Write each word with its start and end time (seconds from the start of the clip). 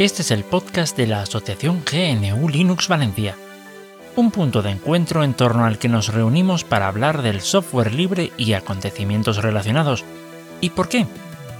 Este 0.00 0.22
es 0.22 0.30
el 0.30 0.44
podcast 0.44 0.96
de 0.96 1.06
la 1.06 1.20
Asociación 1.20 1.82
GNU 1.84 2.48
Linux 2.48 2.88
Valencia, 2.88 3.36
un 4.16 4.30
punto 4.30 4.62
de 4.62 4.70
encuentro 4.70 5.24
en 5.24 5.34
torno 5.34 5.66
al 5.66 5.78
que 5.78 5.90
nos 5.90 6.08
reunimos 6.08 6.64
para 6.64 6.88
hablar 6.88 7.20
del 7.20 7.42
software 7.42 7.92
libre 7.92 8.32
y 8.38 8.54
acontecimientos 8.54 9.42
relacionados. 9.42 10.06
¿Y 10.62 10.70
por 10.70 10.88
qué? 10.88 11.06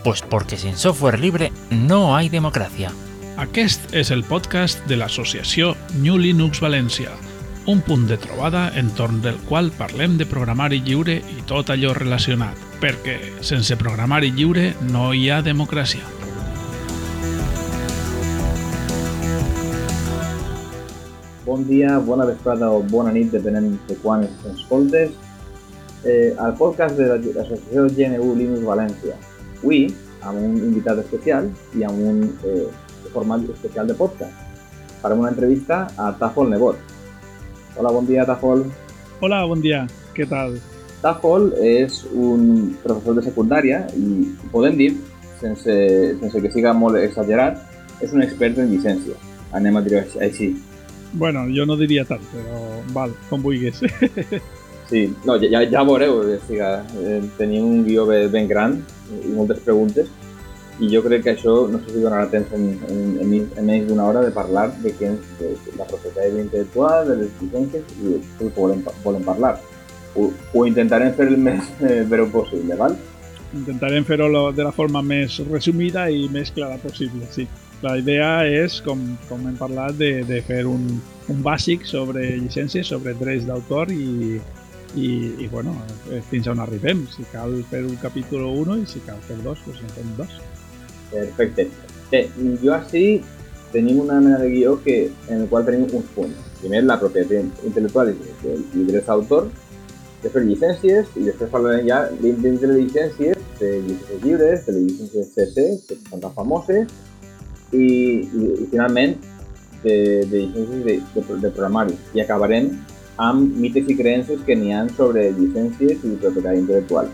Pues 0.05 0.23
porque 0.23 0.57
sin 0.57 0.79
software 0.79 1.21
libre 1.21 1.53
no 1.69 2.17
hay 2.17 2.31
democracia. 2.31 2.91
Aquest 3.37 3.93
és 3.93 4.09
el 4.11 4.25
podcast 4.25 4.81
de 4.89 4.97
l'associació 4.97 5.75
New 6.01 6.17
Linux 6.17 6.63
València, 6.65 7.13
un 7.69 7.83
punt 7.85 8.07
de 8.09 8.17
trobada 8.17 8.71
entorn 8.73 9.21
del 9.21 9.37
qual 9.51 9.69
parlem 9.69 10.17
de 10.17 10.25
programari 10.25 10.81
lliure 10.81 11.19
i 11.21 11.45
tot 11.45 11.69
allò 11.69 11.93
relacionat, 11.93 12.57
perquè 12.81 13.19
sense 13.45 13.77
programari 13.77 14.33
lliure 14.33 14.71
no 14.89 15.11
hi 15.13 15.29
ha 15.29 15.43
democràcia. 15.45 16.20
Bon 21.51 21.65
dia, 21.67 21.99
bona 21.99 22.25
vesprada 22.25 22.71
o 22.71 22.79
bona 22.81 23.11
nit, 23.11 23.33
depenent 23.35 23.73
de 23.89 23.95
quan 23.99 24.21
ens 24.23 24.45
escoltes, 24.53 25.17
eh, 26.07 26.31
al 26.39 26.53
podcast 26.55 26.95
de 26.95 27.09
l'associació 27.11 27.89
GNU 27.91 28.37
Linux 28.39 28.63
València. 28.63 29.17
Avui, 29.57 29.81
amb 30.23 30.39
un 30.39 30.55
invitat 30.69 31.01
especial 31.03 31.49
i 31.75 31.83
amb 31.89 32.05
un 32.13 32.23
eh, 32.47 32.69
format 33.11 33.51
especial 33.51 33.91
de 33.91 33.99
podcast. 33.99 34.63
Farem 35.03 35.25
una 35.25 35.35
entrevista 35.35 35.81
a 35.99 36.13
Tafol 36.23 36.55
Nebot. 36.55 36.79
Hola, 37.75 37.97
bon 37.99 38.07
dia, 38.07 38.29
Tafol. 38.31 38.63
Hola, 39.19 39.43
bon 39.51 39.67
dia. 39.67 39.83
Què 40.15 40.31
tal? 40.31 40.55
Tafol 41.03 41.51
és 41.59 42.05
un 42.15 42.77
professor 42.87 43.19
de 43.19 43.27
secundària 43.27 43.89
i 43.99 44.31
podem 44.55 44.79
dir, 44.79 44.93
sense, 45.43 45.81
sense 46.23 46.47
que 46.47 46.55
siga 46.55 46.79
molt 46.79 47.03
exagerat, 47.03 47.59
és 47.99 48.15
un 48.15 48.23
expert 48.23 48.63
en 48.63 48.71
llicència. 48.71 49.19
Anem 49.51 49.83
a 49.83 49.89
dir 49.91 50.05
així. 50.07 50.55
Bueno, 51.13 51.47
jo 51.51 51.67
no 51.67 51.77
diria 51.77 52.05
tant, 52.07 52.23
però 52.33 52.65
val, 52.95 53.15
com 53.29 53.43
vulguis. 53.43 53.83
Sí, 54.91 55.05
no, 55.23 55.37
ja, 55.39 55.61
ja 55.71 55.85
veureu, 55.87 56.17
sigui, 56.49 56.59
eh, 56.67 57.21
tenim 57.39 57.63
un 57.63 57.85
guió 57.87 58.09
ben, 58.09 58.25
ben 58.33 58.49
gran 58.51 58.73
i 59.23 59.37
moltes 59.37 59.61
preguntes 59.63 60.09
i 60.81 60.89
jo 60.89 61.03
crec 61.05 61.23
que 61.27 61.35
això 61.35 61.53
no 61.71 61.79
sé 61.83 61.93
si 61.93 62.01
donarà 62.03 62.27
temps 62.33 62.51
en, 62.57 62.65
en, 62.89 63.01
en, 63.23 63.35
en 63.61 63.69
menys 63.69 63.87
d'una 63.87 64.07
hora 64.09 64.25
de 64.25 64.33
parlar 64.35 64.71
de, 64.81 64.91
què, 64.97 65.13
de, 65.39 65.53
de 65.67 65.77
la 65.77 65.87
propietat 65.87 66.39
intel·lectual, 66.41 67.07
de 67.07 67.19
les 67.21 67.35
llicències 67.39 67.95
i 68.01 68.15
de 68.15 68.19
què 68.39 68.51
volem, 68.57 68.83
volem 69.05 69.27
parlar. 69.29 69.55
Ho, 70.17 70.27
ho 70.27 70.67
intentarem 70.67 71.13
fer 71.15 71.29
el 71.31 71.37
més 71.39 71.69
eh, 71.85 72.01
breu 72.11 72.27
possible, 72.33 72.79
val? 72.81 72.97
Intentarem 73.55 74.07
fer-ho 74.09 74.49
de 74.57 74.67
la 74.67 74.73
forma 74.75 75.03
més 75.07 75.39
resumida 75.51 76.09
i 76.11 76.27
més 76.33 76.51
clara 76.55 76.81
possible, 76.83 77.29
sí. 77.35 77.47
La 77.81 77.95
idea 77.97 78.45
és, 78.45 78.77
com, 78.85 79.01
com 79.29 79.47
hem 79.49 79.57
parlat, 79.57 79.95
de, 79.97 80.21
de 80.29 80.43
fer 80.45 80.67
un, 80.69 80.83
un 81.33 81.39
bàsic 81.45 81.87
sobre 81.89 82.27
llicències, 82.37 82.91
sobre 82.93 83.15
drets 83.17 83.47
d'autor 83.49 83.89
i, 83.95 84.37
i, 85.01 85.09
i 85.41 85.49
bueno, 85.49 85.73
eh, 86.13 86.21
fins 86.29 86.51
on 86.53 86.61
arribem. 86.61 87.07
Si 87.09 87.25
cal 87.33 87.57
fer 87.71 87.81
un 87.89 87.97
capítol 88.03 88.45
1 88.51 88.77
i 88.83 88.87
si 88.91 89.01
cal 89.07 89.23
fer 89.25 89.39
dos, 89.41 89.65
doncs 89.65 89.81
en 89.87 89.97
fem 89.97 90.13
dos. 90.21 90.37
Perfecte. 91.15 91.71
Bé, 92.11 92.27
jo 92.61 92.77
així 92.77 93.05
tenim 93.73 94.05
una 94.05 94.21
mena 94.21 94.43
de 94.43 94.53
guió 94.53 94.77
que, 94.85 95.01
en 95.29 95.47
el 95.47 95.49
qual 95.49 95.65
tenim 95.65 95.89
uns 95.89 96.13
punts. 96.13 96.47
Primer, 96.61 96.85
la 96.85 97.01
propietat 97.01 97.65
intel·lectual 97.65 98.13
i 98.13 98.89
drets 98.91 99.09
d'autor, 99.09 99.49
després 100.21 100.51
llicències, 100.51 101.15
i 101.17 101.31
després 101.31 101.49
parlarem 101.53 101.87
ja 101.89 102.03
dins 102.21 102.61
de 102.61 102.69
les 102.75 102.83
llicències, 102.83 103.47
de 103.61 103.79
llicències 103.87 104.27
lliures, 104.27 104.67
de 104.67 104.75
les 104.77 104.91
llicències 104.91 105.33
CC, 105.33 105.71
que 105.89 105.97
són 106.11 106.21
tan 106.27 106.35
famoses, 106.37 106.93
i, 107.73 107.87
i, 108.27 108.47
i 108.65 108.69
finalment 108.71 109.17
de, 109.83 109.97
de 110.31 110.45
llicències 110.45 110.85
de, 110.85 110.97
de, 111.15 111.41
de 111.45 111.51
programari. 111.51 111.97
I 112.17 112.25
acabarem 112.25 112.73
amb 113.21 113.59
mites 113.61 113.89
i 113.91 113.97
creences 113.99 114.41
que 114.47 114.57
n'hi 114.57 114.73
ha 114.75 114.87
sobre 114.97 115.29
llicències 115.37 116.01
i 116.07 116.15
propietat 116.23 116.57
intel·lectual. 116.63 117.11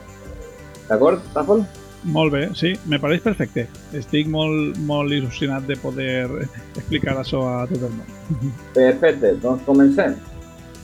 D'acord, 0.86 1.24
Tafol? 1.34 1.64
Molt 2.06 2.30
bé, 2.30 2.44
sí, 2.54 2.76
me 2.86 3.00
pareix 3.02 3.24
perfecte. 3.24 3.64
Estic 3.98 4.28
molt, 4.30 4.76
molt 4.86 5.10
il·lusionat 5.10 5.66
de 5.66 5.74
poder 5.82 6.28
explicar 6.76 7.16
això 7.18 7.42
a 7.50 7.64
tot 7.66 7.88
el 7.88 7.94
món. 7.96 8.52
Perfecte, 8.76 9.34
doncs 9.42 9.64
comencem. 9.66 10.14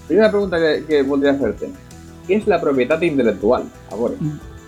Primera 0.09 0.33
pregunta 0.33 0.59
que, 0.59 0.73
que 0.89 1.03
voldria 1.07 1.37
fer-te. 1.39 1.71
Què 2.27 2.41
és 2.41 2.49
la 2.51 2.59
propietat 2.63 3.05
intel·lectual? 3.07 3.69
A 3.91 4.01
veure. 4.01 4.19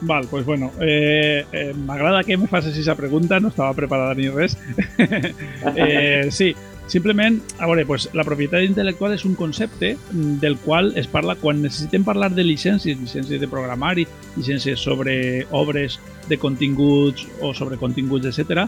Val, 0.06 0.26
pues 0.30 0.44
bueno, 0.44 0.70
eh, 0.80 1.46
eh, 1.52 1.72
m'agrada 1.74 2.22
que 2.24 2.36
me 2.36 2.46
facis 2.46 2.74
aquesta 2.74 2.94
pregunta, 2.94 3.40
no 3.40 3.48
estava 3.48 3.72
preparada 3.72 4.14
ni 4.14 4.28
res. 4.28 4.58
eh, 5.76 6.28
sí, 6.30 6.54
Simplement, 6.86 7.40
a 7.58 7.66
veure, 7.66 7.86
pues, 7.88 8.10
la 8.12 8.26
propietat 8.28 8.60
intel·lectual 8.66 9.14
és 9.16 9.22
un 9.24 9.32
concepte 9.38 9.94
del 10.12 10.58
qual 10.60 10.90
es 11.00 11.06
parla 11.08 11.32
quan 11.40 11.62
necessitem 11.64 12.04
parlar 12.04 12.28
de 12.36 12.44
llicències, 12.44 12.98
llicències 13.00 13.40
de 13.40 13.48
programari, 13.48 14.04
llicències 14.36 14.84
sobre 14.84 15.46
obres 15.50 15.96
de 16.28 16.36
continguts 16.36 17.24
o 17.40 17.54
sobre 17.56 17.80
continguts, 17.80 18.28
etc. 18.28 18.66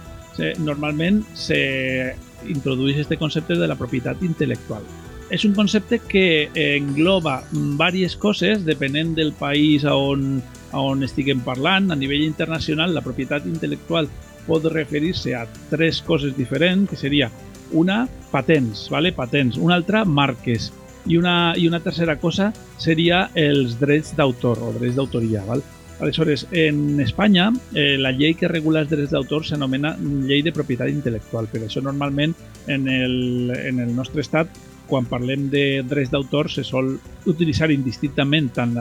Normalment 0.65 1.27
se 1.37 2.17
introdueix 2.49 3.03
este 3.05 3.21
concepte 3.21 3.61
de 3.61 3.69
la 3.69 3.77
propietat 3.77 4.25
intel·lectual. 4.25 4.89
És 5.29 5.45
un 5.45 5.53
concepte 5.53 5.99
que 5.99 6.49
engloba 6.55 7.43
diverses 7.51 8.17
coses 8.17 8.65
depenent 8.65 9.13
del 9.19 9.35
país 9.37 9.85
on, 9.85 10.39
on 10.81 11.05
estiguem 11.07 11.43
parlant. 11.45 11.91
A 11.91 11.99
nivell 11.99 12.25
internacional, 12.27 12.95
la 12.95 13.05
propietat 13.05 13.47
intel·lectual 13.49 14.11
pot 14.47 14.67
referir-se 14.71 15.35
a 15.35 15.47
tres 15.71 16.03
coses 16.03 16.37
diferents, 16.37 16.89
que 16.91 16.97
seria 16.97 17.31
una, 17.73 18.07
patents, 18.31 18.89
¿vale? 18.91 19.13
patents, 19.13 19.57
una 19.57 19.75
altra, 19.75 20.05
marques, 20.05 20.71
i 21.07 21.17
una, 21.17 21.55
i 21.57 21.67
una 21.69 21.81
tercera 21.81 22.17
cosa 22.19 22.53
seria 22.83 23.29
els 23.35 23.79
drets 23.81 24.15
d'autor 24.17 24.63
o 24.63 24.73
drets 24.75 24.97
d'autoria. 24.99 25.43
¿vale? 25.47 25.63
Aleshores, 26.01 26.47
en 26.51 27.01
Espanya, 27.01 27.51
eh, 27.75 27.97
la 27.99 28.13
llei 28.13 28.35
que 28.35 28.49
regula 28.49 28.83
els 28.85 28.91
drets 28.91 29.15
d'autor 29.15 29.47
s'anomena 29.47 29.95
llei 29.97 30.43
de 30.45 30.53
propietat 30.53 30.93
intel·lectual. 30.93 31.49
Per 31.49 31.63
això, 31.65 31.81
normalment, 31.83 32.35
en 32.67 32.89
el, 32.93 33.53
en 33.57 33.81
el 33.81 33.95
nostre 33.97 34.21
estat, 34.21 34.51
quan 34.87 35.09
parlem 35.11 35.49
de 35.51 35.83
drets 35.87 36.13
d'autor, 36.13 36.51
se 36.51 36.65
sol 36.65 36.95
utilitzar 37.27 37.71
indistintament 37.75 38.53
tant 38.57 38.75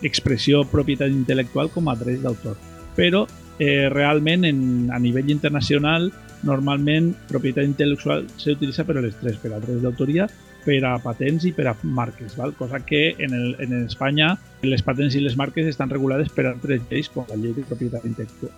l'expressió 0.00 0.64
propietat 0.68 1.12
intel·lectual 1.12 1.70
com 1.74 1.88
a 1.88 1.96
drets 2.00 2.24
d'autor. 2.24 2.58
Però, 2.96 3.26
eh, 3.58 3.88
realment, 3.92 4.44
en, 4.44 4.90
a 4.92 4.98
nivell 4.98 5.30
internacional, 5.30 6.10
normalment 6.42 7.12
propietat 7.28 7.68
intel·lectual 7.68 8.26
s'utilitza 8.40 8.86
per 8.88 8.96
a 8.96 9.04
les 9.04 9.16
tres, 9.20 9.36
per 9.36 9.52
a 9.52 9.60
drets 9.60 9.82
d'autoria, 9.84 10.28
per 10.64 10.82
a 10.84 10.98
patents 11.00 11.46
i 11.48 11.52
per 11.56 11.66
a 11.70 11.74
marques, 11.82 12.36
val? 12.36 12.52
cosa 12.54 12.80
que 12.84 13.14
en, 13.18 13.32
el, 13.34 13.56
en 13.60 13.72
Espanya 13.86 14.34
les 14.62 14.82
patents 14.84 15.16
i 15.16 15.22
les 15.24 15.36
marques 15.36 15.66
estan 15.66 15.88
regulades 15.88 16.28
per 16.34 16.46
altres 16.50 16.82
lleis 16.90 17.08
com 17.08 17.24
la 17.30 17.38
llei 17.40 17.54
de 17.56 17.64
propietat 17.64 18.04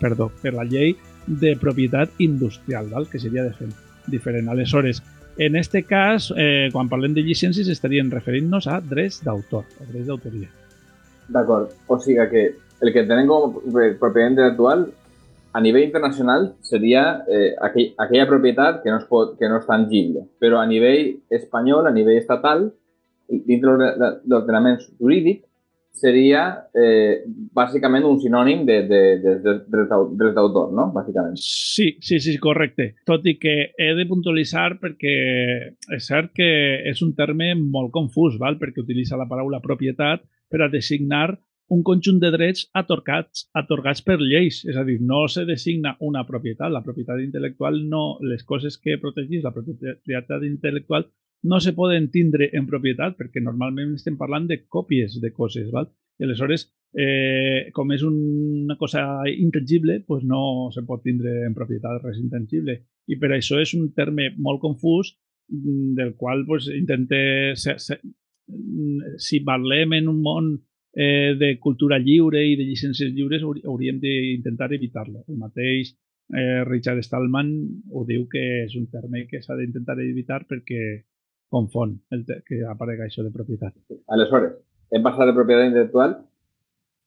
perdó, 0.00 0.30
per 0.42 0.54
la 0.56 0.66
llei 0.66 0.96
de 1.26 1.54
propietat 1.56 2.10
industrial, 2.18 2.90
val? 2.90 3.08
que 3.08 3.20
seria 3.22 3.44
de 3.46 3.70
diferent. 4.06 4.48
Aleshores, 4.48 5.02
en 5.36 5.56
este 5.56 5.84
cas, 5.84 6.32
eh, 6.36 6.68
quan 6.72 6.88
parlem 6.88 7.14
de 7.14 7.24
llicències 7.24 7.68
estaríem 7.72 8.10
referint-nos 8.12 8.66
a 8.66 8.80
drets 8.80 9.22
d'autor, 9.24 9.64
a 9.80 9.86
drets 9.88 10.06
d'autoria. 10.06 10.50
D'acord, 11.32 11.70
o 11.88 11.98
sigui 11.98 12.26
que 12.30 12.42
el 12.82 12.92
que 12.92 13.06
tenen 13.06 13.28
com 13.30 13.56
propietat 13.72 14.26
intel·lectual 14.32 14.88
a 15.52 15.60
nivell 15.60 15.84
internacional 15.84 16.50
seria 16.64 17.22
eh, 17.28 17.52
aquell, 17.60 17.92
aquella 18.00 18.28
propietat 18.28 18.82
que 18.82 18.90
no, 18.90 18.98
es 18.98 19.08
pot, 19.08 19.36
que 19.38 19.48
no 19.48 19.60
és 19.60 19.68
tangible, 19.68 20.26
però 20.40 20.60
a 20.60 20.66
nivell 20.66 21.18
espanyol, 21.30 21.86
a 21.86 21.94
nivell 21.94 22.20
estatal, 22.20 22.70
dintre 23.28 23.76
de 23.78 24.10
l'ordenament 24.28 24.80
jurídic, 24.98 25.44
seria 25.92 26.42
eh, 26.74 27.22
bàsicament 27.54 28.06
un 28.08 28.18
sinònim 28.20 28.64
de, 28.66 28.78
de, 28.88 29.00
de, 29.22 29.34
de, 29.44 29.54
dret 29.68 30.34
d'autor, 30.34 30.72
no? 30.74 30.88
Bàsicament. 30.94 31.36
Sí, 31.38 31.92
sí, 32.00 32.18
sí, 32.24 32.36
correcte. 32.42 32.92
Tot 33.08 33.26
i 33.28 33.36
que 33.40 33.54
he 33.76 33.92
de 33.98 34.08
puntualitzar 34.10 34.80
perquè 34.82 35.14
és 35.94 36.08
cert 36.08 36.32
que 36.36 36.50
és 36.90 37.04
un 37.04 37.14
terme 37.18 37.52
molt 37.60 37.92
confús, 37.94 38.40
val? 38.40 38.58
perquè 38.60 38.82
utilitza 38.82 39.20
la 39.20 39.28
paraula 39.30 39.62
propietat 39.62 40.24
per 40.50 40.64
a 40.64 40.70
designar 40.72 41.30
un 41.72 41.80
conjunt 41.86 42.18
de 42.20 42.28
drets 42.34 42.66
atorgats, 42.76 43.46
atorgats 43.56 44.02
per 44.04 44.18
lleis. 44.20 44.60
És 44.68 44.76
a 44.76 44.84
dir, 44.84 44.98
no 45.00 45.24
se 45.32 45.46
designa 45.48 45.94
una 46.04 46.26
propietat. 46.28 46.72
La 46.72 46.82
propietat 46.84 47.22
intel·lectual 47.22 47.80
no... 47.88 48.18
Les 48.28 48.44
coses 48.44 48.76
que 48.78 48.98
protegís 49.00 49.44
la 49.44 49.54
propietat 49.54 50.44
intel·lectual 50.48 51.06
no 51.42 51.60
se 51.60 51.72
poden 51.72 52.08
tindre 52.10 52.50
en 52.52 52.66
propietat 52.70 53.16
perquè 53.18 53.42
normalment 53.42 53.96
estem 53.96 54.16
parlant 54.18 54.46
de 54.46 54.62
còpies 54.70 55.18
de 55.20 55.32
coses. 55.34 55.70
Val? 55.74 55.88
I 56.18 56.26
aleshores, 56.26 56.68
eh, 56.94 57.70
com 57.74 57.92
és 57.92 58.02
una 58.06 58.76
cosa 58.78 59.02
intangible, 59.28 60.00
pues 60.06 60.24
no 60.24 60.70
se 60.74 60.84
pot 60.86 61.02
tindre 61.02 61.42
en 61.46 61.54
propietat 61.54 62.02
res 62.04 62.20
intangible. 62.20 62.78
I 63.08 63.18
per 63.18 63.32
això 63.32 63.58
és 63.60 63.74
un 63.74 63.90
terme 63.96 64.30
molt 64.38 64.60
confús 64.62 65.16
mm, 65.48 65.94
del 65.98 66.14
qual 66.16 66.46
pues, 66.46 66.68
intente... 66.68 67.56
Se, 67.56 67.78
se, 67.78 67.98
mm, 68.46 69.16
si 69.18 69.42
parlem 69.42 69.98
en 69.98 70.08
un 70.12 70.22
món 70.22 70.52
eh, 70.94 71.34
de 71.38 71.58
cultura 71.58 71.98
lliure 71.98 72.44
i 72.44 72.56
de 72.56 72.68
llicències 72.68 73.12
lliures 73.16 73.42
hauríem 73.42 73.98
d'intentar 73.98 74.72
evitar-la. 74.76 75.24
El 75.26 75.40
mateix 75.40 75.94
eh, 76.30 76.62
Richard 76.68 77.02
Stallman 77.02 77.54
ho 77.90 78.04
diu 78.06 78.28
que 78.30 78.42
és 78.66 78.76
un 78.78 78.86
terme 78.92 79.26
que 79.26 79.42
s'ha 79.42 79.56
d'intentar 79.58 79.98
evitar 80.04 80.44
perquè 80.46 80.82
confon 81.52 81.98
el 82.14 82.26
que 82.48 82.62
aparega 82.68 83.06
això 83.06 83.24
de 83.24 83.32
propietat. 83.34 83.76
Aleshores, 84.16 84.56
hem 84.92 85.04
passat 85.04 85.28
de 85.28 85.36
propietat 85.36 85.70
intel·lectual 85.70 86.16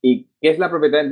i 0.06 0.14
què 0.42 0.52
és 0.52 0.60
la 0.62 0.70
propietat 0.70 1.08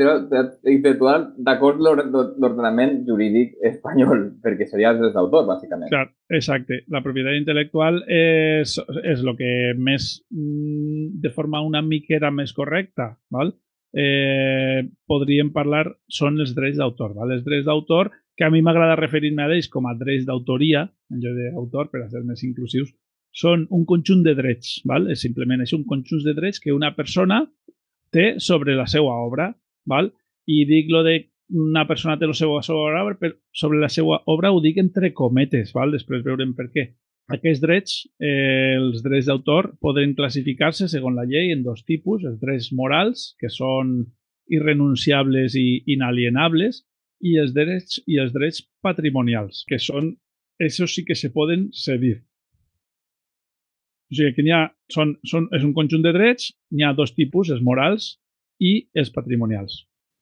intel·lectual 0.70 1.24
d'acord 1.48 1.80
l'ordenament 1.82 3.00
jurídic 3.08 3.56
espanyol? 3.70 4.28
Perquè 4.44 4.68
seria 4.70 4.92
els 4.94 5.02
drets 5.02 5.16
d'autor, 5.18 5.48
bàsicament. 5.50 5.90
Clar, 5.90 6.06
exacte. 6.38 6.84
La 6.94 7.02
propietat 7.06 7.40
intel·lectual 7.40 8.04
és, 8.06 8.76
és 9.02 9.24
el 9.24 9.34
que 9.40 9.52
més, 9.80 10.12
mm, 10.30 11.22
de 11.26 11.34
forma 11.34 11.64
una 11.66 11.82
miquera 11.82 12.30
més 12.32 12.54
correcta, 12.54 13.16
val? 13.34 13.56
Eh, 13.94 14.82
podríem 15.10 15.52
parlar, 15.54 15.88
són 16.10 16.40
els 16.42 16.54
drets 16.58 16.78
d'autor. 16.78 17.18
Els 17.26 17.44
drets 17.46 17.66
d'autor, 17.66 18.12
que 18.38 18.46
a 18.46 18.50
mi 18.54 18.62
m'agrada 18.66 18.98
referir-me 18.98 19.46
a 19.46 19.50
ells 19.54 19.70
com 19.74 19.86
a 19.90 19.98
drets 19.98 20.26
d'autoria, 20.30 20.88
en 21.14 21.22
lloc 21.22 21.38
d'autor, 21.42 21.90
per 21.90 22.04
a 22.04 22.10
ser 22.10 22.24
més 22.26 22.42
inclusius, 22.46 22.94
són 23.34 23.66
un 23.74 23.86
conjunt 23.90 24.24
de 24.26 24.36
drets. 24.38 24.80
Val? 24.90 25.10
És 25.12 25.24
simplement 25.26 25.62
és 25.66 25.74
un 25.74 25.84
conjunt 25.90 26.24
de 26.26 26.36
drets 26.38 26.62
que 26.62 26.74
una 26.74 26.94
persona 26.96 27.42
té 28.14 28.36
sobre 28.38 28.78
la 28.78 28.88
seva 28.88 29.18
obra, 29.26 29.52
val? 29.90 30.12
i 30.46 30.66
dic 30.68 30.90
lo 30.92 31.02
de 31.06 31.16
una 31.54 31.86
persona 31.88 32.18
té 32.20 32.28
la 32.28 32.36
seva, 32.36 32.60
obra, 32.60 33.16
però 33.20 33.34
sobre 33.56 33.80
la 33.80 33.90
seva 33.90 34.20
obra 34.32 34.52
ho 34.52 34.60
dic 34.62 34.78
entre 34.82 35.14
cometes, 35.14 35.74
val? 35.74 35.92
després 35.96 36.24
veurem 36.26 36.54
per 36.58 36.70
què. 36.74 36.90
Aquests 37.32 37.62
drets, 37.64 37.94
eh, 38.20 38.76
els 38.76 39.04
drets 39.04 39.30
d'autor, 39.30 39.72
poden 39.82 40.14
classificar-se, 40.18 40.90
segons 40.92 41.16
la 41.16 41.26
llei, 41.26 41.54
en 41.54 41.64
dos 41.64 41.86
tipus, 41.88 42.26
els 42.28 42.40
drets 42.42 42.72
morals, 42.76 43.32
que 43.40 43.50
són 43.50 44.02
irrenunciables 44.52 45.56
i 45.56 45.84
inalienables, 45.96 46.84
i 47.24 47.38
els 47.40 47.54
drets, 47.56 48.02
i 48.12 48.20
els 48.20 48.34
drets 48.36 48.60
patrimonials, 48.84 49.64
que 49.70 49.80
són, 49.80 50.12
això 50.60 50.88
sí 50.90 51.06
que 51.08 51.16
se 51.16 51.32
poden 51.32 51.70
cedir. 51.72 52.18
O 54.14 54.16
sigui 54.16 54.36
que 54.38 54.46
ha, 54.54 54.68
són, 54.94 55.16
són, 55.26 55.48
és 55.58 55.64
un 55.66 55.74
conjunt 55.74 56.04
de 56.06 56.14
drets, 56.14 56.52
n'hi 56.72 56.86
ha 56.86 56.94
dos 56.94 57.16
tipus, 57.18 57.50
els 57.50 57.64
morals 57.66 58.14
i 58.62 58.76
els 58.94 59.10
patrimonials. 59.16 59.80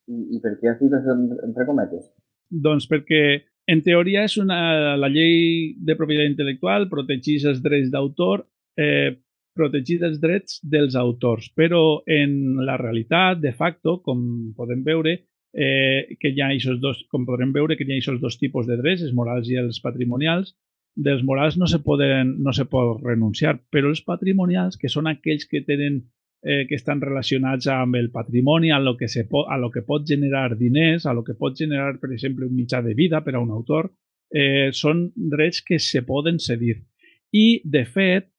I, 0.08 0.38
i 0.38 0.40
per 0.44 0.56
què 0.62 0.72
has 0.72 0.80
dit 0.80 0.94
entre 0.96 1.66
cometes? 1.68 2.06
Doncs 2.52 2.88
perquè 2.88 3.24
en 3.72 3.82
teoria 3.84 4.24
és 4.28 4.38
una, 4.40 4.96
la 5.00 5.10
llei 5.12 5.76
de 5.76 5.98
propietat 6.00 6.32
intel·lectual 6.32 6.88
protegeix 6.92 7.46
els 7.52 7.60
drets 7.64 7.92
d'autor, 7.92 8.46
eh, 8.80 9.12
protegir 9.56 10.00
els 10.08 10.22
drets 10.24 10.62
dels 10.64 10.96
autors, 10.96 11.52
però 11.56 12.02
en 12.08 12.64
la 12.64 12.78
realitat, 12.80 13.42
de 13.44 13.52
facto, 13.52 14.00
com 14.06 14.24
podem 14.56 14.84
veure, 14.88 15.18
eh, 15.52 16.16
que 16.20 16.32
hi 16.32 16.42
ha 16.42 16.52
dos, 16.80 17.04
com 17.12 17.28
podrem 17.28 17.52
veure 17.52 17.76
que 17.76 17.84
hi 17.84 17.92
ha 17.92 18.00
aquests 18.00 18.24
dos 18.24 18.40
tipus 18.40 18.72
de 18.72 18.80
drets, 18.80 19.04
els 19.04 19.14
morals 19.14 19.52
i 19.52 19.60
els 19.60 19.82
patrimonials, 19.84 20.56
dels 20.96 21.24
morals 21.24 21.58
no 21.58 21.68
se 21.68 21.80
poden 21.80 22.36
no 22.44 22.54
se 22.54 22.66
pot 22.66 23.00
renunciar, 23.04 23.58
però 23.72 23.90
els 23.90 24.04
patrimonials, 24.04 24.78
que 24.78 24.90
són 24.92 25.08
aquells 25.08 25.48
que 25.48 25.64
tenen 25.68 26.02
eh, 26.44 26.66
que 26.68 26.76
estan 26.76 27.02
relacionats 27.02 27.68
amb 27.72 27.96
el 27.96 28.10
patrimoni, 28.12 28.72
a 28.72 28.80
lo 28.80 28.96
que 28.98 29.08
se 29.08 29.26
pot, 29.30 29.48
a 29.50 29.58
lo 29.58 29.72
que 29.72 29.84
pot 29.88 30.06
generar 30.08 30.58
diners, 30.58 31.06
a 31.06 31.14
lo 31.14 31.24
que 31.24 31.36
pot 31.36 31.58
generar, 31.58 31.98
per 32.00 32.12
exemple, 32.12 32.48
un 32.48 32.56
mitjà 32.56 32.82
de 32.82 32.96
vida 32.98 33.22
per 33.22 33.36
a 33.36 33.44
un 33.44 33.52
autor, 33.52 33.92
eh, 34.32 34.72
són 34.74 35.12
drets 35.16 35.62
que 35.62 35.80
se 35.80 36.04
poden 36.08 36.40
cedir. 36.40 36.82
I, 37.32 37.62
de 37.64 37.86
fet, 37.86 38.32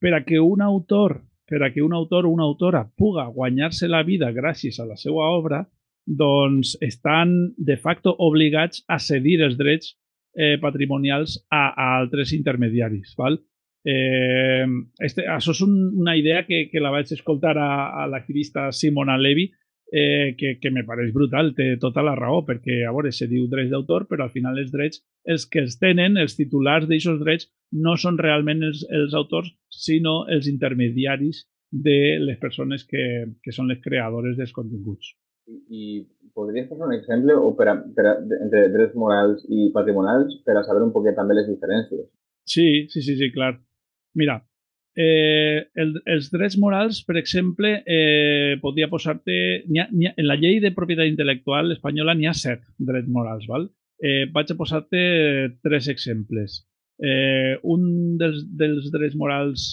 per 0.00 0.14
a 0.14 0.24
que 0.24 0.40
un 0.40 0.62
autor, 0.62 1.20
per 1.46 1.62
a 1.62 1.70
que 1.72 1.82
un 1.82 1.92
autor 1.94 2.26
o 2.26 2.30
una 2.30 2.44
autora 2.44 2.84
puga 2.96 3.26
guanyar-se 3.26 3.88
la 3.88 4.02
vida 4.02 4.30
gràcies 4.32 4.80
a 4.80 4.86
la 4.86 4.96
seva 4.96 5.28
obra, 5.30 5.64
doncs 6.06 6.76
estan 6.80 7.54
de 7.56 7.76
facto 7.76 8.14
obligats 8.18 8.82
a 8.88 8.98
cedir 8.98 9.40
els 9.44 9.58
drets 9.58 9.94
eh, 10.34 10.56
patrimonials 10.62 11.38
a, 11.50 11.70
a 11.70 11.86
altres 12.00 12.34
intermediaris. 12.36 13.14
Val? 13.18 13.38
Eh, 13.84 14.66
este, 15.00 15.24
això 15.24 15.54
és 15.54 15.62
un, 15.64 15.72
una 16.02 16.16
idea 16.16 16.44
que, 16.46 16.66
que 16.72 16.82
la 16.82 16.92
vaig 16.92 17.10
escoltar 17.14 17.56
a, 17.56 17.70
a 18.02 18.06
l'activista 18.10 18.68
Simona 18.76 19.16
Levy, 19.18 19.48
eh, 19.92 20.34
que, 20.38 20.58
que 20.60 20.70
me 20.70 20.84
pareix 20.86 21.12
brutal, 21.14 21.54
té 21.56 21.74
tota 21.82 22.04
la 22.06 22.14
raó, 22.18 22.44
perquè 22.46 22.82
a 22.86 22.92
veure, 22.94 23.12
se 23.12 23.26
diu 23.30 23.48
drets 23.50 23.72
d'autor, 23.72 24.06
però 24.10 24.26
al 24.26 24.34
final 24.34 24.58
els 24.60 24.70
drets, 24.72 25.02
els 25.24 25.46
que 25.50 25.64
els 25.64 25.78
tenen, 25.80 26.18
els 26.20 26.36
titulars 26.38 26.86
d'aquests 26.88 27.24
drets, 27.24 27.48
no 27.72 27.96
són 27.98 28.18
realment 28.18 28.62
els, 28.66 28.84
els 28.90 29.16
autors, 29.18 29.50
sinó 29.70 30.24
els 30.28 30.46
intermediaris 30.50 31.46
de 31.70 32.18
les 32.22 32.38
persones 32.38 32.84
que, 32.84 33.02
que 33.42 33.52
són 33.54 33.70
les 33.70 33.82
creadores 33.82 34.36
dels 34.38 34.52
continguts. 34.52 35.14
I 35.50 36.06
podries 36.34 36.68
posar 36.68 36.86
un 36.88 36.94
exemple 36.94 37.34
o 37.34 37.50
per 37.58 37.66
a, 37.72 37.74
per 37.96 38.06
a, 38.06 38.12
entre 38.38 38.68
drets 38.74 38.94
morals 38.98 39.42
i 39.48 39.70
patrimonials 39.74 40.36
per 40.46 40.56
a 40.58 40.64
saber 40.66 40.84
un 40.86 40.94
poquet 40.94 41.18
també 41.18 41.36
les 41.38 41.48
diferències? 41.50 42.06
Sí, 42.46 42.86
sí, 42.92 43.02
sí, 43.02 43.16
sí, 43.18 43.30
clar. 43.34 43.56
Mira, 44.18 44.40
eh, 44.96 45.66
el, 45.74 45.94
els 46.06 46.30
drets 46.32 46.56
morals, 46.58 47.02
per 47.06 47.16
exemple, 47.20 47.74
eh, 47.86 48.56
podria 48.62 48.88
posar-te... 48.90 49.36
En 49.66 50.26
la 50.26 50.38
llei 50.40 50.60
de 50.62 50.72
propietat 50.76 51.10
intel·lectual 51.10 51.76
espanyola 51.76 52.16
n'hi 52.18 52.30
ha 52.30 52.34
set 52.36 52.64
drets 52.78 53.10
morals, 53.10 53.46
val? 53.50 53.68
Eh, 54.00 54.26
vaig 54.32 54.50
a 54.50 54.58
posar-te 54.58 55.00
tres 55.62 55.90
exemples. 55.92 56.62
Eh, 57.00 57.56
un 57.64 58.18
dels, 58.20 58.44
dels 58.60 58.90
drets 58.92 59.16
morals 59.16 59.70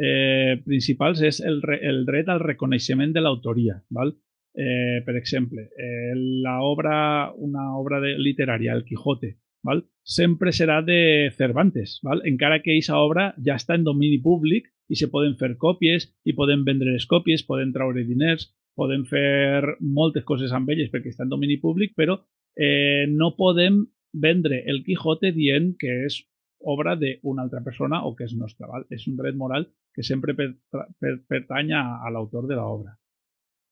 eh, 0.00 0.56
principals 0.64 1.20
és 1.24 1.40
el, 1.44 1.60
el 1.80 2.04
dret 2.08 2.28
al 2.28 2.40
reconeixement 2.44 3.12
de 3.12 3.24
l'autoria. 3.24 3.80
val? 3.90 4.14
Eh, 4.54 5.02
per 5.06 5.14
exemple, 5.16 5.68
eh, 5.76 6.14
la 6.42 6.60
obra, 6.62 7.32
una 7.36 7.76
obra 7.78 8.00
de, 8.00 8.16
literària, 8.18 8.74
El 8.74 8.84
Quijote, 8.84 9.36
val? 9.62 9.84
sempre 10.02 10.50
serà 10.52 10.80
de 10.82 11.30
Cervantes, 11.36 12.00
val? 12.02 12.22
encara 12.26 12.58
que 12.62 12.74
aquesta 12.74 12.98
obra 12.98 13.30
ja 13.46 13.54
està 13.60 13.76
en 13.78 13.84
domini 13.86 14.18
públic 14.18 14.66
i 14.90 14.98
se 14.98 15.10
poden 15.12 15.36
fer 15.38 15.54
còpies 15.60 16.08
i 16.26 16.34
poden 16.34 16.64
vendre 16.66 16.90
les 16.96 17.06
còpies, 17.06 17.46
poden 17.46 17.70
traure 17.72 18.02
diners, 18.08 18.48
poden 18.74 19.04
fer 19.06 19.76
moltes 19.80 20.26
coses 20.26 20.52
amb 20.56 20.70
elles 20.74 20.90
perquè 20.90 21.12
està 21.12 21.26
en 21.26 21.32
domini 21.32 21.60
públic, 21.62 21.94
però 21.94 22.18
eh, 22.56 23.06
no 23.06 23.36
podem 23.38 23.84
vendre 24.12 24.64
el 24.66 24.82
Quijote 24.82 25.30
dient 25.36 25.76
que 25.78 26.00
és 26.08 26.18
obra 26.60 26.96
d'una 26.98 27.46
altra 27.46 27.62
persona 27.64 28.02
o 28.04 28.16
que 28.16 28.26
és 28.26 28.34
nostra. 28.36 28.66
Val? 28.68 28.86
És 28.90 29.06
un 29.08 29.16
dret 29.16 29.36
moral 29.36 29.68
que 29.94 30.02
sempre 30.02 30.34
pertany 30.34 31.72
a, 31.72 31.84
a 32.02 32.10
l'autor 32.10 32.50
de 32.50 32.58
l'obra. 32.58 32.99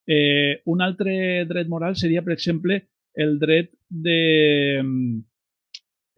Eh, 0.08 0.62
un 0.72 0.80
altre 0.80 1.44
dret 1.44 1.68
moral 1.68 1.96
seria, 2.00 2.22
per 2.24 2.32
exemple, 2.32 2.80
el 3.12 3.36
dret 3.38 3.74
de 3.88 4.20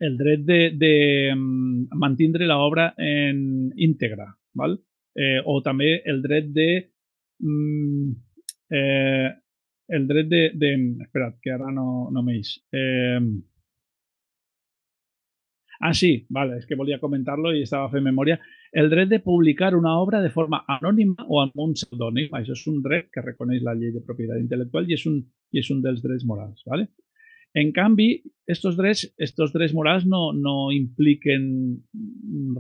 el 0.01 0.17
dret 0.17 0.45
de, 0.47 0.61
de 0.79 0.95
mantindre 1.35 2.47
l'obra 2.49 2.93
en 2.97 3.43
íntegra, 3.77 4.31
val? 4.55 4.79
Eh, 5.13 5.43
o 5.45 5.59
també 5.67 5.97
el 6.09 6.23
dret 6.23 6.49
de 6.55 6.69
mm, 7.43 8.11
eh, 8.79 9.29
el 9.91 10.07
dret 10.07 10.31
de, 10.31 10.43
de 10.55 10.71
espera't, 11.03 11.41
que 11.43 11.51
ara 11.53 11.73
no, 11.75 12.09
no 12.15 12.23
ah 15.81 15.95
sí, 15.95 16.27
vale, 16.29 16.61
és 16.61 16.67
que 16.69 16.77
volia 16.77 17.01
comentar-lo 17.01 17.53
i 17.57 17.65
estava 17.65 17.91
fent 17.91 18.05
memòria 18.05 18.39
el 18.73 18.91
dret 18.91 19.09
de 19.11 19.19
publicar 19.21 19.75
una 19.75 19.97
obra 19.99 20.21
de 20.23 20.31
forma 20.31 20.63
anònima 20.69 21.27
o 21.27 21.41
amb 21.43 21.59
un 21.59 21.75
pseudònim. 21.75 22.31
Això 22.39 22.55
és 22.55 22.67
un 22.71 22.81
dret 22.85 23.11
que 23.11 23.25
reconeix 23.25 23.65
la 23.67 23.75
llei 23.75 23.93
de 23.95 24.03
propietat 24.07 24.39
intel·lectual 24.39 24.87
i 24.89 24.95
és 24.95 25.07
un, 25.11 25.21
i 25.51 25.63
és 25.63 25.71
un 25.75 25.83
dels 25.83 26.03
drets 26.05 26.25
morals. 26.25 26.63
¿vale? 26.67 26.87
En 27.53 27.73
canvi, 27.75 28.23
estos 28.47 28.77
drets, 28.79 29.09
estos 29.19 29.53
drets 29.53 29.75
morals 29.75 30.07
no, 30.07 30.31
no 30.33 30.71
impliquen 30.71 31.83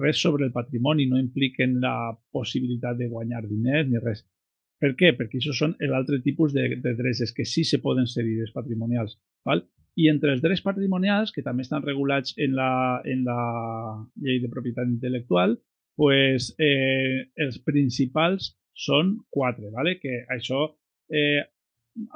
res 0.02 0.18
sobre 0.18 0.48
el 0.48 0.52
patrimoni, 0.52 1.06
no 1.06 1.20
impliquen 1.20 1.78
la 1.80 2.10
possibilitat 2.34 2.98
de 2.98 3.08
guanyar 3.08 3.46
diners 3.46 3.88
ni 3.88 4.02
res. 4.02 4.24
Per 4.80 4.94
què? 4.96 5.12
Perquè 5.14 5.38
això 5.38 5.54
són 5.54 5.76
l'altre 5.92 6.18
tipus 6.24 6.54
de, 6.56 6.80
de 6.82 6.94
drets, 6.98 7.20
és 7.22 7.34
que 7.36 7.44
sí 7.44 7.62
se 7.68 7.78
poden 7.84 8.08
cedir 8.10 8.40
els 8.40 8.54
patrimonials. 8.56 9.18
Val? 9.46 9.62
I 10.00 10.08
entre 10.08 10.32
els 10.32 10.42
drets 10.42 10.62
patrimonials, 10.64 11.30
que 11.34 11.44
també 11.44 11.62
estan 11.66 11.84
regulats 11.84 12.32
en 12.38 12.54
la, 12.56 12.70
en 13.04 13.26
la 13.26 13.40
llei 14.24 14.40
de 14.42 14.50
propietat 14.50 14.88
intel·lectual, 14.88 15.58
pues, 16.00 16.54
eh, 16.56 17.28
els 17.36 17.58
principals 17.60 18.54
són 18.72 19.18
quatre, 19.28 19.68
¿vale? 19.68 19.98
que 20.00 20.22
això 20.32 20.62
eh, 21.12 21.42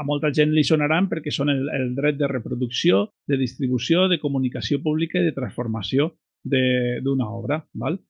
a 0.00 0.06
molta 0.08 0.30
gent 0.32 0.54
li 0.56 0.64
sonaran 0.64 1.10
perquè 1.10 1.28
són 1.34 1.52
el, 1.52 1.66
el 1.68 1.90
dret 1.98 2.16
de 2.16 2.30
reproducció, 2.30 3.02
de 3.28 3.36
distribució, 3.36 4.06
de 4.08 4.16
comunicació 4.22 4.80
pública 4.80 5.20
i 5.20 5.26
de 5.26 5.34
transformació 5.36 6.14
d'una 6.48 7.28
obra. 7.28 7.60
¿vale? 7.76 8.00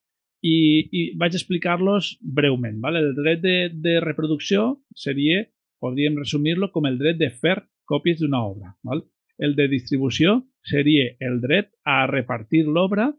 I, 0.46 0.54
i 0.94 1.02
vaig 1.18 1.34
explicar-los 1.34 2.12
breument. 2.22 2.78
¿vale? 2.78 3.02
El 3.02 3.18
dret 3.18 3.42
de, 3.42 3.56
de 3.74 3.98
reproducció 4.04 4.84
seria, 4.94 5.42
podríem 5.82 6.22
resumir-lo 6.22 6.70
com 6.70 6.86
el 6.86 7.00
dret 7.02 7.18
de 7.18 7.32
fer 7.34 7.58
còpies 7.90 8.22
d'una 8.22 8.44
obra. 8.46 8.76
¿vale? 8.86 9.08
El 9.42 9.58
de 9.58 9.66
distribució 9.74 10.38
seria 10.62 11.10
el 11.18 11.42
dret 11.42 11.72
a 11.82 12.04
repartir 12.06 12.62
l'obra 12.68 13.10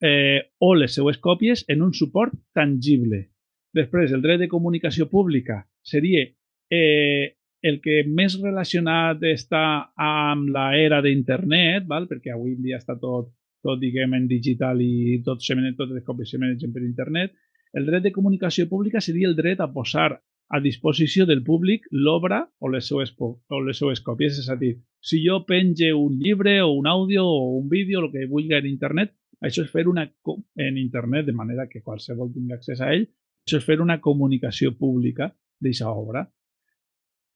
eh, 0.00 0.50
o 0.58 0.74
les 0.74 0.94
seues 0.94 1.18
còpies 1.18 1.64
en 1.68 1.82
un 1.82 1.92
suport 1.94 2.34
tangible. 2.54 3.28
Després, 3.74 4.12
el 4.12 4.22
dret 4.22 4.40
de 4.40 4.48
comunicació 4.48 5.08
pública 5.10 5.60
seria 5.82 6.24
eh, 6.70 7.34
el 7.62 7.80
que 7.82 8.04
més 8.06 8.38
relacionat 8.40 9.22
està 9.26 9.64
amb 9.98 10.48
la 10.54 10.70
era 10.78 11.02
d'internet, 11.02 11.88
perquè 11.88 12.32
avui 12.32 12.54
en 12.54 12.62
dia 12.62 12.78
està 12.78 12.96
tot, 13.00 13.32
tot 13.62 13.80
diguem, 13.80 14.14
en 14.14 14.28
digital 14.30 14.80
i 14.80 15.20
tot 15.26 15.42
se 15.42 15.54
totes 15.76 15.94
les 15.94 16.06
còpies 16.06 16.30
se 16.30 16.38
manegen 16.38 16.72
per 16.72 16.82
internet, 16.82 17.34
el 17.74 17.84
dret 17.84 18.02
de 18.02 18.12
comunicació 18.12 18.68
pública 18.68 19.00
seria 19.00 19.28
el 19.28 19.36
dret 19.36 19.60
a 19.60 19.68
posar 19.72 20.22
a 20.48 20.60
disposició 20.60 21.26
del 21.26 21.42
públic 21.44 21.84
l'obra 21.90 22.40
o, 22.58 22.70
les 22.72 22.86
seues, 22.88 23.12
o 23.18 23.60
les 23.60 23.76
seues 23.76 24.00
còpies. 24.00 24.38
És 24.40 24.48
a 24.48 24.56
dir, 24.56 24.78
si 25.00 25.20
jo 25.26 25.42
penge 25.44 25.92
un 25.92 26.16
llibre 26.18 26.62
o 26.62 26.72
un 26.72 26.86
àudio 26.88 27.26
o 27.26 27.58
un 27.58 27.68
vídeo, 27.68 28.00
el 28.00 28.12
que 28.12 28.26
vulgui 28.30 28.56
en 28.56 28.66
internet, 28.66 29.12
això 29.40 29.64
és 29.64 29.70
fer 29.70 29.86
una 29.88 30.04
en 30.56 30.78
internet 30.78 31.26
de 31.26 31.36
manera 31.36 31.68
que 31.68 31.82
qualsevol 31.82 32.32
tingui 32.32 32.56
accés 32.56 32.80
a 32.80 32.92
ell, 32.94 33.06
això 33.46 33.60
és 33.60 33.64
fer 33.66 33.80
una 33.80 34.00
comunicació 34.00 34.74
pública 34.76 35.30
d'aquesta 35.60 35.90
obra. 35.90 36.26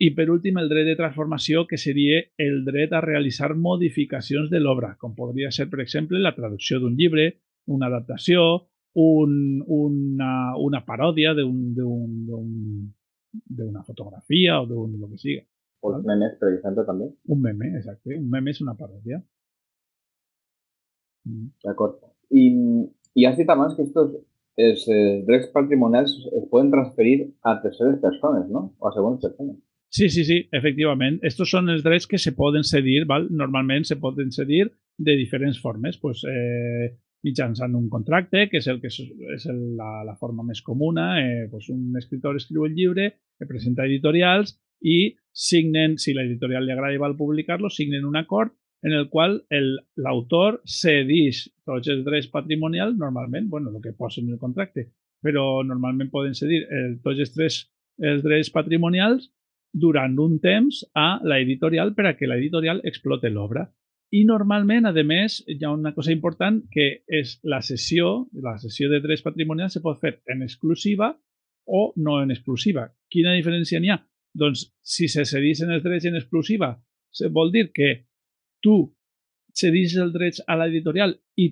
I 0.02 0.10
per 0.16 0.26
últim, 0.32 0.58
el 0.58 0.68
dret 0.70 0.86
de 0.88 0.96
transformació, 0.98 1.66
que 1.70 1.78
seria 1.78 2.18
el 2.42 2.64
dret 2.66 2.92
a 2.92 3.00
realitzar 3.04 3.54
modificacions 3.54 4.50
de 4.50 4.58
l'obra, 4.58 4.96
com 4.98 5.14
podria 5.14 5.50
ser, 5.54 5.68
per 5.70 5.80
exemple, 5.84 6.18
la 6.18 6.34
traducció 6.34 6.80
d'un 6.82 6.96
llibre, 6.98 7.28
una 7.70 7.86
adaptació, 7.86 8.66
un, 8.98 9.62
una, 9.62 10.56
una 10.58 10.84
paròdia 10.84 11.34
d'una 11.38 11.78
fotografia 13.86 14.60
o 14.60 14.66
d'un 14.66 14.98
lo 15.00 15.08
que 15.12 15.18
siga. 15.18 15.44
O 15.82 15.94
els 15.94 16.04
memes, 16.06 16.34
per 16.40 16.52
exemple, 16.52 16.84
també. 16.86 17.06
Un 17.34 17.40
meme, 17.42 17.72
exacte. 17.78 18.18
Un 18.18 18.28
meme 18.30 18.50
és 18.50 18.60
una 18.62 18.74
paròdia. 18.78 19.22
D'acord. 21.64 21.98
I, 22.30 22.46
I 23.14 23.26
has 23.28 23.36
dit 23.38 23.50
abans 23.52 23.76
que 23.76 23.84
estos, 23.86 24.14
els 24.56 24.86
eh, 24.88 25.20
drets 25.26 25.50
patrimonials 25.54 26.14
es 26.30 26.48
poden 26.50 26.72
transferir 26.72 27.18
a 27.42 27.58
terceres 27.62 28.00
persones, 28.00 28.48
no? 28.50 28.72
O 28.78 28.88
a 28.88 28.94
segones 28.94 29.20
persones. 29.22 29.56
Sí, 29.92 30.08
sí, 30.08 30.24
sí, 30.24 30.38
efectivament. 30.56 31.18
Estos 31.28 31.50
són 31.52 31.68
els 31.68 31.82
drets 31.84 32.08
que 32.08 32.18
se 32.18 32.32
poden 32.32 32.64
cedir, 32.64 33.02
val? 33.08 33.28
normalment 33.30 33.84
se 33.84 33.98
poden 34.00 34.32
cedir 34.32 34.70
de 34.96 35.16
diferents 35.20 35.60
formes. 35.60 35.98
Pues, 36.00 36.24
eh, 36.24 36.94
mitjançant 37.22 37.74
un 37.78 37.88
contracte, 37.88 38.48
que 38.50 38.58
és, 38.58 38.66
el 38.72 38.80
que 38.82 38.90
és, 38.90 39.46
el, 39.46 39.60
la, 39.78 40.02
la 40.06 40.16
forma 40.18 40.42
més 40.46 40.62
comuna. 40.64 41.20
Eh, 41.20 41.46
pues 41.50 41.68
un 41.70 41.92
escritor 41.98 42.38
escriu 42.40 42.66
el 42.66 42.74
llibre, 42.74 43.12
presenta 43.48 43.86
editorials 43.86 44.56
i 44.82 45.14
signen, 45.32 45.96
si 45.98 46.14
l'editorial 46.14 46.66
li 46.66 46.74
agrada 46.74 46.96
i 46.96 47.00
vol 47.00 47.16
publicar-lo, 47.18 47.70
signen 47.70 48.06
un 48.08 48.18
acord 48.18 48.54
en 48.82 48.94
el 48.98 49.08
qual 49.08 49.38
l'autor 49.96 50.60
cedeix 50.66 51.44
tots 51.66 51.90
els 51.92 52.02
drets 52.06 52.28
patrimonials, 52.32 52.96
normalment, 52.98 53.48
bueno, 53.48 53.70
el 53.70 53.82
que 53.82 53.94
posa 53.94 54.20
en 54.20 54.32
el 54.34 54.40
contracte, 54.40 54.88
però 55.22 55.62
normalment 55.64 56.10
poden 56.10 56.34
cedir 56.34 56.64
el, 56.66 56.98
tots 57.04 57.22
els 57.22 57.34
drets, 57.36 57.60
els 58.02 58.24
drets 58.24 58.50
patrimonials 58.50 59.30
durant 59.72 60.18
un 60.20 60.36
temps 60.42 60.82
a 60.98 61.20
l'editorial 61.24 61.94
per 61.94 62.10
a 62.10 62.16
que 62.18 62.28
l'editorial 62.28 62.82
explote 62.84 63.30
l'obra. 63.30 63.68
I 64.12 64.26
normalment, 64.28 64.84
a 64.84 64.92
més, 64.92 65.38
hi 65.48 65.62
ha 65.64 65.72
una 65.72 65.94
cosa 65.96 66.12
important 66.12 66.60
que 66.70 67.04
és 67.08 67.38
la 67.48 67.62
sessió, 67.64 68.26
la 68.34 68.58
sessió 68.60 68.90
de 68.90 69.00
drets 69.00 69.24
patrimonials 69.24 69.78
se 69.78 69.80
pot 69.80 70.00
fer 70.02 70.18
en 70.28 70.42
exclusiva 70.42 71.14
o 71.64 71.92
no 71.96 72.18
en 72.20 72.34
exclusiva. 72.34 72.90
Quina 73.08 73.32
diferència 73.38 73.80
n'hi 73.80 73.94
ha? 73.94 74.02
Doncs 74.34 74.66
si 74.82 75.08
se 75.08 75.24
cedissin 75.24 75.70
els 75.72 75.84
drets 75.84 76.10
en 76.10 76.18
exclusiva, 76.18 76.74
vol 77.32 77.52
dir 77.54 77.70
que 77.72 77.92
tu 78.64 78.76
cedis 79.52 79.96
els 80.00 80.12
drets 80.14 80.42
a 80.48 80.56
l'editorial 80.56 81.14
i 81.36 81.50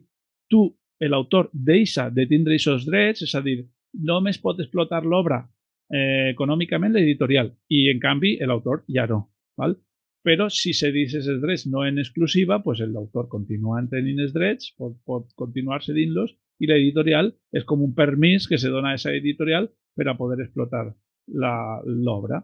tu, 0.51 0.65
l'autor, 1.01 1.51
deixa 1.53 2.09
de 2.11 2.27
tindre 2.31 2.57
aquests 2.57 2.87
drets, 2.89 3.25
és 3.27 3.35
a 3.35 3.43
dir, 3.45 3.61
només 4.07 4.41
pot 4.41 4.61
explotar 4.61 5.03
l'obra 5.05 5.43
eh, 5.91 6.31
econòmicament 6.33 6.95
l'editorial 6.95 7.53
i, 7.69 7.89
en 7.93 8.01
canvi, 8.03 8.37
l'autor 8.47 8.85
ja 8.89 9.07
no. 9.11 9.25
Val? 9.61 9.77
Però 10.25 10.51
si 10.53 10.75
se 10.77 10.91
cedisses 10.91 11.29
els 11.33 11.41
drets 11.41 11.67
no 11.73 11.85
en 11.89 11.99
exclusiva, 11.99 12.61
pues 12.63 12.83
l'autor 12.85 13.29
continua 13.33 13.81
tenint 13.91 14.21
els 14.21 14.35
drets, 14.37 14.75
pot, 14.77 15.31
continuar 15.37 15.81
cedint-los 15.85 16.35
i 16.61 16.69
l'editorial 16.69 17.33
és 17.57 17.65
com 17.65 17.83
un 17.83 17.95
permís 17.97 18.47
que 18.49 18.59
se 18.61 18.69
dona 18.69 18.93
a 18.93 18.99
aquesta 18.99 19.17
editorial 19.17 19.71
per 19.97 20.09
a 20.09 20.17
poder 20.19 20.43
explotar 20.45 20.91
l'obra 21.31 22.43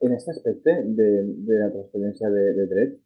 en 0.00 0.12
aquest 0.14 0.32
aspecte 0.32 0.74
de, 0.84 1.08
de 1.46 1.60
la 1.60 1.70
transferència 1.72 2.30
de, 2.32 2.44
de 2.56 2.66
drets, 2.70 2.98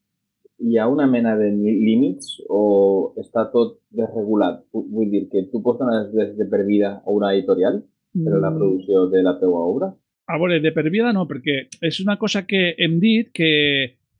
hi 0.65 0.79
ha 0.79 0.87
una 0.89 1.07
mena 1.11 1.35
de 1.37 1.51
límits 1.51 2.39
o 2.49 3.15
està 3.21 3.49
tot 3.53 3.81
desregulat? 3.91 4.63
Vull 4.73 5.11
dir 5.11 5.25
que 5.33 5.47
tu 5.51 5.61
pots 5.65 5.83
donar 5.83 6.07
drets 6.13 6.39
de 6.39 6.47
per 6.51 6.63
vida 6.69 6.97
a 7.03 7.11
una 7.11 7.33
editorial 7.35 7.83
per 8.15 8.37
a 8.37 8.39
la 8.39 8.53
mm. 8.53 8.59
producció 8.59 9.07
de 9.11 9.25
la 9.27 9.35
teva 9.41 9.65
obra? 9.67 9.91
A 10.31 10.39
veure, 10.41 10.61
de 10.63 10.73
per 10.73 10.87
vida 10.89 11.13
no, 11.13 11.27
perquè 11.29 11.67
és 11.85 12.01
una 12.01 12.17
cosa 12.17 12.47
que 12.49 12.71
hem 12.81 12.97
dit 13.03 13.33
que 13.35 13.51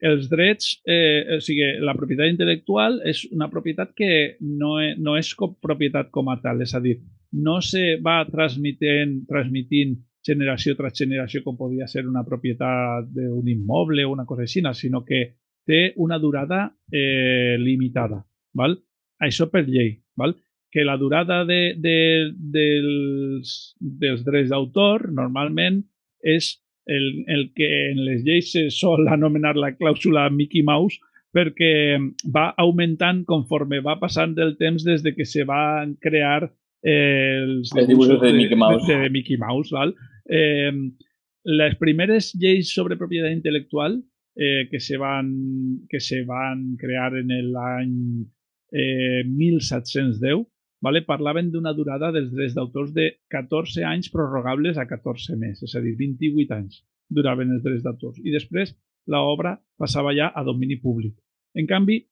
els 0.05 0.27
drets, 0.29 0.81
eh, 0.85 1.39
o 1.39 1.41
sigui, 1.41 1.65
la 1.81 1.95
propietat 1.97 2.29
intel·lectual 2.29 2.99
és 3.09 3.23
una 3.33 3.49
propietat 3.49 3.95
que 3.97 4.11
no, 4.43 4.77
és, 4.83 4.99
no 5.01 5.15
és 5.17 5.31
com 5.39 5.55
propietat 5.65 6.11
com 6.13 6.29
a 6.29 6.37
tal, 6.43 6.61
és 6.61 6.75
a 6.77 6.83
dir, 6.85 6.99
no 7.33 7.61
se 7.65 7.95
va 8.05 8.19
transmitint, 8.29 9.23
transmitint 9.31 9.97
generació 10.25 10.75
tras 10.79 10.97
generació 10.99 11.43
com 11.45 11.57
podria 11.57 11.87
ser 11.91 12.07
una 12.09 12.25
propietat 12.25 13.11
d'un 13.13 13.49
immoble 13.49 14.05
o 14.05 14.13
una 14.13 14.25
cosa 14.25 14.47
així, 14.47 14.63
sinó 14.73 15.05
que 15.05 15.37
té 15.67 15.93
una 15.97 16.19
durada 16.19 16.67
eh, 16.93 17.57
limitada. 17.59 18.25
Val? 18.55 18.77
Això 19.21 19.49
per 19.51 19.65
llei. 19.67 19.99
Val? 20.17 20.35
Que 20.73 20.85
la 20.85 20.97
durada 20.99 21.45
de, 21.45 21.75
de, 21.79 21.99
dels, 22.35 23.75
dels 23.79 24.25
drets 24.27 24.51
d'autor 24.51 25.11
normalment 25.13 25.83
és 26.25 26.55
el, 26.87 27.25
el 27.29 27.51
que 27.57 27.69
en 27.91 28.05
les 28.05 28.25
lleis 28.25 28.53
se 28.53 28.69
sol 28.71 29.09
anomenar 29.09 29.55
la 29.57 29.73
clàusula 29.77 30.29
Mickey 30.31 30.65
Mouse 30.67 31.01
perquè 31.35 31.99
va 32.31 32.51
augmentant 32.63 33.25
conforme 33.27 33.81
va 33.83 33.97
passant 34.01 34.35
del 34.37 34.55
temps 34.61 34.85
des 34.87 35.03
de 35.03 35.15
que 35.17 35.27
se 35.27 35.47
van 35.49 35.97
crear 36.03 36.45
eh, 36.85 37.41
els, 37.43 37.73
els 37.75 37.89
dibuixos 37.89 38.21
de, 38.21 38.31
de 38.31 38.39
Mickey 38.39 38.59
Mouse. 38.61 38.87
De, 38.87 38.99
de 39.03 39.11
Mickey 39.11 39.41
Mouse 39.41 39.75
val? 39.75 39.95
Eh, 40.31 40.73
les 41.45 41.77
primeres 41.77 42.33
lleis 42.41 42.73
sobre 42.73 42.97
propietat 42.97 43.35
intel·lectual 43.35 43.99
eh, 44.37 44.65
que, 44.71 44.81
se 44.81 44.97
van, 44.97 45.29
que 45.91 46.01
se 46.01 46.23
van 46.25 46.75
crear 46.81 47.13
en 47.21 47.33
l'any 47.53 47.95
eh, 48.73 49.23
1710 49.29 50.47
vale, 50.85 51.01
parlaven 51.05 51.51
d'una 51.53 51.73
durada 51.73 52.11
dels 52.13 52.33
drets 52.33 52.55
d'autors 52.57 52.93
de 52.93 53.09
14 53.33 53.85
anys 53.89 54.11
prorrogables 54.13 54.77
a 54.77 54.85
14 54.89 55.37
més, 55.41 55.63
és 55.65 55.77
a 55.77 55.81
dir, 55.81 55.95
28 55.97 56.57
anys 56.59 56.83
duraven 57.09 57.55
els 57.55 57.63
drets 57.65 57.85
d'autors. 57.85 58.19
I 58.21 58.35
després 58.35 58.75
l'obra 59.09 59.55
passava 59.81 60.13
ja 60.17 60.31
a 60.35 60.45
domini 60.45 60.77
públic. 60.81 61.15
En 61.57 61.69
canvi, 61.71 62.03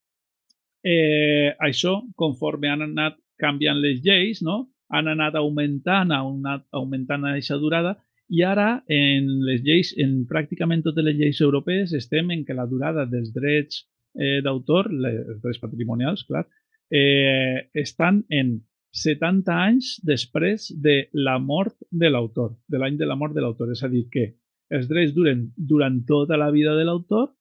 eh, 0.85 1.53
això, 1.61 1.99
conforme 2.17 2.71
han 2.73 2.87
anat 2.89 3.19
canviant 3.37 3.81
les 3.83 4.01
lleis, 4.05 4.41
no? 4.43 4.72
Han 4.93 5.09
anat 5.09 5.37
augmentant, 5.41 6.13
han 6.13 6.33
anat 6.39 6.67
augmentant 6.77 7.25
aquesta 7.29 7.59
durada 7.61 7.97
i 8.33 8.43
ara 8.47 8.83
en 8.89 9.29
les 9.47 9.63
lleis, 9.65 9.93
en 10.01 10.23
pràcticament 10.29 10.85
totes 10.85 11.05
les 11.05 11.17
lleis 11.19 11.41
europees 11.45 11.93
estem 11.97 12.31
en 12.33 12.45
que 12.49 12.57
la 12.57 12.69
durada 12.69 13.05
dels 13.09 13.33
drets 13.35 13.83
eh, 14.17 14.41
d'autor, 14.45 14.91
els 14.93 15.41
drets 15.43 15.61
patrimonials, 15.61 16.25
clar, 16.29 16.47
eh, 16.93 17.69
estan 17.75 18.23
en 18.31 18.59
70 18.93 19.53
anys 19.53 19.95
després 20.05 20.69
de 20.85 21.09
la 21.17 21.39
mort 21.41 21.77
de 21.91 22.11
l'autor, 22.13 22.53
de 22.69 22.81
l'any 22.81 22.99
de 23.01 23.09
la 23.09 23.17
mort 23.17 23.35
de 23.37 23.45
l'autor. 23.45 23.73
És 23.73 23.83
a 23.85 23.89
dir, 23.93 24.05
que 24.13 24.27
els 24.73 24.89
drets 24.89 25.15
duren 25.17 25.47
durant 25.57 26.03
tota 26.09 26.37
la 26.41 26.51
vida 26.53 26.77
de 26.77 26.85
l'autor 26.85 27.33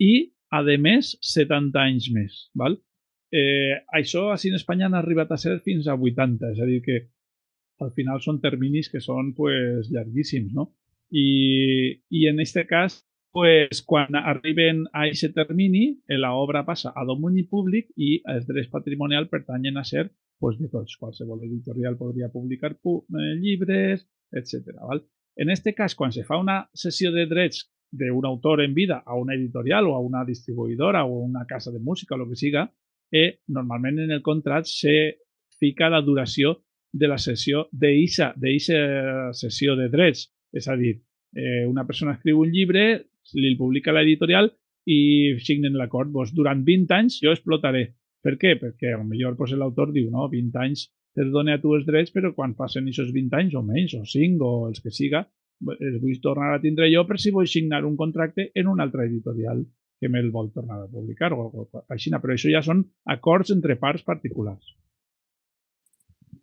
i, 0.00 0.28
a 0.52 0.62
més, 0.80 1.16
70 1.24 1.80
anys 1.80 2.10
més. 2.12 2.36
Val? 2.54 2.76
Eh, 3.30 3.76
això 3.92 4.30
així 4.32 4.48
en 4.48 4.56
Espanya 4.56 4.86
han 4.88 4.96
arribat 4.96 5.32
a 5.32 5.38
ser 5.40 5.58
fins 5.64 5.88
a 5.88 5.96
80, 5.96 6.52
és 6.54 6.60
a 6.60 6.68
dir 6.68 6.80
que 6.84 6.98
al 7.84 7.92
final 7.94 8.22
són 8.24 8.40
terminis 8.40 8.88
que 8.90 9.00
són 9.04 9.34
pues, 9.36 9.90
llarguíssims, 9.92 10.54
no? 10.54 10.70
I, 11.10 11.28
i 12.10 12.26
en 12.28 12.40
aquest 12.40 12.64
cas, 12.68 12.98
pues, 13.32 13.82
quan 13.86 14.16
arriben 14.18 14.86
a 14.92 15.06
aquest 15.06 15.34
termini, 15.36 15.84
l'obra 16.20 16.64
passa 16.66 16.92
a 16.96 17.04
domini 17.08 17.44
públic 17.48 17.92
i 17.96 18.18
els 18.34 18.48
drets 18.48 18.70
patrimonials 18.72 19.30
pertanyen 19.30 19.78
a 19.78 19.84
ser 19.84 20.08
pues, 20.40 20.58
de 20.58 20.68
tots. 20.72 20.96
Qualsevol 20.98 21.44
editorial 21.46 21.96
podria 22.00 22.32
publicar 22.32 22.74
eh, 22.74 23.34
llibres, 23.40 24.06
etc. 24.32 24.74
Val? 24.80 25.04
En 25.38 25.52
aquest 25.52 25.70
cas, 25.76 25.94
quan 25.94 26.12
se 26.12 26.24
fa 26.26 26.40
una 26.40 26.64
sessió 26.74 27.12
de 27.14 27.28
drets 27.30 27.68
d'un 27.90 28.26
autor 28.26 28.60
en 28.60 28.74
vida 28.74 29.02
a 29.06 29.14
una 29.16 29.34
editorial 29.34 29.86
o 29.86 29.94
a 29.94 30.00
una 30.00 30.24
distribuïdora 30.24 31.04
o 31.04 31.20
a 31.20 31.24
una 31.24 31.46
casa 31.46 31.70
de 31.70 31.78
música 31.78 32.16
o 32.16 32.22
el 32.22 32.28
que 32.28 32.36
siga, 32.36 32.66
eh, 33.12 33.40
normalment 33.48 34.00
en 34.04 34.10
el 34.16 34.22
contracte 34.22 34.70
se 34.70 34.96
fica 35.58 35.88
la 35.90 36.02
duració 36.02 36.56
de 36.92 37.08
la 37.08 37.18
sessió 37.18 37.66
d'eixa 37.72 38.32
sessió 39.36 39.76
de 39.76 39.88
drets. 39.92 40.28
És 40.52 40.68
a 40.68 40.76
dir, 40.76 40.94
eh, 41.34 41.66
una 41.68 41.86
persona 41.86 42.14
escriu 42.16 42.40
un 42.40 42.52
llibre, 42.52 42.84
li 43.34 43.56
publica 43.56 43.92
l'editorial 43.92 44.50
i 44.86 45.36
signen 45.44 45.76
l'acord. 45.76 46.12
Pues, 46.12 46.32
durant 46.34 46.64
20 46.64 46.94
anys 46.94 47.18
jo 47.22 47.34
explotaré. 47.34 47.94
Per 48.24 48.36
què? 48.36 48.56
Perquè 48.60 48.94
potser 48.96 49.36
pues, 49.36 49.52
l'autor 49.52 49.92
diu, 49.92 50.10
no, 50.10 50.28
20 50.28 50.56
anys 50.64 50.88
te 51.14 51.24
dona 51.24 51.56
a 51.58 51.60
tu 51.60 51.74
els 51.74 51.86
drets, 51.86 52.12
però 52.14 52.32
quan 52.34 52.54
passen 52.54 52.88
aquests 52.88 53.12
20 53.12 53.36
anys 53.36 53.54
o 53.58 53.62
menys, 53.62 53.94
o 53.98 54.04
5, 54.06 54.44
o 54.44 54.68
els 54.68 54.80
que 54.80 54.90
siga, 54.94 55.24
els 55.66 55.98
vull 56.00 56.20
tornar 56.22 56.54
a 56.54 56.60
tindre 56.62 56.88
jo 56.92 57.04
per 57.06 57.18
si 57.18 57.32
vull 57.34 57.48
signar 57.50 57.84
un 57.84 57.96
contracte 57.96 58.50
en 58.54 58.68
un 58.70 58.80
altre 58.80 59.06
editorial 59.08 59.64
que 59.98 60.10
me'l 60.12 60.30
vol 60.34 60.50
tornar 60.54 60.82
a 60.82 60.90
publicar 60.90 61.32
o, 61.34 61.48
o, 61.48 61.82
així, 61.94 62.12
però 62.14 62.34
això 62.34 62.52
ja 62.52 62.62
són 62.64 62.84
acords 63.16 63.52
entre 63.54 63.78
parts 63.80 64.06
particulars. 64.06 64.74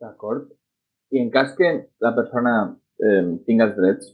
D'acord. 0.02 0.50
I 1.16 1.22
en 1.22 1.32
cas 1.32 1.54
que 1.58 1.72
la 2.04 2.12
persona 2.18 2.56
eh, 3.00 3.24
tinga 3.48 3.70
els 3.70 3.78
drets 3.80 4.12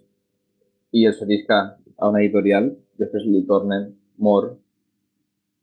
i 0.97 1.05
els 1.09 1.17
cedisca 1.21 1.61
a 1.97 2.09
una 2.09 2.21
editorial, 2.21 2.69
després 3.01 3.25
li 3.25 3.43
tornen, 3.47 3.89
mor, 4.21 4.51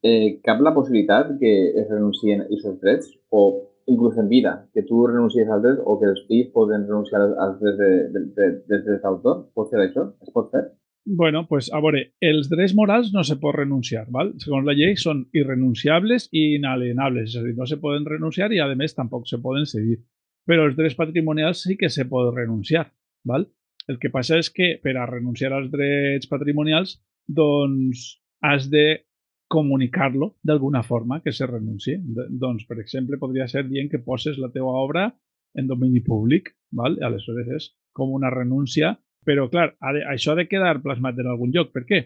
eh, 0.03 0.39
cap 0.45 0.63
la 0.65 0.75
possibilitat 0.75 1.35
que 1.41 1.53
es 1.83 1.89
renuncien 1.91 2.45
aquests 2.47 2.81
drets 2.83 3.11
o 3.31 3.43
inclús 3.89 4.19
en 4.19 4.29
vida, 4.29 4.69
que 4.75 4.83
tu 4.83 5.07
renuncies 5.07 5.49
als 5.49 5.63
drets 5.65 5.85
o 5.85 5.99
que 6.01 6.11
els 6.13 6.25
fills 6.29 6.51
poden 6.55 6.87
renunciar 6.87 7.23
als 7.25 7.59
drets 7.61 7.79
de, 7.79 7.91
de, 8.15 8.25
de, 8.37 8.51
de, 8.69 8.83
drets 8.85 9.05
d'autor? 9.05 9.47
Pot 9.55 9.71
ser 9.71 9.81
això? 9.85 10.11
Es 10.25 10.35
pot 10.35 10.51
fer? 10.53 10.67
Bueno, 11.11 11.47
pues 11.49 11.71
a 11.73 11.79
veure, 11.81 12.03
els 12.21 12.51
drets 12.53 12.75
morals 12.77 13.15
no 13.15 13.23
se 13.25 13.39
pot 13.41 13.55
renunciar, 13.57 14.03
¿val? 14.13 14.35
segons 14.43 14.67
la 14.67 14.75
llei 14.77 14.93
són 15.01 15.23
irrenunciables 15.33 16.27
i 16.37 16.43
inalienables, 16.59 17.33
és 17.33 17.39
a 17.41 17.55
no 17.57 17.65
se 17.71 17.79
poden 17.81 18.05
renunciar 18.05 18.51
i 18.53 18.61
a 18.61 18.67
més 18.77 18.93
tampoc 18.93 19.25
se 19.25 19.39
poden 19.41 19.65
cedir. 19.65 20.03
Però 20.45 20.67
els 20.69 20.77
drets 20.77 20.99
patrimonials 20.99 21.63
sí 21.65 21.79
que 21.81 21.89
se 21.89 22.05
poden 22.11 22.37
renunciar. 22.37 22.91
¿val? 23.25 23.49
El 23.89 23.97
que 24.03 24.13
passa 24.13 24.37
és 24.37 24.53
que 24.53 24.75
per 24.85 24.99
a 24.99 25.07
renunciar 25.09 25.55
als 25.57 25.73
drets 25.73 26.29
patrimonials 26.29 26.99
doncs 27.25 28.21
has 28.45 28.69
de 28.69 29.07
comunicar-lo 29.49 30.35
d'alguna 30.45 30.83
forma 30.85 31.23
que 31.25 31.33
se 31.33 31.49
renuncie. 31.49 32.03
Doncs, 32.05 32.69
per 32.69 32.83
exemple, 32.85 33.17
podria 33.17 33.49
ser 33.49 33.65
dient 33.65 33.89
que 33.89 34.05
poses 34.05 34.37
la 34.37 34.53
teva 34.53 34.77
obra 34.77 35.09
en 35.57 35.73
domini 35.73 36.05
públic, 36.05 36.53
val? 36.69 37.01
aleshores 37.01 37.49
és 37.49 37.73
com 37.97 38.13
una 38.13 38.29
renúncia, 38.29 38.99
però 39.29 39.45
clar, 39.53 39.75
ha 39.85 39.93
de, 39.93 40.01
això 40.09 40.33
ha 40.33 40.39
de 40.39 40.49
quedar 40.49 40.79
plasmat 40.81 41.19
en 41.21 41.29
algun 41.29 41.53
lloc. 41.53 41.75
Per 41.75 41.85
què? 41.89 42.01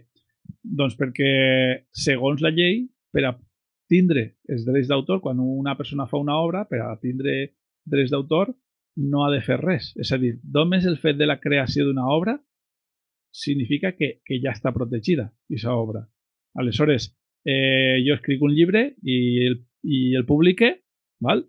Doncs 0.62 0.96
perquè, 0.98 1.30
segons 1.94 2.42
la 2.42 2.50
llei, 2.50 2.80
per 3.14 3.28
a 3.28 3.36
tindre 3.92 4.24
els 4.50 4.64
drets 4.66 4.88
d'autor, 4.90 5.20
quan 5.22 5.38
una 5.42 5.76
persona 5.78 6.08
fa 6.10 6.18
una 6.18 6.40
obra, 6.42 6.64
per 6.66 6.80
a 6.82 6.96
tindre 6.98 7.52
drets 7.86 8.10
d'autor, 8.10 8.50
no 9.12 9.22
ha 9.24 9.30
de 9.32 9.42
fer 9.44 9.60
res. 9.60 9.92
És 10.00 10.10
a 10.12 10.18
dir, 10.18 10.34
només 10.42 10.88
el 10.88 10.98
fet 11.02 11.20
de 11.20 11.28
la 11.28 11.38
creació 11.40 11.86
d'una 11.86 12.08
obra 12.10 12.36
significa 13.32 13.94
que, 13.96 14.18
que 14.26 14.40
ja 14.42 14.52
està 14.52 14.74
protegida, 14.74 15.30
aquesta 15.46 15.76
obra. 15.78 16.02
Aleshores, 16.58 17.12
eh, 17.46 18.02
jo 18.04 18.18
escric 18.18 18.42
un 18.42 18.52
llibre 18.52 18.88
i 19.02 19.18
el, 19.46 19.60
i 19.86 20.02
el 20.18 20.26
publique, 20.28 20.74
val? 21.22 21.46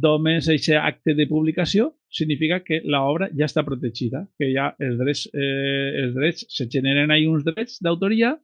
Només 0.00 0.48
aquest 0.48 0.78
acte 0.78 1.14
de 1.14 1.26
publicació 1.28 1.90
significa 2.12 2.60
que 2.64 2.80
l'obra 2.84 3.28
ja 3.36 3.48
està 3.48 3.64
protegida, 3.64 4.24
que 4.38 4.48
ja 4.52 4.70
els 4.80 4.98
drets, 5.00 5.26
eh, 5.32 5.90
els 6.04 6.14
drets 6.16 6.46
se 6.48 6.68
generen 6.72 7.10
ahí 7.10 7.26
uns 7.26 7.44
drets 7.44 7.80
d'autoria 7.84 8.36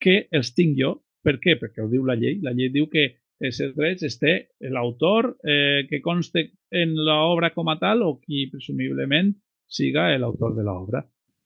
que 0.00 0.28
els 0.30 0.54
tinc 0.54 0.78
jo. 0.78 0.96
Per 1.24 1.38
què? 1.40 1.56
Perquè 1.60 1.82
ho 1.82 1.88
diu 1.88 2.04
la 2.04 2.18
llei. 2.20 2.40
La 2.44 2.52
llei 2.52 2.70
diu 2.70 2.86
que 2.92 3.06
aquests 3.40 3.74
drets 3.76 4.04
es 4.06 4.18
té 4.20 4.34
l'autor 4.70 5.34
eh, 5.42 5.86
que 5.88 6.02
conste 6.04 6.50
en 6.70 6.94
l'obra 6.94 7.50
com 7.54 7.70
a 7.72 7.78
tal 7.80 8.04
o 8.04 8.18
qui 8.20 8.46
presumiblement 8.52 9.32
siga 9.66 10.10
l'autor 10.18 10.54
de 10.54 10.64
l'obra. 10.66 11.02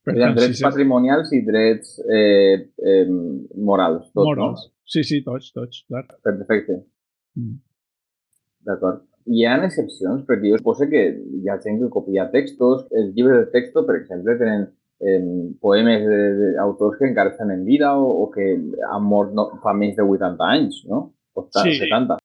Per 0.08 0.14
tant, 0.16 0.34
drets 0.36 0.60
si 0.60 0.64
patrimonials 0.64 1.32
i 1.36 1.42
drets 1.44 1.98
eh, 2.08 2.68
eh, 2.80 3.06
morals. 3.54 4.08
Tots, 4.12 4.24
morals. 4.24 4.66
No? 4.66 4.74
Sí, 4.88 5.04
sí, 5.04 5.20
tots, 5.24 5.52
tots, 5.52 5.82
clar. 5.88 6.06
Perfecte. 6.24 6.80
Mm. 7.36 7.58
D'acord. 8.68 9.04
Hi 9.28 9.44
ha 9.44 9.58
excepcions, 9.66 10.24
perquè 10.28 10.52
jo 10.52 10.58
suposo 10.60 10.88
que 10.88 11.02
hi 11.38 11.48
ha 11.48 11.58
gent 11.64 11.80
que 11.82 11.90
copia 11.92 12.28
textos. 12.32 12.86
Els 12.96 13.12
llibres 13.16 13.44
de 13.44 13.50
texto, 13.52 13.84
per 13.86 13.98
exemple, 13.98 14.36
tenen 14.40 14.66
eh, 15.00 15.20
poemes 15.60 16.06
d'autors 16.56 16.98
que 16.98 17.08
encara 17.10 17.34
estan 17.34 17.52
en 17.52 17.64
vida 17.66 17.92
o, 17.96 18.08
o 18.24 18.30
que 18.32 18.50
han 18.88 19.04
mort 19.04 19.34
no, 19.36 19.50
fa 19.62 19.74
menys 19.76 19.98
de 19.98 20.06
80 20.06 20.50
anys, 20.56 20.82
no? 20.88 21.04
O 21.36 21.46
sí. 21.52 21.76
70. 21.78 22.18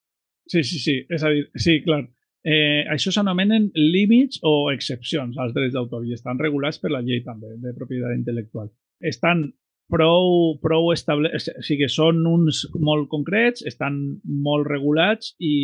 Sí, 0.50 0.64
sí, 0.64 0.80
sí. 0.80 0.98
És 1.10 1.24
a 1.24 1.32
dir, 1.34 1.48
sí, 1.56 1.80
clar. 1.84 2.04
Eh, 2.44 2.84
això 2.92 3.14
s'anomenen 3.16 3.70
límits 3.78 4.42
o 4.44 4.72
excepcions 4.74 5.38
als 5.40 5.54
drets 5.56 5.76
d'autor 5.76 6.04
i 6.04 6.16
estan 6.16 6.40
regulats 6.42 6.82
per 6.82 6.92
la 6.92 7.00
llei 7.04 7.22
també 7.24 7.54
de 7.64 7.72
propietat 7.78 8.18
intel·lectual. 8.18 8.68
Estan 9.00 9.46
prou, 9.92 10.58
prou 10.64 10.92
establerts, 10.94 11.50
o 11.52 11.64
sigui, 11.66 11.90
són 11.92 12.24
uns 12.30 12.64
molt 12.80 13.10
concrets, 13.12 13.66
estan 13.68 14.00
molt 14.26 14.68
regulats 14.70 15.34
i, 15.40 15.56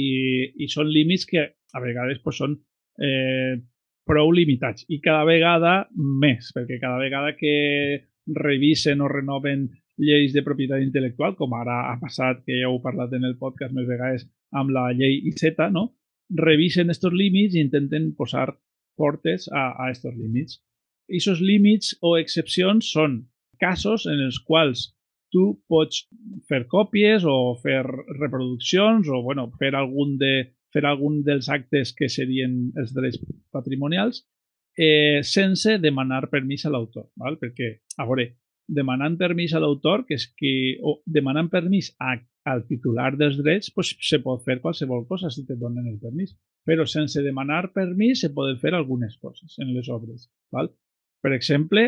i 0.60 0.70
són 0.72 0.92
límits 0.92 1.28
que 1.30 1.46
a 1.50 1.84
vegades 1.84 2.22
pues, 2.24 2.40
són 2.42 2.56
eh, 3.02 3.60
prou 4.10 4.32
limitats 4.34 4.86
i 4.90 5.00
cada 5.04 5.26
vegada 5.28 5.74
més, 5.96 6.50
perquè 6.56 6.80
cada 6.82 6.98
vegada 7.02 7.36
que 7.38 8.08
revisen 8.36 9.02
o 9.02 9.10
renoven 9.10 9.68
lleis 10.00 10.34
de 10.34 10.44
propietat 10.46 10.82
intel·lectual, 10.82 11.36
com 11.36 11.54
ara 11.58 11.82
ha 11.92 11.96
passat, 12.02 12.44
que 12.46 12.62
ja 12.62 12.70
heu 12.70 12.80
parlat 12.82 13.14
en 13.18 13.28
el 13.28 13.36
podcast 13.38 13.76
més 13.76 13.88
vegades 13.90 14.26
amb 14.56 14.72
la 14.74 14.90
llei 14.96 15.20
IZ, 15.30 15.60
no? 15.76 15.90
revisen 16.30 16.90
estos 16.94 17.14
límits 17.14 17.56
i 17.56 17.64
intenten 17.64 18.14
posar 18.16 18.52
portes 19.00 19.48
a, 19.52 19.74
a 19.82 19.90
estos 19.92 20.16
límits. 20.16 20.60
Aquests 21.10 21.42
límits 21.42 21.96
o 22.06 22.16
excepcions 22.20 22.92
són 22.94 23.24
casos 23.62 24.08
en 24.10 24.22
els 24.26 24.40
quals 24.46 24.90
tu 25.34 25.60
pots 25.70 26.08
fer 26.50 26.64
còpies 26.72 27.26
o 27.28 27.56
fer 27.62 27.84
reproduccions 28.18 29.10
o 29.14 29.22
bueno, 29.22 29.50
fer 29.60 29.76
algun 29.78 30.18
de 30.22 30.34
fer 30.74 30.84
algun 30.86 31.22
dels 31.26 31.50
actes 31.50 31.94
que 31.98 32.10
serien 32.10 32.70
els 32.78 32.94
drets 32.94 33.22
patrimonials 33.54 34.24
eh, 34.78 35.22
sense 35.26 35.80
demanar 35.82 36.30
permís 36.30 36.66
a 36.66 36.72
l'autor, 36.74 37.10
perquè, 37.42 37.72
a 37.98 38.06
veure, 38.06 38.30
demanant 38.70 39.18
permís 39.18 39.56
a 39.58 39.62
l'autor, 39.62 40.06
que 40.06 40.16
és 40.20 40.28
que, 40.38 40.52
o 40.86 41.00
demanant 41.06 41.50
permís 41.50 41.92
a 42.00 42.16
al 42.50 42.64
titular 42.66 43.12
dels 43.20 43.38
drets 43.38 43.70
pues, 43.76 43.92
se 44.02 44.22
pot 44.24 44.42
fer 44.46 44.60
qualsevol 44.64 45.04
cosa 45.10 45.30
si 45.30 45.44
te 45.46 45.58
donen 45.60 45.90
el 45.92 46.00
permís, 46.02 46.32
però 46.66 46.86
sense 46.88 47.22
demanar 47.22 47.74
permís 47.76 48.24
se 48.24 48.32
poden 48.34 48.58
fer 48.62 48.74
algunes 48.74 49.18
coses 49.22 49.58
en 49.60 49.74
les 49.76 49.90
obres. 49.92 50.30
Val? 50.56 50.72
Per 51.22 51.34
exemple, 51.36 51.84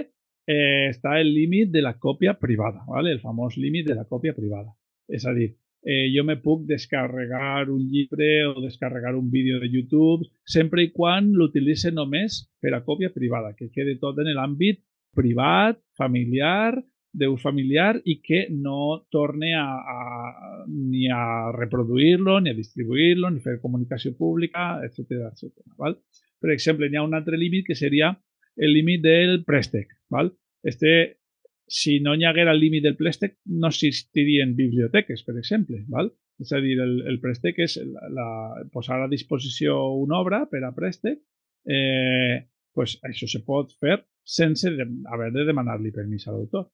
eh, 0.47 0.89
està 0.89 1.19
el 1.19 1.33
límit 1.33 1.71
de 1.71 1.81
la 1.81 1.97
còpia 1.99 2.35
privada, 2.39 2.83
val? 2.87 3.07
el 3.07 3.19
famós 3.19 3.57
límit 3.57 3.87
de 3.87 3.95
la 3.95 4.05
còpia 4.05 4.33
privada. 4.37 4.71
És 5.07 5.25
a 5.27 5.33
dir, 5.33 5.49
eh, 5.83 6.07
jo 6.15 6.23
me 6.23 6.37
puc 6.37 6.65
descarregar 6.69 7.69
un 7.69 7.87
llibre 7.89 8.45
o 8.45 8.61
descarregar 8.61 9.15
un 9.15 9.29
vídeo 9.31 9.59
de 9.59 9.69
YouTube 9.69 10.27
sempre 10.45 10.83
i 10.83 10.91
quan 10.91 11.31
l'utilitze 11.33 11.91
només 11.91 12.45
per 12.61 12.73
a 12.75 12.83
còpia 12.85 13.11
privada, 13.13 13.55
que 13.57 13.71
quede 13.73 13.97
tot 13.99 14.19
en 14.19 14.31
l'àmbit 14.33 14.81
privat, 15.15 15.81
familiar 15.97 16.79
d'ús 17.11 17.41
familiar 17.43 17.99
i 18.07 18.21
que 18.23 18.45
no 18.49 19.03
torne 19.11 19.51
a, 19.59 19.65
a, 19.67 20.65
ni 20.71 21.09
a 21.11 21.51
reproduir-lo, 21.51 22.39
ni 22.39 22.51
a 22.51 22.55
distribuir-lo, 22.55 23.29
ni 23.29 23.43
fer 23.43 23.59
comunicació 23.59 24.13
pública, 24.15 24.79
etc 24.85 25.27
etc. 25.27 25.51
Val? 25.77 25.97
Per 26.41 26.53
exemple, 26.53 26.87
hi 26.87 26.95
ha 26.95 27.03
un 27.03 27.13
altre 27.13 27.37
límit 27.37 27.67
que 27.67 27.75
seria 27.75 28.13
el 28.57 28.73
límit 28.73 29.03
del 29.03 29.43
préstec. 29.45 29.93
Val? 30.09 30.33
Este, 30.63 31.21
si 31.67 31.99
no 31.99 32.15
hi 32.15 32.25
haguera 32.27 32.51
el 32.51 32.59
límit 32.59 32.83
del 32.83 32.97
préstec, 32.99 33.37
no 33.45 33.69
existirien 33.71 34.55
biblioteques, 34.55 35.23
per 35.23 35.37
exemple. 35.37 35.83
Val? 35.87 36.11
És 36.41 36.51
a 36.51 36.59
dir, 36.59 36.77
el, 36.81 36.97
el 37.07 37.19
préstec 37.21 37.59
és 37.63 37.77
la, 37.85 38.07
la, 38.17 38.27
posar 38.73 39.01
a 39.03 39.09
disposició 39.09 39.77
una 40.01 40.19
obra 40.19 40.43
per 40.51 40.63
a 40.65 40.73
préstec, 40.75 41.21
eh, 41.69 42.41
pues 42.73 42.97
això 43.07 43.27
se 43.29 43.43
pot 43.45 43.71
fer 43.79 43.99
sense 44.25 44.69
de, 44.73 44.87
haver 45.13 45.31
de 45.35 45.45
demanar-li 45.45 45.91
permís 45.93 46.27
a 46.27 46.33
l'autor. 46.33 46.69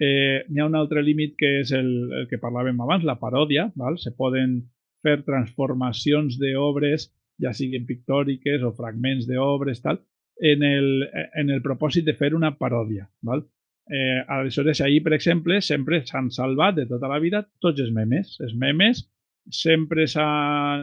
Eh, 0.00 0.46
N'hi 0.48 0.60
ha 0.62 0.68
un 0.68 0.78
altre 0.78 1.02
límit 1.04 1.34
que 1.38 1.58
és 1.60 1.72
el, 1.76 1.90
el 2.22 2.28
que 2.30 2.40
parlàvem 2.40 2.78
abans, 2.80 3.04
la 3.04 3.18
paròdia. 3.20 3.68
Val? 3.76 3.98
Se 4.00 4.14
poden 4.16 4.60
fer 5.04 5.20
transformacions 5.26 6.38
d'obres, 6.40 7.10
ja 7.40 7.52
siguin 7.56 7.86
pictòriques 7.88 8.64
o 8.64 8.72
fragments 8.76 9.26
d'obres, 9.28 9.80
tal, 9.84 10.00
en 10.40 10.62
el, 10.64 11.08
en 11.36 11.50
el 11.50 11.62
propòsit 11.62 12.06
de 12.06 12.16
fer 12.18 12.32
una 12.34 12.54
paròdia. 12.58 13.06
Val? 13.26 13.44
Eh, 13.90 14.20
aleshores, 14.28 14.80
ahir, 14.80 15.02
per 15.04 15.14
exemple, 15.16 15.60
sempre 15.60 16.02
s'han 16.06 16.30
salvat 16.30 16.76
de 16.78 16.86
tota 16.90 17.10
la 17.10 17.18
vida 17.22 17.42
tots 17.60 17.82
els 17.82 17.90
memes. 17.94 18.36
Els 18.40 18.54
memes 18.54 19.04
sempre 19.50 20.06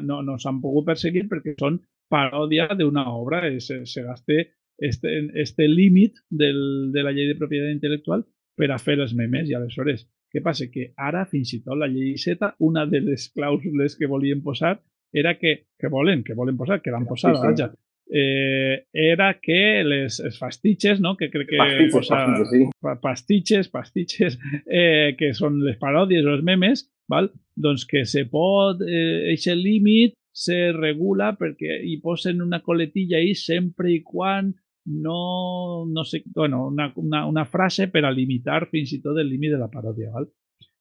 no, 0.03 0.21
no 0.25 0.37
s'han 0.37 0.61
pogut 0.61 0.89
perseguir 0.91 1.27
perquè 1.31 1.55
són 1.59 1.79
paròdia 2.11 2.67
d'una 2.75 3.07
obra. 3.13 3.45
Se, 3.59 3.85
se 3.85 4.03
gaste 4.03 4.41
este, 4.77 5.15
este 5.33 5.67
límit 5.67 6.19
del, 6.29 6.91
de 6.93 7.03
la 7.03 7.15
llei 7.15 7.31
de 7.31 7.39
propietat 7.39 7.73
intel·lectual 7.73 8.27
per 8.57 8.71
a 8.73 8.81
fer 8.81 8.99
els 8.99 9.13
memes 9.15 9.49
i 9.49 9.55
aleshores 9.55 10.05
què 10.33 10.43
passa? 10.43 10.67
Que 10.71 10.91
ara 11.09 11.23
fins 11.31 11.53
i 11.55 11.61
tot 11.63 11.79
la 11.79 11.87
llei 11.91 12.15
Z, 12.19 12.51
una 12.67 12.85
de 12.89 13.01
les 13.03 13.29
clàusules 13.33 13.95
que 13.97 14.09
volien 14.11 14.43
posar 14.43 14.75
era 15.13 15.37
que, 15.39 15.53
que 15.79 15.89
volen, 15.89 16.23
que 16.27 16.35
volen 16.35 16.57
posar, 16.59 16.81
que 16.83 16.91
l'han 16.91 17.07
posat, 17.07 17.37
sí, 17.39 17.53
sí. 17.63 17.69
Eh, 18.09 18.85
era 18.93 19.33
que 19.41 19.83
les, 19.83 20.19
les 20.23 20.37
fastitxes, 20.39 21.01
no? 21.03 21.15
que 21.17 21.29
crec 21.31 21.49
que 21.49 21.59
pastitxes, 21.59 21.93
posa, 21.93 22.19
pastitxes, 22.21 22.51
sí. 22.51 23.01
pastitxes, 23.01 23.71
pastitxes 23.73 24.37
eh, 24.65 25.15
que 25.19 25.33
són 25.37 25.59
les 25.65 25.79
paròdies 25.81 26.25
o 26.25 26.37
els 26.37 26.45
memes, 26.45 26.87
val? 27.11 27.31
doncs 27.57 27.87
que 27.89 28.05
se 28.05 28.27
pot, 28.31 28.83
eh, 28.85 29.33
aquest 29.33 29.59
límit 29.59 30.15
se 30.37 30.71
regula 30.75 31.33
perquè 31.37 31.79
hi 31.81 31.97
posen 32.03 32.43
una 32.45 32.61
coletilla 32.61 33.17
ahí 33.17 33.33
sempre 33.35 33.91
i 33.95 34.03
quan 34.05 34.53
no, 34.87 35.85
no 35.89 36.03
sé, 36.05 36.21
bueno, 36.33 36.67
una, 36.67 36.91
una, 36.95 37.25
una 37.27 37.45
frase 37.45 37.89
per 37.91 38.05
a 38.05 38.11
limitar 38.13 38.67
fins 38.71 38.93
i 38.95 39.01
tot 39.03 39.17
el 39.19 39.27
límit 39.27 39.51
de 39.55 39.59
la 39.59 39.67
paròdia, 39.71 40.13
val? 40.13 40.29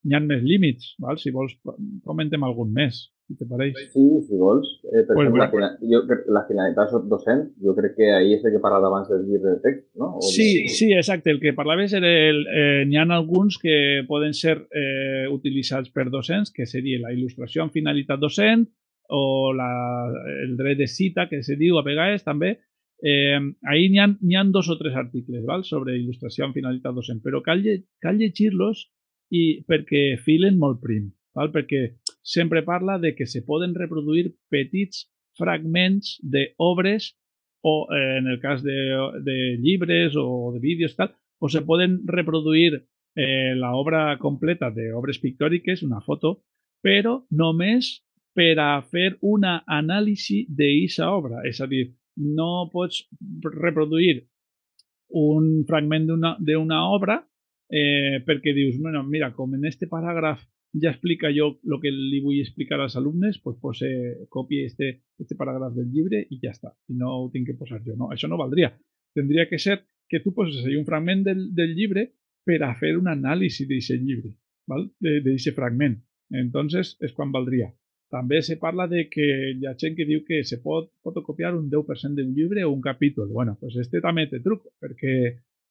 N'hi 0.06 0.14
ha 0.14 0.20
més 0.22 0.44
límits, 0.46 0.92
val? 1.02 1.18
Si 1.18 1.32
vols, 1.34 1.56
comentem 2.06 2.44
algun 2.46 2.70
més, 2.72 3.08
si 3.26 3.34
te 3.36 3.46
pareix. 3.50 3.74
Sí, 3.92 4.04
si 4.28 4.36
vols. 4.38 4.68
Eh, 4.86 5.02
per 5.06 5.14
Pues 5.16 5.26
exemple, 5.26 5.40
la, 5.42 5.50
bueno. 5.50 5.68
fina- 5.78 5.90
jo, 5.90 6.22
la 6.32 6.44
finalitat 6.46 6.92
docent, 7.10 7.42
jo 7.62 7.74
crec 7.74 7.96
que 7.96 8.10
ahí 8.14 8.34
és 8.36 8.44
el 8.44 8.52
que 8.54 8.60
parlat 8.62 8.84
abans 8.86 9.08
del 9.10 9.24
llibre 9.26 9.56
de 9.56 9.60
text, 9.64 9.88
no? 9.98 10.12
O 10.18 10.22
Sí, 10.22 10.68
sí, 10.68 10.92
exacte. 10.92 11.30
El 11.30 11.40
que 11.40 11.52
parlaves 11.52 11.92
era 11.92 12.06
el... 12.06 12.44
Eh, 12.46 12.84
N'hi 12.86 12.96
ha 12.96 13.06
alguns 13.16 13.58
que 13.58 14.04
poden 14.08 14.32
ser 14.34 14.68
eh, 14.70 15.26
utilitzats 15.30 15.90
per 15.90 16.08
docents, 16.10 16.52
que 16.54 16.66
seria 16.66 17.00
la 17.02 17.10
il·lustració 17.12 17.62
amb 17.64 17.72
finalitat 17.74 18.20
docent 18.20 18.66
o 19.08 19.52
la, 19.54 19.70
el 20.44 20.56
dret 20.56 20.78
de 20.78 20.86
cita, 20.86 21.28
que 21.28 21.42
se 21.42 21.56
diu 21.56 21.78
a 21.78 21.82
vegades 21.86 22.24
també. 22.24 22.58
Eh, 23.02 23.38
ahí 23.68 23.90
n'hi 23.90 23.98
ha, 24.00 24.40
ha 24.40 24.44
dos 24.50 24.70
o 24.70 24.78
tres 24.78 24.94
articles 24.96 25.44
val? 25.44 25.64
sobre 25.64 25.94
il·lustració 25.98 26.44
amb 26.46 26.54
finalitat 26.54 26.94
docent, 26.94 27.20
però 27.22 27.42
cal, 27.44 27.62
cal 28.00 28.16
llegir-los 28.16 28.86
i 29.30 29.62
perquè 29.66 30.16
filen 30.22 30.56
molt 30.58 30.80
prim, 30.80 31.10
val? 31.34 31.50
perquè 31.52 31.96
sempre 32.26 32.64
parla 32.66 32.98
de 32.98 33.14
que 33.14 33.26
se 33.26 33.42
poden 33.46 33.76
reproduir 33.78 34.34
petits 34.50 35.06
fragments 35.38 36.16
d'obres 36.26 37.14
o 37.62 37.86
eh, 37.94 38.18
en 38.18 38.26
el 38.26 38.40
cas 38.40 38.64
de, 38.66 38.74
de 39.22 39.56
llibres 39.62 40.16
o 40.18 40.50
de 40.52 40.60
vídeos 40.60 40.96
tal, 40.96 41.14
o 41.38 41.48
se 41.48 41.62
poden 41.62 42.00
reproduir 42.06 42.82
eh, 43.14 43.54
la 43.54 43.74
obra 43.78 44.18
completa 44.18 44.72
d'obres 44.74 45.20
pictòriques, 45.22 45.84
una 45.86 46.02
foto, 46.02 46.42
però 46.82 47.20
només 47.30 48.02
per 48.36 48.58
a 48.58 48.82
fer 48.82 49.16
una 49.22 49.60
anàlisi 49.66 50.44
d'eixa 50.50 51.08
obra. 51.14 51.44
És 51.46 51.62
a 51.62 51.70
dir, 51.70 51.86
no 52.16 52.66
pots 52.72 53.04
reproduir 53.54 54.26
un 55.14 55.62
fragment 55.68 56.10
d'una 56.10 56.82
obra 56.90 57.20
eh, 57.70 58.18
perquè 58.26 58.52
dius, 58.54 58.76
bueno, 58.82 59.04
mira, 59.06 59.30
com 59.34 59.54
en 59.54 59.64
este 59.70 59.86
paràgraf 59.86 60.42
ja 60.72 60.90
explica 60.90 61.31
jo 61.33 61.52
el 61.64 61.79
que 61.81 61.92
li 61.92 62.20
vull 62.20 62.40
explicar 62.40 62.81
als 62.81 62.96
alumnes, 62.96 63.38
pues 63.42 63.57
pose, 63.61 63.88
copie 64.29 64.66
este, 64.66 65.02
este 65.18 65.37
paràgraf 65.38 65.74
del 65.76 65.90
llibre 65.92 66.22
i 66.31 66.40
ja 66.42 66.52
està. 66.52 66.72
I 66.90 66.98
no 67.00 67.12
ho 67.16 67.31
tinc 67.33 67.48
que 67.48 67.57
posar 67.59 67.83
jo. 67.85 67.96
No, 67.96 68.11
això 68.12 68.29
no 68.29 68.40
valdria. 68.40 68.74
Tendria 69.16 69.48
que 69.48 69.59
ser 69.59 69.81
que 70.09 70.20
tu 70.20 70.35
poses 70.35 70.64
ahí 70.64 70.76
un 70.76 70.87
fragment 70.87 71.24
del, 71.24 71.48
del 71.55 71.74
llibre 71.74 72.11
per 72.46 72.61
a 72.62 72.74
fer 72.79 72.94
un 72.98 73.09
anàlisi 73.11 73.66
d'aquest 73.66 74.02
llibre, 74.02 74.37
¿val? 74.70 74.87
d'aquest 75.00 75.57
fragment. 75.57 75.96
Entonces, 76.31 76.94
és 77.00 77.14
quan 77.16 77.33
valdria. 77.35 77.72
També 78.11 78.38
se 78.42 78.55
parla 78.61 78.87
de 78.87 79.09
que 79.11 79.24
hi 79.57 79.66
ha 79.66 79.74
gent 79.79 79.96
que 79.96 80.07
diu 80.07 80.22
que 80.26 80.44
se 80.46 80.61
pot 80.62 80.92
fotocopiar 81.02 81.57
un 81.57 81.66
10% 81.70 82.14
d'un 82.14 82.35
llibre 82.37 82.62
o 82.64 82.70
un 82.70 82.81
capítol. 82.81 83.33
Bueno, 83.33 83.57
pues 83.59 83.76
este 83.83 84.00
també 84.00 84.29
té 84.31 84.38
truc, 84.44 84.68
perquè 84.79 85.16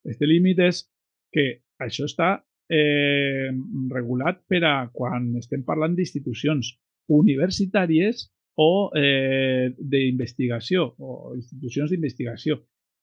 este 0.03 0.27
límit 0.27 0.59
és 0.59 0.83
que 1.31 1.45
això 1.79 2.09
està 2.09 2.35
eh, 2.69 3.49
regulat 3.91 4.41
per 4.49 4.63
a 4.65 4.75
quan 4.93 5.33
estem 5.39 5.63
parlant 5.67 5.95
d'institucions 5.95 6.73
universitàries 7.11 8.27
o 8.57 8.91
eh, 8.95 9.73
d'investigació 9.77 10.87
o 10.97 11.35
institucions 11.35 11.91
d'investigació. 11.91 12.57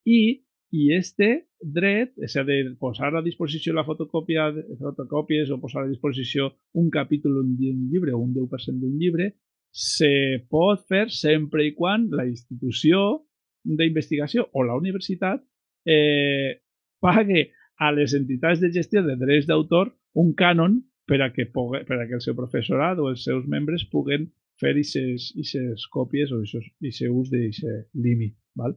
I, 0.08 0.42
I 0.72 0.88
este 0.96 1.28
dret, 1.60 2.14
és 2.16 2.34
a 2.40 2.44
dir, 2.48 2.74
posar 2.80 3.12
a 3.14 3.22
disposició 3.22 3.74
la 3.76 3.84
fotocòpia, 3.84 4.48
fotocòpies 4.80 5.52
o 5.52 5.60
posar 5.60 5.84
a 5.84 5.90
disposició 5.90 6.48
un 6.80 6.88
capítol 6.90 7.42
d'un 7.44 7.82
llibre 7.92 8.14
o 8.16 8.22
un 8.24 8.32
10% 8.34 8.80
d'un 8.80 8.96
llibre, 8.98 9.30
se 9.72 10.42
pot 10.52 10.82
fer 10.88 11.06
sempre 11.12 11.64
i 11.66 11.74
quan 11.76 12.08
la 12.12 12.26
institució 12.28 13.22
d'investigació 13.64 14.48
o 14.52 14.64
la 14.66 14.76
universitat 14.76 15.40
eh, 15.86 16.60
pague 17.00 17.50
a 17.82 17.90
les 17.94 18.14
entitats 18.18 18.62
de 18.62 18.70
gestió 18.74 19.02
de 19.06 19.16
drets 19.20 19.48
d'autor 19.50 19.92
un 20.22 20.32
cànon 20.38 20.78
per 21.08 21.20
a 21.24 21.30
que, 21.34 21.48
pogue, 21.50 21.82
per 21.88 21.98
a 21.98 22.06
que 22.06 22.16
el 22.18 22.24
seu 22.24 22.36
professorat 22.38 23.00
o 23.02 23.08
els 23.10 23.24
seus 23.26 23.46
membres 23.50 23.84
puguen 23.90 24.28
fer 24.60 24.74
aquestes 24.76 25.86
còpies 25.92 26.32
o 26.32 26.42
aquest 26.44 27.02
ús 27.08 27.32
d'aquest 27.32 27.88
límit. 27.94 28.36
Val? 28.58 28.76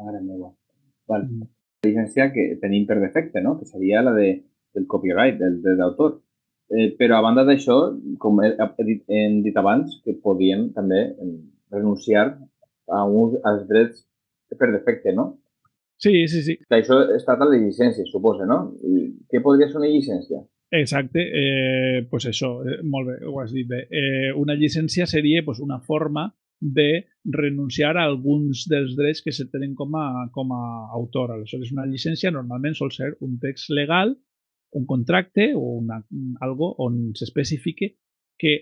Mare 0.00 0.22
meva. 0.24 0.52
Val. 1.10 1.26
Mm. 1.28 1.50
La 1.82 1.90
llicència 1.90 2.28
que 2.34 2.46
tenim 2.62 2.86
per 2.88 3.00
defecte, 3.02 3.42
no? 3.42 3.56
que 3.58 3.66
seria 3.66 4.04
la 4.06 4.14
de, 4.16 4.28
del 4.74 4.86
copyright, 4.88 5.38
del 5.40 5.60
dret 5.64 5.80
d'autor. 5.80 6.20
Eh, 6.72 6.92
però 6.96 7.18
a 7.18 7.24
banda 7.26 7.44
d'això, 7.44 7.76
com 8.22 8.38
he, 8.40 8.54
hem 9.12 9.42
dit 9.44 9.56
abans, 9.60 9.98
que 10.06 10.14
podien 10.24 10.70
també 10.76 11.02
renunciar 11.74 12.24
a 12.88 13.02
uns, 13.04 13.36
als 13.44 13.66
drets 13.68 14.06
per 14.58 14.70
defecte, 14.72 15.12
no? 15.16 15.41
Sí, 16.02 16.26
sí, 16.26 16.42
sí. 16.42 16.56
Això 16.74 16.98
es 17.14 17.22
tracta 17.26 17.46
de 17.46 17.60
llicències, 17.62 18.10
suposa, 18.10 18.46
no? 18.48 18.72
I 18.82 19.04
què 19.30 19.42
podria 19.44 19.68
ser 19.70 19.78
una 19.78 19.90
llicència? 19.90 20.42
Exacte, 20.74 21.20
eh, 21.20 22.06
pues 22.10 22.26
això, 22.26 22.56
eh, 22.66 22.80
molt 22.82 23.10
bé, 23.10 23.18
ho 23.28 23.36
has 23.42 23.52
dit 23.52 23.68
bé. 23.68 23.84
Eh, 23.86 24.32
una 24.40 24.56
llicència 24.58 25.06
seria 25.06 25.44
pues, 25.44 25.60
una 25.60 25.78
forma 25.84 26.30
de 26.62 27.04
renunciar 27.24 27.96
a 27.96 28.06
alguns 28.06 28.64
dels 28.70 28.96
drets 28.96 29.22
que 29.22 29.34
se 29.36 29.48
tenen 29.52 29.74
com 29.74 29.94
a, 29.98 30.06
com 30.32 30.52
a 30.56 30.62
autor. 30.96 31.34
Aleshores, 31.36 31.72
una 31.74 31.86
llicència 31.86 32.32
normalment 32.34 32.74
sol 32.78 32.90
ser 32.94 33.12
un 33.20 33.38
text 33.42 33.70
legal, 33.70 34.16
un 34.72 34.86
contracte 34.86 35.52
o 35.54 35.76
una, 35.76 36.00
algo 36.40 36.72
on 36.80 37.12
s'especifique 37.18 37.92
que 38.38 38.54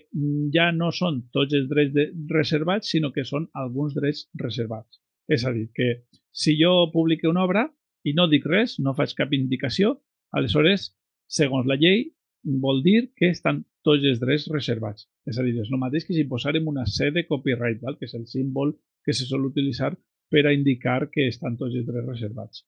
ja 0.53 0.67
no 0.75 0.91
són 0.93 1.23
tots 1.33 1.55
els 1.57 1.69
drets 1.69 1.93
de, 1.95 2.09
reservats, 2.29 2.91
sinó 2.93 3.09
que 3.15 3.23
són 3.25 3.47
alguns 3.57 3.95
drets 3.97 4.27
reservats. 4.37 4.99
És 5.31 5.45
a 5.45 5.53
dir, 5.55 5.69
que 5.73 5.93
si 6.31 6.57
jo 6.59 6.89
publique 6.93 7.29
una 7.29 7.43
obra 7.43 7.67
i 8.07 8.15
no 8.17 8.27
dic 8.31 8.47
res, 8.47 8.79
no 8.79 8.95
faig 8.97 9.13
cap 9.17 9.33
indicació, 9.35 9.97
aleshores, 10.33 10.91
segons 11.27 11.67
la 11.69 11.77
llei, 11.79 12.07
vol 12.43 12.81
dir 12.83 13.11
que 13.17 13.29
estan 13.29 13.63
tots 13.85 14.05
els 14.05 14.19
drets 14.21 14.47
reservats. 14.51 15.07
És 15.27 15.37
a 15.37 15.45
dir, 15.45 15.55
és 15.61 15.69
el 15.69 15.81
mateix 15.81 16.05
que 16.07 16.15
si 16.15 16.27
posarem 16.29 16.67
una 16.67 16.85
C 16.89 17.11
de 17.13 17.25
copyright, 17.27 17.81
val? 17.81 17.97
que 17.97 18.07
és 18.09 18.15
el 18.17 18.27
símbol 18.27 18.73
que 19.05 19.13
se 19.13 19.25
sol 19.25 19.45
utilitzar 19.49 19.93
per 20.31 20.45
a 20.47 20.53
indicar 20.53 21.09
que 21.11 21.27
estan 21.27 21.57
tots 21.59 21.75
els 21.75 21.87
drets 21.87 22.07
reservats. 22.07 22.63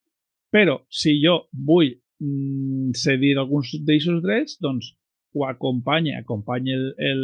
Però 0.53 0.81
si 0.89 1.15
jo 1.23 1.47
vull 1.53 1.93
mm, 1.93 2.93
cedir 2.97 3.37
alguns 3.37 3.73
d'aquests 3.79 4.21
drets, 4.25 4.59
doncs 4.61 4.93
ho 5.33 5.47
acompanya, 5.47 6.19
acompanya 6.19 6.75
el, 6.75 6.89
el, 6.97 7.23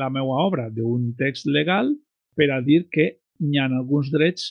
la 0.00 0.10
meva 0.12 0.42
obra 0.44 0.68
d'un 0.68 1.14
text 1.16 1.48
legal 1.48 1.94
per 2.36 2.50
a 2.52 2.60
dir 2.60 2.84
que 2.92 3.06
hi 3.40 3.58
ha 3.58 3.68
alguns 3.70 4.10
drets 4.12 4.50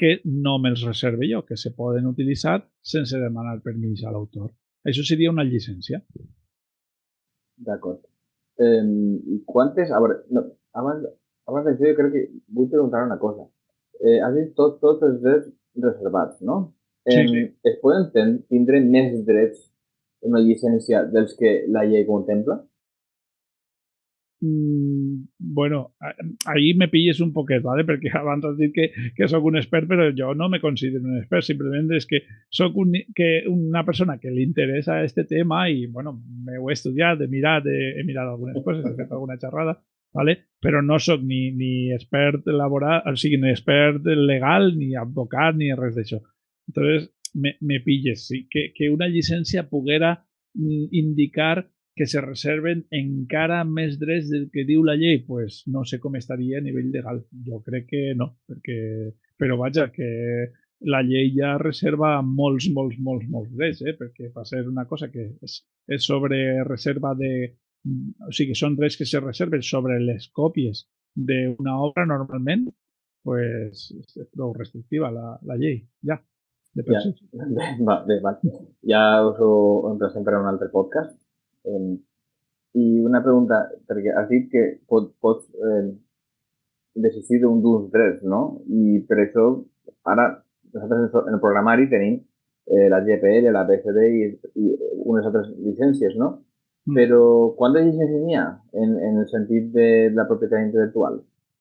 que 0.00 0.16
no 0.24 0.56
me'ls 0.62 0.82
reserve 0.86 1.28
jo, 1.30 1.42
que 1.46 1.58
se 1.60 1.72
poden 1.76 2.08
utilitzar 2.10 2.58
sense 2.94 3.20
demanar 3.20 3.58
permís 3.64 4.02
a 4.04 4.12
l'autor. 4.14 4.50
Això 4.88 5.04
seria 5.04 5.32
una 5.32 5.44
llicència. 5.44 6.00
D'acord. 7.60 8.00
Eh, 8.60 8.82
quantes... 9.46 9.92
A 9.92 10.00
veure, 10.00 10.22
no, 10.32 10.46
abans, 10.80 11.06
abans 11.48 11.68
d'això 11.68 11.90
jo 11.90 11.96
crec 11.98 12.12
que 12.14 12.26
vull 12.56 12.70
preguntar 12.72 13.04
una 13.06 13.18
cosa. 13.20 13.44
Eh, 14.00 14.18
has 14.24 14.34
dit 14.36 14.54
tot, 14.56 14.78
tots 14.80 15.04
els 15.04 15.20
drets 15.20 15.50
reservats, 15.84 16.40
no? 16.40 16.62
Sí, 17.08 17.16
Eh, 17.16 17.26
sí. 17.28 17.42
Es 17.64 17.76
poden 17.80 18.40
tindre 18.48 18.80
més 18.84 19.20
drets 19.24 19.62
en 20.24 20.34
una 20.34 20.42
llicència 20.44 21.04
dels 21.12 21.32
que 21.38 21.64
la 21.72 21.84
llei 21.88 22.04
contempla? 22.08 22.58
Mm, 24.42 25.26
bueno, 25.38 25.94
ahí 26.46 26.72
me 26.72 26.88
pilles 26.88 27.20
un 27.20 27.32
poquet, 27.32 27.60
¿vale? 27.62 27.84
Perquè 27.84 28.08
abans 28.16 28.46
has 28.48 28.56
dit 28.56 28.72
que, 28.72 28.88
que 29.16 29.28
sóc 29.28 29.44
un 29.44 29.58
expert, 29.60 29.88
però 29.88 30.08
jo 30.16 30.32
no 30.34 30.48
me 30.48 30.62
considero 30.62 31.04
un 31.04 31.18
expert, 31.18 31.44
simplement 31.44 31.90
és 31.92 32.08
que 32.08 32.22
sóc 32.48 32.78
un, 32.80 32.96
que 33.14 33.44
una 33.52 33.84
persona 33.84 34.16
que 34.18 34.32
li 34.32 34.46
interessa 34.48 35.02
este 35.04 35.26
tema 35.28 35.66
i, 35.68 35.84
bueno, 35.92 36.14
m'ho 36.16 36.70
he 36.70 36.76
estudiat, 36.76 37.20
he 37.20 37.28
mirat, 37.28 37.68
he, 37.68 37.92
he 38.00 38.04
mirat 38.08 38.32
algunes 38.32 38.64
coses, 38.64 38.86
he 38.88 38.96
fet 38.96 39.12
alguna 39.12 39.36
xerrada, 39.36 39.76
¿vale? 40.16 40.38
però 40.60 40.80
no 40.82 40.98
sóc 40.98 41.22
ni, 41.24 41.50
ni 41.52 41.92
expert 41.92 42.46
laboral, 42.46 43.02
ni 43.04 43.50
expert 43.50 44.06
legal, 44.06 44.72
ni 44.76 44.94
advocat, 44.96 45.56
ni 45.56 45.72
res 45.74 45.96
d'això. 45.96 46.20
Entonces, 46.68 47.10
me, 47.34 47.56
me 47.60 47.80
pilles, 47.80 48.26
sí, 48.26 48.46
que, 48.50 48.72
que 48.74 48.90
una 48.90 49.08
llicència 49.08 49.68
poguera 49.68 50.16
mm, 50.54 50.90
indicar 50.92 51.68
que 52.00 52.06
se 52.08 52.20
reserven 52.24 52.78
encara 52.96 53.58
més 53.68 53.98
drets 54.00 54.30
del 54.32 54.46
que 54.48 54.62
diu 54.64 54.80
la 54.88 54.94
llei, 54.96 55.18
pues 55.26 55.58
no 55.68 55.82
sé 55.84 55.98
com 56.00 56.14
estaria 56.16 56.56
a 56.56 56.64
nivell 56.64 56.86
legal. 56.94 57.18
Jo 57.44 57.58
crec 57.66 57.90
que 57.90 58.00
no, 58.16 58.30
perquè, 58.48 58.76
però 59.36 59.58
vaja, 59.60 59.90
que 59.92 60.08
la 60.88 61.02
llei 61.04 61.28
ja 61.34 61.50
reserva 61.60 62.14
molts, 62.24 62.70
molts, 62.72 62.96
molts, 63.04 63.28
molts 63.28 63.52
drets, 63.52 63.84
eh? 63.84 63.92
perquè 64.00 64.30
va 64.32 64.46
ser 64.48 64.62
una 64.70 64.86
cosa 64.88 65.10
que 65.12 65.26
és, 65.44 65.58
és 65.92 66.08
sobre 66.08 66.40
reserva 66.64 67.12
de... 67.20 67.34
O 68.24 68.32
sigui, 68.32 68.56
són 68.56 68.80
drets 68.80 68.96
que 68.96 69.04
se 69.04 69.20
reserven 69.20 69.60
sobre 69.60 70.00
les 70.00 70.30
còpies 70.32 70.86
d'una 71.12 71.76
obra 71.84 72.08
normalment, 72.08 72.64
pues 73.28 73.90
és 73.92 74.24
prou 74.32 74.56
restrictiva 74.56 75.12
la, 75.12 75.36
la 75.44 75.60
llei, 75.60 75.82
ja. 76.00 76.16
De 76.72 76.84
Ja. 76.88 77.00
Bé, 77.34 77.72
va, 77.84 78.00
bé, 78.08 78.22
va. 78.24 78.38
Ja 78.88 79.02
us 79.26 79.40
ho 79.44 79.98
per 80.00 80.38
a 80.38 80.40
un 80.40 80.54
altre 80.54 80.72
podcast. 80.72 81.19
Eh, 81.66 81.96
I 82.80 82.84
una 83.02 83.18
pregunta, 83.24 83.64
perquè 83.88 84.12
has 84.14 84.28
dit 84.30 84.46
que 84.52 84.62
pot, 84.86 85.10
pots 85.18 85.48
eh, 85.58 85.88
d'un 86.94 87.62
d'uns 87.62 87.88
drets, 87.90 88.22
no? 88.22 88.60
I 88.70 89.00
per 89.08 89.18
això, 89.24 89.46
ara, 90.06 90.28
nosaltres 90.72 91.26
en 91.26 91.34
el 91.34 91.42
programari 91.42 91.88
tenim 91.90 92.20
eh, 92.70 92.86
la 92.92 93.00
GPL, 93.02 93.50
la 93.50 93.64
BCD 93.66 94.06
i, 94.06 94.28
i 94.54 94.70
unes 95.02 95.26
altres 95.26 95.50
llicències, 95.58 96.14
no? 96.16 96.36
Mm. 96.86 96.94
Però 96.96 97.22
quantes 97.58 97.84
llicències 97.84 98.22
n'hi 98.22 98.38
ha 98.38 98.46
en, 98.72 98.94
en 98.96 99.18
el 99.24 99.28
sentit 99.32 99.68
de 99.74 99.88
la 100.14 100.26
propietat 100.30 100.62
intel·lectual? 100.62 101.20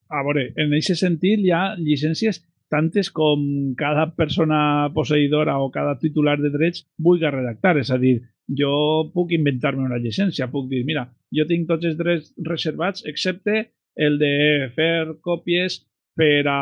A 0.09 0.23
veure, 0.25 0.47
en 0.57 0.71
aquest 0.73 1.01
sentit 1.01 1.41
hi 1.43 1.51
ha 1.53 1.75
llicències 1.77 2.41
tantes 2.69 3.09
com 3.09 3.41
cada 3.77 4.09
persona 4.15 4.89
posseïdora 4.95 5.57
o 5.59 5.71
cada 5.73 5.97
titular 6.01 6.37
de 6.39 6.51
drets 6.53 6.85
vulgui 6.97 7.29
redactar. 7.29 7.75
És 7.81 7.91
a 7.91 7.97
dir, 8.01 8.19
jo 8.61 8.71
puc 9.13 9.33
inventar-me 9.37 9.85
una 9.85 9.99
llicència, 10.01 10.49
puc 10.53 10.69
dir, 10.69 10.83
mira, 10.85 11.07
jo 11.35 11.45
tinc 11.49 11.67
tots 11.69 11.89
els 11.89 11.97
drets 11.97 12.33
reservats 12.45 13.05
excepte 13.09 13.65
el 13.99 14.19
de 14.21 14.33
fer 14.75 15.19
còpies 15.25 15.81
per 16.19 16.45
a 16.51 16.59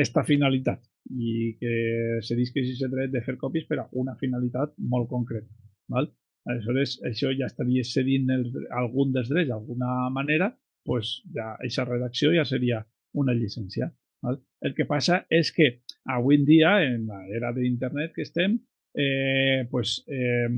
esta 0.00 0.24
finalitat 0.26 0.82
i 1.10 1.56
que 1.58 1.74
se 2.22 2.36
disqui 2.38 2.62
aquest 2.62 2.90
dret 2.92 3.10
de 3.10 3.22
fer 3.24 3.36
còpies 3.40 3.66
per 3.66 3.80
a 3.82 3.88
una 3.98 4.14
finalitat 4.20 4.74
molt 4.78 5.08
concreta. 5.10 5.48
Val? 5.90 6.10
Aleshores, 6.48 6.98
això 7.04 7.32
ja 7.36 7.48
estaria 7.50 7.84
cedint 7.84 8.30
el, 8.32 8.46
algun 8.82 9.12
dels 9.12 9.28
drets 9.28 9.50
d'alguna 9.50 10.08
manera, 10.14 10.50
pues 10.86 11.20
ja 11.34 11.54
aquesta 11.56 11.84
redacció 11.88 12.32
ja 12.36 12.46
seria 12.48 12.80
una 13.20 13.34
llicència. 13.36 13.90
Val? 14.22 14.40
El 14.60 14.74
que 14.76 14.86
passa 14.88 15.22
és 15.32 15.52
que 15.56 15.70
avui 16.12 16.40
en 16.40 16.44
dia, 16.48 16.74
en 16.84 17.06
l'era 17.08 17.52
d'internet 17.56 18.12
que 18.16 18.26
estem, 18.26 18.58
eh, 18.94 19.66
pues, 19.70 20.00
eh, 20.08 20.48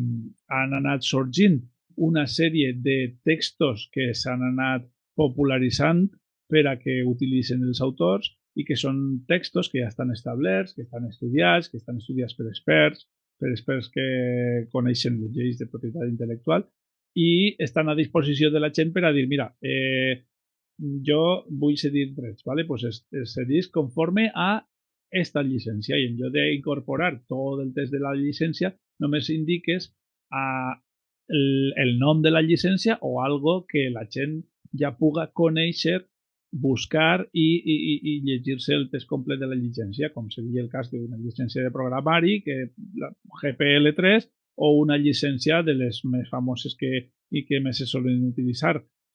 han 0.48 0.74
anat 0.78 1.06
sorgint 1.06 1.60
una 1.96 2.26
sèrie 2.26 2.72
de 2.74 3.14
textos 3.24 3.88
que 3.92 4.12
s'han 4.16 4.42
anat 4.48 4.88
popularitzant 5.14 6.08
per 6.48 6.66
a 6.68 6.76
que 6.80 7.02
utilitzen 7.06 7.62
els 7.62 7.80
autors 7.84 8.32
i 8.56 8.64
que 8.68 8.76
són 8.76 9.24
textos 9.28 9.70
que 9.72 9.80
ja 9.80 9.88
estan 9.88 10.10
establerts, 10.12 10.74
que 10.74 10.84
estan 10.84 11.06
estudiats, 11.08 11.70
que 11.70 11.78
estan 11.80 12.00
estudiats 12.00 12.34
per 12.36 12.48
experts, 12.48 13.06
per 13.40 13.50
experts 13.50 13.88
que 13.92 14.06
coneixen 14.72 15.20
les 15.20 15.32
lleis 15.36 15.60
de 15.60 15.68
propietat 15.70 16.08
intel·lectual 16.08 16.66
i 17.18 17.54
estan 17.60 17.88
a 17.88 17.96
disposició 17.96 18.50
de 18.52 18.60
la 18.60 18.72
gent 18.72 18.92
per 18.92 19.04
a 19.04 19.12
dir, 19.12 19.26
mira, 19.28 19.50
eh, 19.60 20.22
jo 21.06 21.44
vull 21.48 21.76
cedir 21.78 22.12
drets, 22.16 22.44
¿vale? 22.44 22.64
pues 22.64 22.84
es, 22.84 23.06
es 23.12 23.68
conforme 23.68 24.30
a 24.34 24.66
esta 25.12 25.42
llicència 25.42 25.98
i 26.00 26.06
en 26.08 26.16
lloc 26.16 26.32
d'incorporar 26.32 27.12
tot 27.28 27.60
el 27.62 27.72
test 27.76 27.92
de 27.92 28.00
la 28.00 28.14
llicència 28.16 28.72
només 29.02 29.28
indiques 29.30 29.90
a 30.32 30.72
el, 31.28 31.72
el 31.76 31.98
nom 32.00 32.22
de 32.22 32.32
la 32.32 32.42
llicència 32.42 32.98
o 33.02 33.20
algo 33.22 33.66
que 33.68 33.90
la 33.92 34.06
gent 34.10 34.40
ja 34.72 34.94
puga 34.96 35.28
conèixer 35.36 36.00
buscar 36.52 37.26
i, 37.32 37.46
i, 37.64 37.76
i 38.12 38.14
llegir-se 38.26 38.74
el 38.76 38.88
test 38.92 39.08
complet 39.08 39.40
de 39.40 39.48
la 39.48 39.56
llicència, 39.56 40.10
com 40.12 40.28
seria 40.30 40.60
el 40.60 40.68
cas 40.72 40.90
d'una 40.92 41.16
llicència 41.16 41.64
de 41.64 41.72
programari, 41.72 42.40
que 42.44 42.72
la 43.00 43.08
GPL3, 43.40 44.28
o 44.60 44.74
una 44.80 44.98
llicència 45.00 45.62
de 45.64 45.74
les 45.74 46.02
més 46.04 46.28
famoses 46.28 46.76
que, 46.76 47.08
i 47.32 47.44
que 47.48 47.60
més 47.64 47.80
se 47.80 47.88
solen 47.88 48.20
utilitzar 48.28 48.74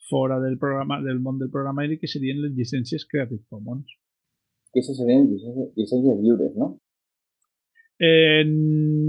fora 0.10 0.40
del, 0.40 0.58
programa, 0.58 1.00
del 1.04 1.20
món 1.20 1.40
del 1.40 1.52
programari, 1.54 2.00
que 2.00 2.10
serien 2.10 2.42
les 2.42 2.54
llicències 2.58 3.08
Creative 3.10 3.44
Commons. 3.50 3.96
Que 4.74 4.84
això 4.84 4.96
serien 4.98 5.28
llicències, 5.30 5.74
llicències 5.78 6.22
lliures, 6.24 6.54
no? 6.60 6.76
Eh, 8.00 8.44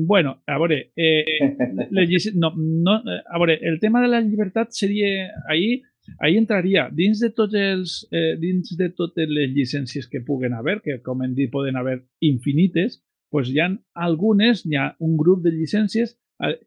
bueno, 0.09 0.39
a 0.47 0.57
veure, 0.59 0.81
eh, 0.97 1.39
les, 1.91 2.31
no, 2.35 2.55
no, 2.57 2.99
a 3.05 3.39
veure, 3.39 3.59
el 3.69 3.79
tema 3.81 4.01
de 4.01 4.09
la 4.09 4.23
llibertat 4.25 4.73
seria 4.73 5.29
ahir 5.49 5.83
ahí 6.19 6.39
entraria 6.39 6.89
dins 6.93 7.21
de 7.21 7.31
tots 7.37 7.55
els 7.55 7.99
eh, 8.11 8.37
dins 8.41 8.73
de 8.79 8.89
totes 8.97 9.29
les 9.29 9.51
llicències 9.53 10.09
que 10.09 10.23
puguen 10.25 10.55
haver, 10.57 10.81
que 10.81 11.01
com 11.05 11.23
hem 11.23 11.35
dit 11.37 11.53
poden 11.53 11.77
haver 11.77 12.01
infinites, 12.25 13.03
doncs 13.33 13.53
hi 13.53 13.61
ha 13.61 13.69
algunes, 14.07 14.65
hi 14.65 14.79
ha 14.79 14.95
un 15.05 15.17
grup 15.21 15.45
de 15.45 15.53
llicències 15.53 16.15
eh, 16.15 16.19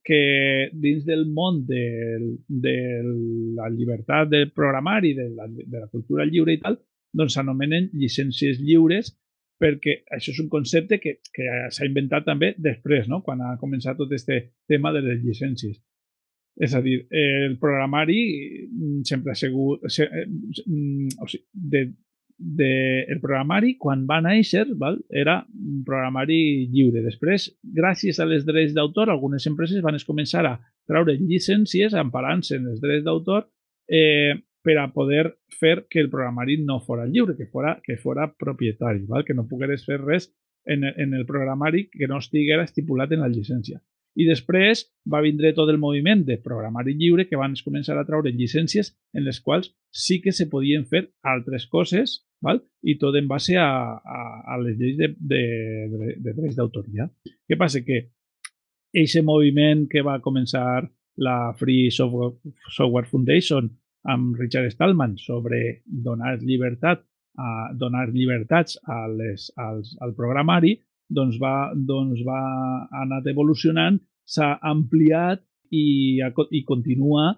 que 0.03 0.21
dins 0.73 1.05
del 1.07 1.25
món 1.31 1.61
de, 1.67 1.83
de 2.47 2.75
la 3.55 3.69
llibertat 3.71 4.29
de 4.29 4.45
programari, 4.51 5.13
de 5.15 5.29
la, 5.31 5.47
de 5.47 5.79
la 5.79 5.87
cultura 5.87 6.25
lliure 6.27 6.57
i 6.57 6.61
tal, 6.63 6.77
doncs 7.15 7.37
s'anomenen 7.37 7.89
llicències 7.95 8.59
lliures 8.59 9.13
perquè 9.61 10.01
això 10.15 10.33
és 10.33 10.41
un 10.41 10.49
concepte 10.49 10.97
que, 10.99 11.19
que 11.33 11.47
s'ha 11.69 11.87
inventat 11.87 12.25
també 12.25 12.55
després, 12.57 13.07
no? 13.07 13.21
quan 13.25 13.43
ha 13.45 13.57
començat 13.61 13.99
tot 13.99 14.11
aquest 14.11 14.51
tema 14.67 14.91
de 14.95 15.03
les 15.05 15.21
llicències. 15.21 15.77
És 16.61 16.73
a 16.75 16.81
dir, 16.83 16.97
el 17.15 17.57
programari 17.61 18.21
sempre 19.07 19.31
ha 19.31 19.37
sigut... 19.39 19.85
Eh, 19.87 20.25
mm, 20.65 21.21
o 21.21 21.29
sigui, 21.29 21.45
de, 21.53 21.83
de, 22.41 23.05
el 23.07 23.19
programari, 23.21 23.75
quan 23.77 24.07
va 24.09 24.17
néixer, 24.25 24.65
val, 24.81 24.97
era 25.09 25.39
un 25.53 25.83
programari 25.85 26.67
lliure. 26.73 27.03
Després, 27.05 27.51
gràcies 27.77 28.19
a 28.19 28.25
les 28.25 28.45
drets 28.47 28.73
d'autor, 28.73 29.11
algunes 29.13 29.45
empreses 29.47 29.83
van 29.85 29.99
començar 30.07 30.43
a 30.49 30.57
treure 30.89 31.15
llicències 31.19 31.93
emparant-se 31.93 32.57
en 32.57 32.71
els 32.73 32.81
drets 32.81 33.05
d'autor 33.05 33.45
eh, 33.87 34.33
per 34.61 34.77
a 34.81 34.89
poder 34.93 35.37
fer 35.59 35.85
que 35.89 36.01
el 36.01 36.09
programari 36.09 36.57
no 36.65 36.79
fora 36.81 37.05
lliure, 37.05 37.37
que 37.37 37.45
fora, 37.45 37.77
que 37.83 37.97
fora 37.97 38.31
propietari, 38.33 39.05
val? 39.07 39.25
que 39.25 39.37
no 39.37 39.47
pogués 39.47 39.85
fer 39.85 40.01
res 40.01 40.31
en, 40.65 40.83
en 40.85 41.13
el 41.13 41.25
programari 41.25 41.87
que 41.89 42.09
no 42.09 42.19
estiguera 42.21 42.65
estipulat 42.65 43.13
en 43.13 43.21
la 43.25 43.29
llicència. 43.29 43.81
I 44.19 44.25
després 44.27 44.83
va 45.07 45.21
vindre 45.23 45.53
tot 45.55 45.69
el 45.71 45.79
moviment 45.79 46.25
de 46.27 46.35
programari 46.43 46.97
lliure 46.99 47.27
que 47.29 47.39
van 47.39 47.55
començar 47.63 47.95
a 47.97 48.03
treure 48.07 48.33
llicències 48.35 48.91
en 49.15 49.23
les 49.23 49.39
quals 49.39 49.71
sí 49.91 50.19
que 50.21 50.33
se 50.35 50.49
podien 50.51 50.83
fer 50.85 51.05
altres 51.23 51.65
coses 51.71 52.19
val? 52.45 52.61
i 52.81 52.97
tot 52.97 53.15
en 53.15 53.27
base 53.29 53.57
a, 53.61 53.69
a, 53.93 54.21
a 54.53 54.57
les 54.61 54.77
lleis 54.79 54.97
de, 54.97 55.11
de, 55.17 55.41
de, 55.91 56.15
de 56.17 56.33
drets 56.33 56.57
d'autoria. 56.57 57.05
Què 57.45 57.57
passa? 57.59 57.83
Que 57.85 57.99
aquest 58.91 59.23
moviment 59.25 59.85
que 59.91 60.01
va 60.05 60.21
començar 60.23 60.81
la 61.21 61.53
Free 61.59 61.91
Software, 61.93 62.33
Software 62.73 63.09
Foundation 63.11 63.69
amb 64.09 64.39
Richard 64.39 64.71
Stallman 64.73 65.17
sobre 65.21 65.83
donar 65.85 66.39
llibertat 66.41 67.05
a 67.39 67.69
donar 67.77 68.09
llibertats 68.11 68.75
a 68.89 69.05
les, 69.07 69.51
als, 69.55 69.93
al 70.03 70.11
programari, 70.17 70.73
doncs 71.07 71.37
va, 71.39 71.71
doncs 71.75 72.23
va 72.27 72.41
anat 73.03 73.29
evolucionant, 73.31 73.99
s'ha 74.27 74.57
ampliat 74.67 75.43
i, 75.71 76.19
i 76.19 76.63
continua 76.67 77.31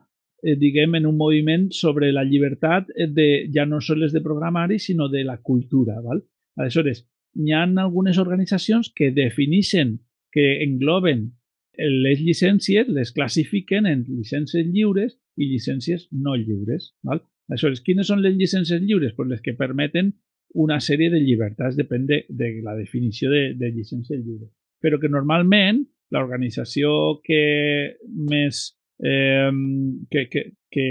eh, 0.43 0.55
diguem, 0.59 0.95
en 0.99 1.07
un 1.07 1.17
moviment 1.17 1.69
sobre 1.71 2.11
la 2.11 2.25
llibertat 2.27 2.91
de, 3.15 3.47
ja 3.53 3.65
no 3.65 3.79
sols 3.81 4.13
de 4.13 4.21
programari, 4.21 4.79
sinó 4.79 5.07
de 5.09 5.23
la 5.23 5.39
cultura. 5.41 6.01
Val? 6.03 6.21
Aleshores, 6.59 7.05
hi 7.33 7.53
ha 7.53 7.63
algunes 7.63 8.19
organitzacions 8.21 8.91
que 8.93 9.11
defineixen, 9.15 9.97
que 10.33 10.63
engloben 10.65 11.31
les 11.77 12.21
llicències, 12.21 12.89
les 12.89 13.11
classifiquen 13.13 13.87
en 13.89 14.03
llicències 14.05 14.67
lliures 14.67 15.15
i 15.37 15.47
llicències 15.49 16.09
no 16.11 16.35
lliures. 16.37 16.91
Val? 17.07 17.23
Aleshores, 17.49 17.81
quines 17.81 18.07
són 18.07 18.21
les 18.21 18.35
llicències 18.37 18.83
lliures? 18.83 19.15
Pues 19.15 19.29
les 19.29 19.41
que 19.41 19.55
permeten 19.57 20.13
una 20.53 20.79
sèrie 20.79 21.09
de 21.09 21.19
llibertats, 21.23 21.75
depèn 21.79 22.05
de, 22.05 22.23
de 22.29 22.59
la 22.61 22.75
definició 22.77 23.31
de, 23.31 23.53
de 23.57 23.71
llicència 23.73 24.19
lliure. 24.19 24.51
Però 24.83 24.99
que 25.01 25.09
normalment 25.09 25.81
l'organització 26.13 27.19
que 27.25 27.97
més 28.05 28.67
eh, 29.03 29.51
que, 30.09 30.27
que, 30.31 30.43
que, 30.71 30.87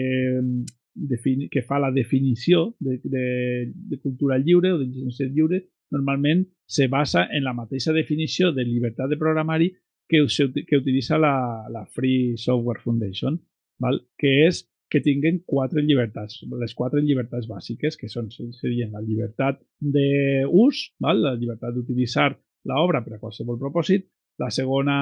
defini, 0.94 1.48
que 1.48 1.62
fa 1.64 1.78
la 1.80 1.90
definició 1.90 2.74
de, 2.78 3.00
de, 3.02 3.72
de 3.74 3.98
cultura 4.00 4.38
lliure 4.38 4.74
o 4.74 4.80
de 4.80 4.88
llicència 4.90 5.28
lliure 5.28 5.62
normalment 5.92 6.44
se 6.68 6.88
basa 6.88 7.26
en 7.32 7.44
la 7.44 7.54
mateixa 7.56 7.92
definició 7.96 8.52
de 8.52 8.64
llibertat 8.64 9.10
de 9.10 9.18
programari 9.20 9.70
que, 10.08 10.20
que 10.68 10.76
utilitza 10.76 11.18
la, 11.18 11.66
la 11.72 11.86
Free 11.86 12.36
Software 12.36 12.80
Foundation, 12.84 13.38
val? 13.80 14.02
que 14.20 14.46
és 14.46 14.62
que 14.92 15.00
tinguen 15.00 15.40
quatre 15.48 15.80
llibertats, 15.80 16.42
les 16.60 16.74
quatre 16.76 17.00
llibertats 17.00 17.48
bàsiques, 17.48 17.96
que 17.96 18.10
són, 18.12 18.28
serien 18.58 18.92
la 18.92 19.00
llibertat 19.00 19.62
d'ús, 19.80 20.82
la 21.00 21.32
llibertat 21.38 21.72
d'utilitzar 21.72 22.34
l'obra 22.68 23.00
per 23.04 23.16
a 23.16 23.22
qualsevol 23.22 23.56
propòsit, 23.60 24.04
la 24.40 24.50
segona, 24.52 24.96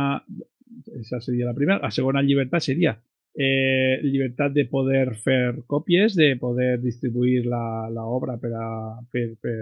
aquesta 0.94 1.20
seria 1.24 1.48
la 1.48 1.56
primera, 1.56 1.80
la 1.83 1.90
segona 1.94 2.22
llibertat 2.22 2.64
seria 2.66 2.94
eh, 3.35 4.00
llibertat 4.02 4.54
de 4.54 4.66
poder 4.70 5.14
fer 5.22 5.62
còpies, 5.70 6.16
de 6.18 6.35
poder 6.40 6.78
distribuir 6.83 7.44
l'obra 7.46 8.37
per, 8.42 8.52
a, 8.54 8.68
per, 9.11 9.26
per 9.40 9.56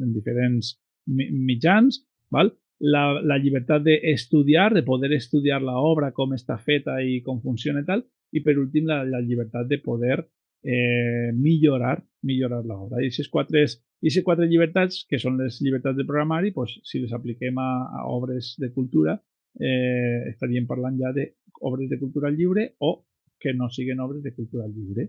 en 0.00 0.12
diferents 0.14 0.76
mitjans, 1.06 2.02
val? 2.30 2.52
La, 2.82 3.20
la 3.22 3.36
llibertat 3.38 3.84
d'estudiar, 3.86 4.72
de 4.74 4.82
poder 4.82 5.12
estudiar 5.14 5.60
l'obra, 5.62 6.10
com 6.10 6.32
està 6.34 6.56
feta 6.58 6.98
i 6.98 7.20
com 7.22 7.38
funciona 7.42 7.82
i 7.82 7.86
tal, 7.86 8.02
i 8.32 8.42
per 8.42 8.56
últim 8.58 8.88
la, 8.90 9.02
la 9.06 9.20
llibertat 9.22 9.68
de 9.70 9.78
poder 9.78 10.16
eh, 10.64 11.30
millorar 11.34 12.00
millorar 12.22 12.62
l'obra. 12.64 13.00
I 13.00 13.10
aquestes 13.10 13.28
quatre, 13.30 13.64
aquestes 13.66 14.24
quatre 14.26 14.48
llibertats, 14.50 15.02
que 15.10 15.20
són 15.20 15.38
les 15.40 15.58
llibertats 15.62 15.98
de 15.98 16.06
programari, 16.08 16.52
pues, 16.54 16.78
si 16.86 17.02
les 17.02 17.12
apliquem 17.14 17.58
a, 17.58 17.70
a 18.00 18.06
obres 18.10 18.54
de 18.62 18.72
cultura, 18.74 19.18
eh, 19.60 20.28
estaríem 20.30 20.66
parlant 20.66 20.98
ja 21.00 21.12
d'obres 21.16 21.90
de 21.90 21.98
cultura 22.00 22.30
lliure 22.30 22.72
o 22.78 23.02
que 23.42 23.52
no 23.54 23.68
siguin 23.70 24.00
obres 24.00 24.22
de 24.22 24.34
cultura 24.34 24.68
lliure. 24.68 25.08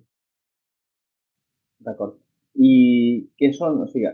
D'acord. 1.85 2.17
I 2.55 2.73
què 3.37 3.51
són, 3.53 3.79
o 3.81 3.87
sigui, 3.89 4.09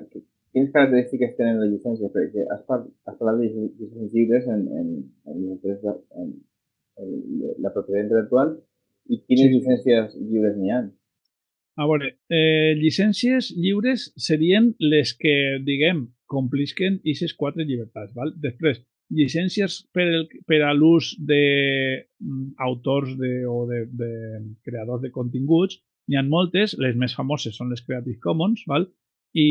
quines 0.53 0.71
característiques 0.75 1.35
tenen 1.37 1.59
les 1.61 1.73
llicències? 1.73 2.11
Perquè 2.13 2.45
has, 2.47 2.61
parlat, 2.67 2.87
has 3.07 3.17
parlat 3.19 3.41
de 3.41 3.49
llicències 3.49 4.13
lliures 4.13 4.47
en, 4.47 4.65
en, 4.79 4.93
en, 5.31 5.43
en, 5.55 5.97
en, 6.23 6.31
la 7.63 7.71
propietat 7.73 8.05
intel·lectual 8.07 8.55
i 9.09 9.19
quines 9.25 9.47
sí. 9.47 9.53
llicències 9.55 10.15
lliures 10.19 10.57
n'hi 10.59 10.73
ha? 10.75 10.83
A 11.79 11.87
veure, 11.87 12.09
eh, 12.27 12.75
llicències 12.75 13.53
lliures 13.55 14.09
serien 14.19 14.73
les 14.83 15.13
que, 15.15 15.35
diguem, 15.63 16.09
complisquen 16.29 16.99
aquestes 16.99 17.35
quatre 17.39 17.63
llibertats. 17.63 18.11
Val? 18.17 18.33
Després, 18.43 18.81
llicències 19.09 19.83
per, 19.93 20.05
el, 20.07 20.25
per 20.47 20.61
a 20.65 20.73
l'ús 20.77 21.15
d'autors 21.19 23.09
mm, 23.15 23.21
o 23.49 23.65
de, 23.69 23.79
de 24.01 24.09
creadors 24.65 25.01
de 25.03 25.11
continguts, 25.13 25.79
n'hi 26.09 26.17
ha 26.17 26.23
moltes, 26.25 26.75
les 26.81 26.95
més 26.97 27.13
famoses 27.17 27.55
són 27.57 27.69
les 27.73 27.83
Creative 27.85 28.19
Commons, 28.23 28.63
val? 28.69 28.87
I, 29.37 29.47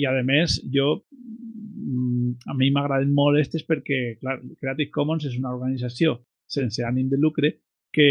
i 0.00 0.06
a 0.08 0.12
més 0.24 0.60
jo 0.72 1.04
mm, 1.04 2.48
a 2.48 2.54
mi 2.56 2.70
m'agraden 2.72 3.12
molt 3.16 3.36
aquestes 3.36 3.66
perquè 3.68 4.16
clar, 4.20 4.40
Creative 4.60 4.90
Commons 4.94 5.26
és 5.28 5.36
una 5.36 5.52
organització 5.52 6.18
sense 6.50 6.84
ànim 6.84 7.08
de 7.10 7.18
lucre 7.20 7.52
que, 7.92 8.10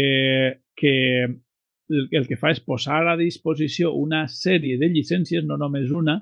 que 0.76 0.94
el, 1.26 2.08
el 2.14 2.26
que 2.28 2.38
fa 2.38 2.52
és 2.54 2.62
posar 2.62 3.02
a 3.10 3.16
disposició 3.18 3.92
una 3.98 4.26
sèrie 4.30 4.78
de 4.78 4.88
llicències, 4.92 5.44
no 5.46 5.58
només 5.60 5.90
una, 5.90 6.20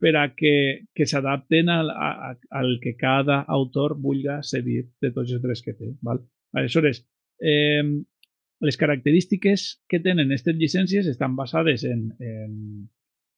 per 0.00 0.12
a 0.20 0.26
que, 0.36 0.86
que 0.94 1.06
s'adapten 1.08 1.70
al, 1.72 1.90
al 1.90 2.74
que 2.82 2.96
cada 3.00 3.40
autor 3.48 3.96
vulga 4.00 4.42
cedir 4.42 4.82
de 5.00 5.12
tots 5.12 5.32
els 5.32 5.42
drets 5.42 5.64
que 5.64 5.76
té. 5.76 5.92
Val? 6.04 6.20
Aleshores, 6.56 7.02
eh, 7.40 7.82
les 8.60 8.76
característiques 8.80 9.66
que 9.88 10.00
tenen 10.00 10.28
aquestes 10.28 10.56
llicències 10.56 11.08
estan 11.08 11.36
basades 11.36 11.84
en, 11.84 12.10
en, 12.20 12.52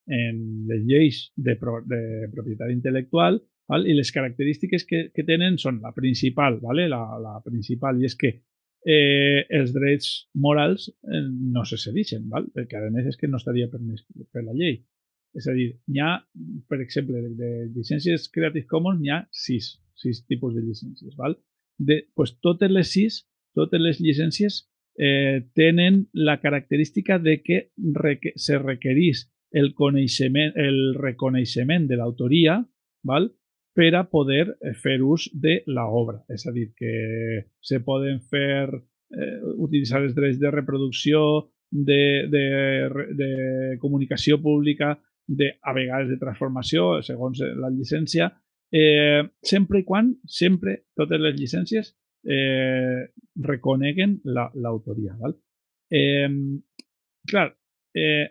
en 0.09 0.43
les 0.69 0.85
lleis 0.87 1.23
de, 1.37 1.57
pro, 1.59 1.81
de 1.87 2.29
propietat 2.33 2.71
intel·lectual 2.75 3.41
val? 3.69 3.87
i 3.87 3.97
les 3.97 4.13
característiques 4.15 4.87
que, 4.89 5.09
que 5.15 5.25
tenen 5.27 5.59
són 5.59 5.83
la 5.83 5.93
principal, 5.97 6.61
vale? 6.63 6.89
la, 6.91 7.03
la 7.23 7.39
principal, 7.45 8.01
i 8.01 8.09
és 8.09 8.17
que 8.19 8.35
eh, 8.87 9.43
els 9.59 9.75
drets 9.75 10.13
morals 10.35 10.89
eh, 10.89 11.25
no 11.55 11.65
se 11.69 11.81
cedixen, 11.83 12.29
val? 12.31 12.49
perquè 12.55 12.81
a 12.81 12.93
més 12.95 13.11
és 13.11 13.19
que 13.21 13.31
no 13.31 13.43
estaria 13.43 13.71
permès 13.73 14.07
per 14.33 14.47
la 14.47 14.57
llei. 14.57 14.81
És 15.37 15.47
a 15.49 15.55
dir, 15.55 15.69
n'hi 15.91 16.01
ha, 16.03 16.15
per 16.71 16.81
exemple, 16.81 17.21
de, 17.37 17.51
llicències 17.75 18.29
Creative 18.33 18.67
Commons 18.71 19.01
n'hi 19.01 19.13
ha 19.13 19.21
sis, 19.31 19.75
sis 19.99 20.23
tipus 20.27 20.55
de 20.57 20.65
llicències. 20.65 21.15
Val? 21.19 21.37
De, 21.79 22.01
pues, 22.17 22.35
totes 22.43 22.73
les 22.73 22.91
sis, 22.91 23.23
totes 23.55 23.83
les 23.83 24.01
llicències 24.03 24.63
eh, 24.99 25.45
tenen 25.55 26.07
la 26.13 26.39
característica 26.41 27.19
de 27.19 27.39
que 27.43 27.59
reque 27.95 28.33
se 28.37 28.59
requerís 28.59 29.29
el, 29.53 29.75
coneixement, 29.75 30.57
el 30.57 30.95
reconeixement 30.99 31.87
de 31.89 32.01
l'autoria 32.01 32.63
val? 33.07 33.31
per 33.79 33.93
a 33.95 34.09
poder 34.11 34.49
eh, 34.59 34.73
fer 34.75 34.97
ús 35.07 35.29
de 35.31 35.61
l'obra. 35.71 36.19
És 36.35 36.49
a 36.51 36.53
dir, 36.53 36.73
que 36.75 37.45
se 37.63 37.79
poden 37.87 38.19
fer, 38.27 38.67
eh, 38.75 39.37
utilitzar 39.55 40.01
els 40.03 40.17
drets 40.17 40.41
de 40.41 40.51
reproducció, 40.51 41.21
de, 41.71 42.27
de, 42.33 42.43
de 43.15 43.31
comunicació 43.79 44.41
pública, 44.43 44.97
de, 45.29 45.53
a 45.61 45.75
vegades 45.77 46.09
de 46.09 46.19
transformació, 46.21 47.03
segons 47.05 47.41
la 47.61 47.71
llicència, 47.71 48.31
eh, 48.73 49.23
sempre 49.45 49.83
i 49.83 49.87
quan, 49.87 50.15
sempre, 50.25 50.79
totes 50.97 51.21
les 51.21 51.37
llicències 51.37 51.93
eh, 52.25 53.09
reconeguen 53.45 54.19
l'autoria. 54.25 55.17
La, 55.21 55.33
eh, 55.93 56.29
clar, 57.29 57.49
eh, 57.95 58.27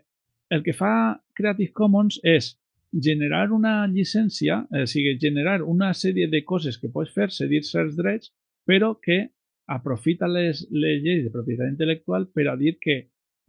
el 0.49 0.63
que 0.63 0.73
fa 0.73 0.91
Creative 1.37 1.73
Commons 1.75 2.19
és 2.25 2.55
generar 2.91 3.51
una 3.53 3.85
llicència, 3.91 4.63
eh, 4.71 4.83
o 4.83 4.89
sigui, 4.89 5.17
generar 5.21 5.61
una 5.61 5.93
sèrie 5.93 6.29
de 6.31 6.43
coses 6.45 6.79
que 6.81 6.89
pots 6.93 7.13
fer, 7.13 7.29
cedir 7.31 7.63
certs 7.67 7.97
drets, 7.97 8.31
però 8.65 8.95
que 9.01 9.27
aprofita 9.67 10.27
les, 10.31 10.63
les 10.71 11.03
lleis 11.03 11.25
de 11.25 11.31
propietat 11.31 11.69
intel·lectual 11.73 12.29
per 12.33 12.47
a 12.47 12.55
dir 12.55 12.77
que 12.79 12.97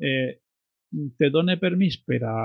eh, 0.03 0.31
te 1.19 1.31
dona 1.31 1.59
permís 1.61 1.99
per 2.03 2.21
a, 2.27 2.37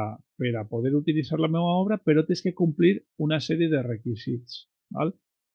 per 0.43 0.55
a 0.59 0.65
poder 0.67 0.93
utilitzar 0.97 1.39
la 1.39 1.51
meva 1.51 1.77
obra, 1.79 1.97
però 1.97 2.25
tens 2.27 2.41
que 2.43 2.55
complir 2.57 2.97
una 3.23 3.39
sèrie 3.39 3.69
de 3.71 3.83
requisits. 3.85 4.65
Val? 4.91 5.13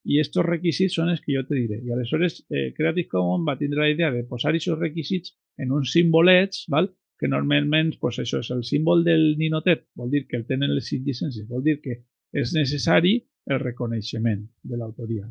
I 0.09 0.16
aquests 0.16 0.40
requisits 0.46 0.96
són 0.96 1.11
els 1.12 1.20
que 1.20 1.35
jo 1.35 1.42
te 1.44 1.57
diré. 1.59 1.83
I 1.85 1.92
aleshores 1.92 2.40
eh, 2.48 2.70
Creative 2.77 3.11
Commons 3.11 3.44
va 3.48 3.59
tindre 3.61 3.83
la 3.85 3.90
idea 3.92 4.11
de 4.14 4.24
posar 4.24 4.55
aquests 4.55 4.79
requisits 4.79 5.35
en 5.61 5.74
uns 5.77 5.92
simbolets, 5.92 6.64
val? 6.72 6.88
que 7.18 7.29
normalment 7.29 7.96
pues, 7.98 8.20
això 8.22 8.38
és 8.44 8.51
el 8.55 8.62
símbol 8.62 9.03
del 9.05 9.33
ninotet, 9.40 9.88
vol 9.98 10.12
dir 10.12 10.22
que 10.29 10.38
el 10.38 10.44
tenen 10.46 10.70
les 10.77 10.92
llicències, 10.92 11.48
vol 11.51 11.64
dir 11.66 11.81
que 11.83 11.96
és 12.31 12.53
necessari 12.55 13.16
el 13.51 13.59
reconeixement 13.59 14.44
de 14.62 14.79
l'autoria. 14.79 15.27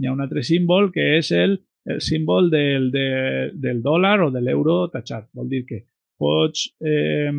Hi 0.00 0.08
ha 0.08 0.14
un 0.14 0.24
altre 0.24 0.42
símbol 0.46 0.88
que 0.94 1.04
és 1.18 1.30
el, 1.36 1.58
el 1.84 2.00
símbol 2.00 2.48
del, 2.50 2.88
de, 2.94 3.08
del 3.52 3.82
dòlar 3.84 4.16
o 4.26 4.30
de 4.32 4.40
l'euro 4.40 4.86
tachat, 4.92 5.28
vol 5.36 5.52
dir 5.52 5.66
que 5.68 5.82
pots, 6.16 6.70
eh, 6.80 7.30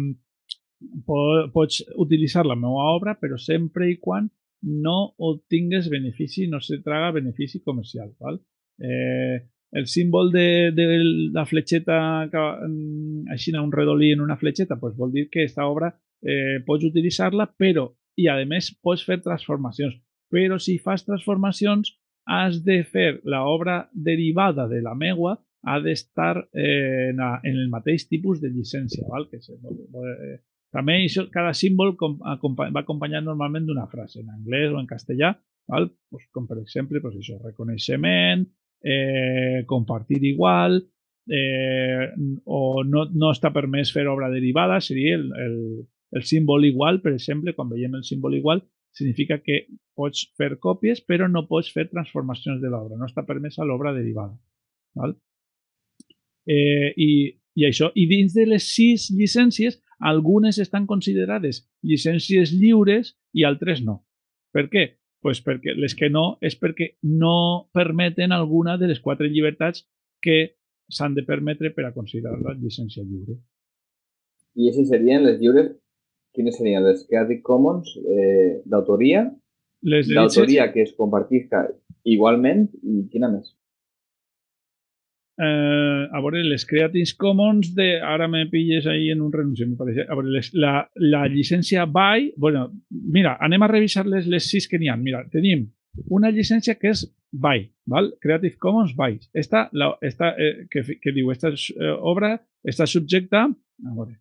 pots 1.53 1.81
utilitzar 1.97 2.45
la 2.45 2.55
meva 2.55 2.91
obra, 2.93 3.15
però 3.19 3.37
sempre 3.37 3.89
i 3.91 3.97
quan 3.99 4.29
no 4.61 5.13
obtingues 5.17 5.89
benefici, 5.89 6.47
no 6.47 6.59
se 6.59 6.81
traga 6.81 7.11
benefici 7.11 7.61
comercial. 7.61 8.13
Val? 8.19 8.39
Eh, 8.79 9.45
el 9.71 9.87
símbol 9.87 10.31
de, 10.31 10.71
de 10.71 10.87
la 11.33 11.45
fletxeta, 11.45 11.99
mm, 12.27 13.27
així 13.33 13.53
un 13.57 13.71
redolí 13.71 14.13
en 14.13 14.21
una 14.21 14.37
fletxeta, 14.37 14.79
pues 14.79 14.95
vol 14.95 15.11
dir 15.11 15.27
que 15.29 15.43
aquesta 15.43 15.67
obra 15.67 15.91
eh, 16.21 16.63
pots 16.65 16.87
utilitzar-la, 16.87 17.51
però, 17.57 17.89
i 18.17 18.27
a 18.27 18.37
més 18.45 18.71
pots 18.81 19.03
fer 19.05 19.19
transformacions. 19.21 19.97
Però 20.31 20.57
si 20.59 20.77
fas 20.79 21.05
transformacions, 21.05 21.93
has 22.27 22.63
de 22.63 22.81
fer 22.83 23.21
l'obra 23.23 23.87
derivada 23.93 24.67
de 24.67 24.81
la 24.83 24.93
meua 24.95 25.37
ha 25.67 25.79
d'estar 25.79 26.49
eh, 26.53 27.09
en, 27.11 27.19
en 27.19 27.55
el 27.55 27.69
mateix 27.69 28.07
tipus 28.07 28.41
de 28.41 28.49
llicència. 28.51 29.05
Val? 29.07 29.27
Que 29.31 29.39
se, 29.41 29.53
eh, 29.53 30.37
també 30.73 30.97
això, 31.05 31.27
cada 31.31 31.53
símbol 31.55 31.95
com, 31.99 32.17
va 32.19 32.81
acompanyat 32.81 33.23
normalment 33.23 33.67
d'una 33.67 33.87
frase 33.91 34.21
en 34.21 34.31
anglès 34.33 34.73
o 34.73 34.81
en 34.81 34.89
castellà, 34.89 35.33
val? 35.71 35.89
Pues, 36.11 36.27
com 36.35 36.47
per 36.47 36.59
exemple 36.61 37.01
pues 37.03 37.15
això, 37.19 37.37
reconeixement, 37.43 38.45
eh, 38.83 39.63
compartir 39.67 40.23
igual, 40.27 40.81
eh, 41.27 42.07
o 42.45 42.83
no, 42.83 43.05
no 43.13 43.31
està 43.33 43.51
permès 43.55 43.91
fer 43.95 44.07
obra 44.07 44.29
derivada, 44.31 44.79
seria 44.81 45.15
el, 45.15 45.29
el, 45.45 45.57
el 46.11 46.23
símbol 46.23 46.65
igual, 46.65 47.01
per 47.01 47.13
exemple, 47.15 47.55
quan 47.55 47.71
veiem 47.71 47.95
el 47.99 48.05
símbol 48.07 48.35
igual, 48.35 48.63
significa 48.97 49.39
que 49.43 49.65
pots 49.97 50.27
fer 50.39 50.55
còpies, 50.63 51.03
però 51.05 51.27
no 51.29 51.45
pots 51.49 51.69
fer 51.73 51.87
transformacions 51.91 52.61
de 52.61 52.71
l'obra, 52.71 52.97
no 52.97 53.09
està 53.09 53.25
permesa 53.27 53.65
l'obra 53.67 53.93
derivada. 53.93 54.37
Val? 54.97 55.13
Eh, 56.47 56.93
i, 56.95 57.09
i 57.59 57.67
això. 57.67 57.91
I 57.93 58.07
dins 58.09 58.33
de 58.33 58.47
les 58.47 58.65
sis 58.73 59.09
llicències, 59.13 59.77
algunes 59.99 60.59
estan 60.59 60.85
considerades 60.85 61.63
llicències 61.81 62.53
lliures 62.53 63.15
i 63.33 63.45
altres 63.47 63.81
no. 63.85 64.03
Per 64.53 64.67
què? 64.69 64.85
Pues 65.21 65.41
perquè 65.43 65.73
les 65.75 65.95
que 65.97 66.09
no 66.13 66.37
és 66.41 66.55
perquè 66.59 66.93
no 67.03 67.69
permeten 67.73 68.31
alguna 68.31 68.77
de 68.77 68.91
les 68.91 69.01
quatre 69.01 69.29
llibertats 69.29 69.83
que 70.21 70.57
s'han 70.89 71.17
de 71.17 71.25
permetre 71.25 71.73
per 71.75 71.87
a 71.87 71.93
considerar 71.93 72.37
la 72.39 72.53
llicència 72.55 73.03
lliure. 73.03 73.35
I 74.57 74.69
així 74.69 74.85
serien 74.89 75.25
les 75.25 75.41
lliures, 75.41 75.73
quines 76.33 76.55
serien 76.57 76.85
les 76.85 77.03
Creative 77.09 77.41
Commons 77.45 77.91
eh, 77.97 78.61
d'autoria, 78.65 79.27
d'autoria 79.81 80.71
que 80.73 80.85
es 80.85 80.93
compartisca 80.97 81.65
igualment 82.07 82.67
i 82.81 83.03
quina 83.11 83.29
més? 83.29 83.51
Eh, 85.37 86.07
a 86.11 86.21
veure, 86.21 86.43
les 86.43 86.65
Creative 86.65 87.15
Commons 87.17 87.73
de... 87.75 87.99
Ara 88.01 88.27
me 88.27 88.45
pilles 88.47 88.87
ahí 88.87 89.09
en 89.11 89.21
un 89.21 89.31
renuncio, 89.31 89.67
me 89.67 89.75
parece. 89.75 90.07
A 90.09 90.15
veure, 90.15 90.31
les, 90.33 90.53
la, 90.53 90.89
la 90.95 91.25
llicència 91.27 91.85
BY... 91.85 92.33
Bueno, 92.37 92.67
mira, 92.89 93.37
anem 93.41 93.63
a 93.63 93.71
revisar 93.71 94.07
les, 94.09 94.27
les 94.27 94.49
sis 94.49 94.67
que 94.67 94.79
n'hi 94.81 94.89
ha. 94.89 94.97
Mira, 94.97 95.23
tenim 95.33 95.67
una 96.13 96.31
llicència 96.33 96.77
que 96.77 96.93
és 96.93 97.05
BY, 97.31 97.67
¿val? 97.93 98.13
Creative 98.21 98.57
Commons 98.61 98.95
BY. 98.97 99.19
Esta, 99.33 99.67
la, 99.73 99.91
esta 100.01 100.33
eh, 100.37 100.65
que, 100.71 100.83
que 101.01 101.13
diu, 101.13 101.31
esta 101.31 101.53
eh, 101.53 101.93
obra 101.97 102.37
està 102.65 102.89
subjecta... 102.89 103.47
A 103.85 103.93
veure. 103.93 104.15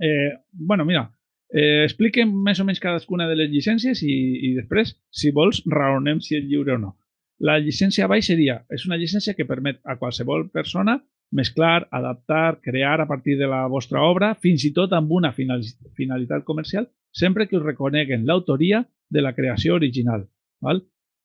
Eh, 0.00 0.32
bueno, 0.50 0.86
mira, 0.88 1.10
eh, 1.52 1.84
expliquem 1.84 2.30
més 2.46 2.60
o 2.60 2.64
menys 2.64 2.80
cadascuna 2.80 3.28
de 3.28 3.36
les 3.36 3.50
llicències 3.52 4.00
i, 4.02 4.14
i 4.48 4.54
després, 4.56 4.94
si 5.12 5.34
vols, 5.36 5.60
raonem 5.68 6.22
si 6.24 6.38
és 6.38 6.46
lliure 6.48 6.78
o 6.78 6.80
no. 6.80 6.94
La 7.42 7.58
llicència 7.58 8.06
baix 8.06 8.28
seria, 8.30 8.60
és 8.70 8.84
una 8.86 8.96
llicència 9.00 9.34
que 9.34 9.46
permet 9.48 9.80
a 9.84 9.96
qualsevol 9.98 10.48
persona 10.54 11.00
mesclar, 11.34 11.88
adaptar, 11.90 12.60
crear 12.62 13.00
a 13.00 13.08
partir 13.08 13.36
de 13.36 13.48
la 13.50 13.66
vostra 13.66 14.04
obra, 14.06 14.34
fins 14.38 14.64
i 14.64 14.70
tot 14.72 14.92
amb 14.94 15.10
una 15.10 15.32
finalitat 15.34 16.44
comercial, 16.44 16.86
sempre 17.10 17.48
que 17.48 17.58
us 17.58 17.64
reconeguen 17.64 18.26
l'autoria 18.26 18.84
de 19.10 19.22
la 19.22 19.34
creació 19.34 19.74
original. 19.74 20.28
Val? 20.62 20.84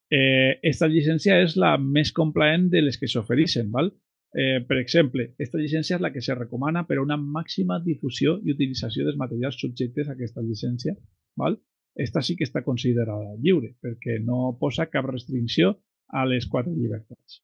Eh, 0.09 0.57
esta 0.65 0.89
llicència 0.89 1.37
és 1.43 1.55
la 1.61 1.75
més 1.77 2.11
complaent 2.11 2.71
de 2.73 2.81
les 2.81 2.97
que 2.97 3.07
s'ofereixen. 3.07 3.69
Eh, 3.69 4.65
per 4.65 4.79
exemple, 4.81 5.29
aquesta 5.37 5.61
llicència 5.61 5.99
és 5.99 6.01
la 6.01 6.11
que 6.11 6.25
se 6.25 6.33
recomana 6.33 6.87
per 6.89 6.97
a 6.97 7.05
una 7.05 7.17
màxima 7.17 7.77
difusió 7.85 8.39
i 8.41 8.55
utilització 8.57 9.05
dels 9.05 9.17
materials 9.17 9.61
subjectes 9.61 10.09
a 10.09 10.17
aquesta 10.17 10.41
llicència. 10.41 10.97
Val? 11.37 11.59
esta 11.99 12.21
sí 12.23 12.35
que 12.37 12.45
està 12.47 12.61
considerada 12.63 13.35
lliure, 13.43 13.73
perquè 13.83 14.19
no 14.23 14.53
posa 14.59 14.85
cap 14.87 15.09
restricció 15.09 15.73
a 16.09 16.25
les 16.25 16.47
quatre 16.47 16.73
llibertats. 16.73 17.41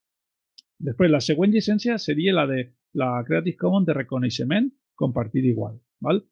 Després, 0.85 1.11
la 1.11 1.23
següent 1.23 1.53
llicència 1.53 1.97
seria 2.01 2.33
la 2.35 2.45
de 2.49 2.61
la 2.99 3.11
Creative 3.27 3.57
Commons 3.59 3.87
de 3.87 3.95
reconeixement 3.95 4.69
compartir 4.95 5.45
igual. 5.45 5.79
¿vale? 5.99 6.23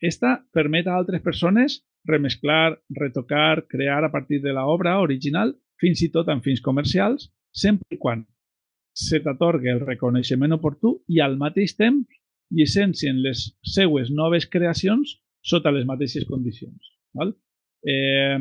Esta 0.00 0.38
permet 0.52 0.86
a 0.86 0.96
altres 0.96 1.22
persones 1.22 1.82
remesclar, 2.04 2.80
retocar, 2.88 3.66
crear 3.66 4.04
a 4.04 4.10
partir 4.10 4.40
de 4.40 4.52
l'obra 4.52 4.98
original, 5.00 5.54
fins 5.78 6.02
i 6.02 6.10
tot 6.14 6.28
amb 6.28 6.44
fins 6.44 6.62
comercials, 6.64 7.28
sempre 7.52 7.86
i 7.94 7.98
quan 8.00 8.24
se 8.98 9.20
t'atorga 9.22 9.70
el 9.74 9.84
reconeixement 9.84 10.56
oportú 10.56 10.96
i 11.06 11.20
al 11.22 11.36
mateix 11.38 11.76
temps 11.78 12.06
llicencien 12.50 13.20
les 13.22 13.44
seues 13.62 14.10
noves 14.10 14.48
creacions 14.50 15.18
sota 15.44 15.70
les 15.70 15.86
mateixes 15.86 16.26
condicions. 16.26 16.94
Val? 17.14 17.34
Eh, 17.84 18.38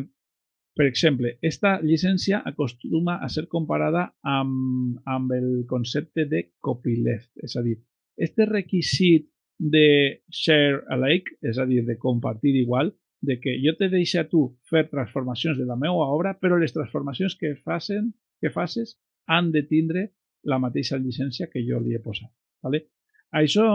per 0.77 0.85
exemple, 0.85 1.33
esta 1.41 1.77
llicència 1.81 2.43
acostuma 2.45 3.17
a 3.25 3.29
ser 3.33 3.47
comparada 3.49 4.05
amb, 4.21 4.99
amb 5.09 5.33
el 5.33 5.49
concepte 5.69 6.27
de 6.29 6.43
copyleft, 6.61 7.31
és 7.43 7.57
a 7.57 7.63
dir, 7.65 7.79
este 8.17 8.45
requisit 8.45 9.27
de 9.57 10.21
share 10.29 10.83
alike, 10.93 11.39
és 11.41 11.57
a 11.57 11.65
dir, 11.65 11.83
de 11.85 11.97
compartir 11.97 12.53
igual, 12.61 12.93
de 13.21 13.39
que 13.41 13.55
jo 13.63 13.73
te 13.77 13.89
deixo 13.89 14.21
a 14.21 14.27
tu 14.29 14.43
fer 14.69 14.85
transformacions 14.91 15.57
de 15.57 15.65
la 15.65 15.75
meva 15.75 16.05
obra, 16.13 16.35
però 16.37 16.59
les 16.61 16.73
transformacions 16.73 17.35
que 17.35 17.55
facen, 17.55 18.13
que 18.41 18.53
faces 18.53 18.99
han 19.25 19.51
de 19.51 19.63
tindre 19.65 20.11
la 20.45 20.59
mateixa 20.61 20.99
llicència 21.01 21.49
que 21.51 21.63
jo 21.65 21.81
li 21.81 21.95
he 21.97 22.01
posat. 22.03 22.29
¿vale? 22.63 22.85
Això 23.33 23.65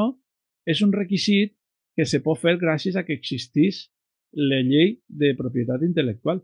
és 0.64 0.82
un 0.86 0.94
requisit 0.94 1.56
que 1.96 2.06
se 2.06 2.22
pot 2.24 2.38
fer 2.40 2.56
gràcies 2.60 2.96
a 2.96 3.04
que 3.04 3.16
existís 3.18 3.88
la 4.32 4.62
llei 4.64 4.96
de 5.08 5.34
propietat 5.36 5.82
intel·lectual. 5.84 6.40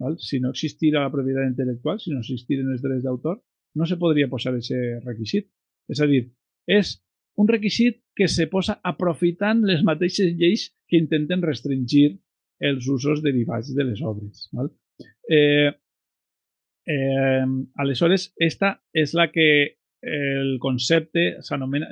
¿Vale? 0.00 0.16
Si 0.18 0.40
no 0.40 0.50
existira 0.54 1.04
la 1.04 1.12
propietat 1.12 1.46
intel·lectual, 1.52 2.00
si 2.00 2.10
no 2.14 2.24
existiren 2.24 2.72
els 2.72 2.82
drets 2.82 3.04
d'autor, 3.04 3.38
no 3.76 3.86
se 3.86 3.98
podria 4.00 4.28
posar 4.32 4.54
aquest 4.54 5.04
requisit. 5.06 5.46
És 5.90 6.00
a 6.02 6.08
dir, 6.10 6.24
és 6.66 6.96
un 7.40 7.48
requisit 7.48 8.00
que 8.16 8.28
se 8.28 8.48
posa 8.50 8.80
aprofitant 8.84 9.62
les 9.66 9.84
mateixes 9.86 10.34
lleis 10.36 10.68
que 10.88 10.98
intenten 10.98 11.44
restringir 11.44 12.18
els 12.60 12.88
usos 12.92 13.22
derivats 13.24 13.72
de 13.74 13.86
les 13.86 14.02
obres. 14.04 14.48
Val? 14.52 14.68
Eh, 15.30 15.70
eh, 16.86 17.46
aleshores, 17.80 18.32
esta 18.36 18.74
és 18.92 19.14
la 19.16 19.30
que 19.32 19.48
el 20.00 20.58
concepte 20.60 21.42
s'anomena, 21.44 21.90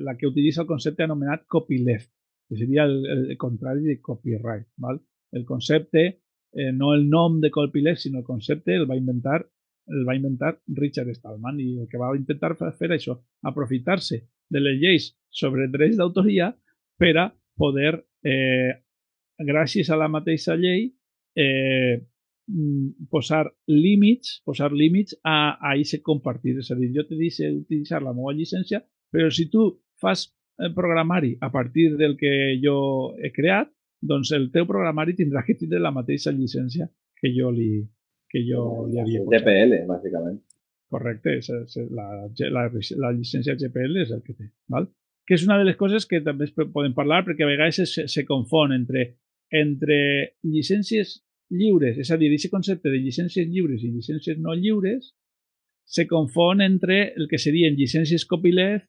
la 0.00 0.16
que 0.16 0.28
utilitza 0.28 0.62
el 0.62 0.68
concepte 0.68 1.04
anomenat 1.04 1.46
copyleft, 1.48 2.10
que 2.48 2.56
seria 2.56 2.84
el, 2.88 2.98
el 3.06 3.36
contrari 3.40 3.84
de 3.84 4.00
copyright. 4.00 4.68
Val? 4.76 5.00
El 5.32 5.44
concepte, 5.48 6.21
eh, 6.52 6.70
no 6.72 6.92
el 6.94 7.08
nom 7.08 7.40
de 7.40 7.50
copyleft, 7.50 8.04
sinó 8.04 8.20
el 8.20 8.24
concepte 8.24 8.74
el 8.76 8.88
va 8.88 8.96
inventar 8.96 9.42
el 9.86 10.04
va 10.06 10.14
inventar 10.14 10.54
Richard 10.68 11.10
Stallman 11.14 11.58
i 11.60 11.68
el 11.80 11.88
que 11.90 11.98
va 11.98 12.12
intentar 12.16 12.54
fer 12.78 12.92
això, 12.94 13.16
aprofitar-se 13.42 14.20
de 14.52 14.60
les 14.60 14.78
lleis 14.80 15.08
sobre 15.30 15.68
drets 15.72 15.98
d'autoria 15.98 16.52
per 16.98 17.16
a 17.18 17.26
poder, 17.58 17.96
eh, 18.22 18.72
gràcies 19.42 19.90
a 19.90 19.98
la 19.98 20.08
mateixa 20.08 20.54
llei, 20.56 20.86
eh, 21.34 21.98
mm, 22.46 23.08
posar 23.10 23.50
límits, 23.66 24.40
posar 24.44 24.72
límits 24.72 25.16
a, 25.24 25.58
a 25.58 25.74
aquest 25.74 26.02
compartir. 26.02 26.58
És 26.58 26.70
a 26.70 26.76
dir, 26.78 26.92
jo 26.94 27.06
te 27.08 27.16
dic 27.16 27.34
utilitzar 27.40 28.02
la 28.02 28.14
meva 28.14 28.34
llicència, 28.36 28.82
però 29.10 29.30
si 29.30 29.48
tu 29.50 29.82
fas 30.00 30.28
el 30.58 30.74
programari 30.74 31.36
a 31.40 31.50
partir 31.50 31.96
del 31.96 32.16
que 32.16 32.58
jo 32.62 33.14
he 33.18 33.32
creat, 33.32 33.72
doncs 34.02 34.32
el 34.36 34.48
teu 34.54 34.66
programari 34.68 35.14
tindrà 35.18 35.44
que 35.46 35.56
tindre 35.58 35.80
la 35.82 35.92
mateixa 35.94 36.32
llicència 36.34 36.88
que 37.20 37.30
jo 37.34 37.52
li, 37.54 37.84
que 38.30 38.42
jo 38.46 38.86
li 38.88 38.98
havia 38.98 39.22
posat. 39.22 39.44
GPL, 39.44 39.78
bàsicament. 39.90 40.40
Correcte, 40.92 41.38
és, 41.38 41.48
és 41.48 41.90
la, 41.94 42.08
la, 42.56 42.66
la 43.04 43.12
llicència 43.14 43.56
GPL 43.56 44.02
és 44.02 44.12
el 44.12 44.22
que 44.26 44.34
té. 44.34 44.50
Val? 44.72 44.90
Que 45.26 45.38
és 45.38 45.46
una 45.46 45.56
de 45.60 45.68
les 45.68 45.78
coses 45.78 46.04
que 46.10 46.20
també 46.20 46.48
es 46.48 46.54
poden 46.54 46.96
parlar 46.96 47.22
perquè 47.24 47.46
a 47.46 47.50
vegades 47.52 47.94
se, 47.94 48.06
se 48.10 48.24
confon 48.28 48.74
entre, 48.74 49.06
entre 49.54 49.98
llicències 50.42 51.20
lliures, 51.52 51.98
és 52.00 52.10
a 52.10 52.18
dir, 52.18 52.32
aquest 52.32 52.52
concepte 52.52 52.90
de 52.90 52.98
llicències 52.98 53.48
lliures 53.48 53.84
i 53.84 53.92
llicències 53.92 54.38
no 54.40 54.56
lliures 54.56 55.12
se 55.84 56.06
confon 56.08 56.62
entre 56.64 57.12
el 57.12 57.28
que 57.28 57.38
serien 57.38 57.76
llicències 57.76 58.24
copyleft 58.28 58.88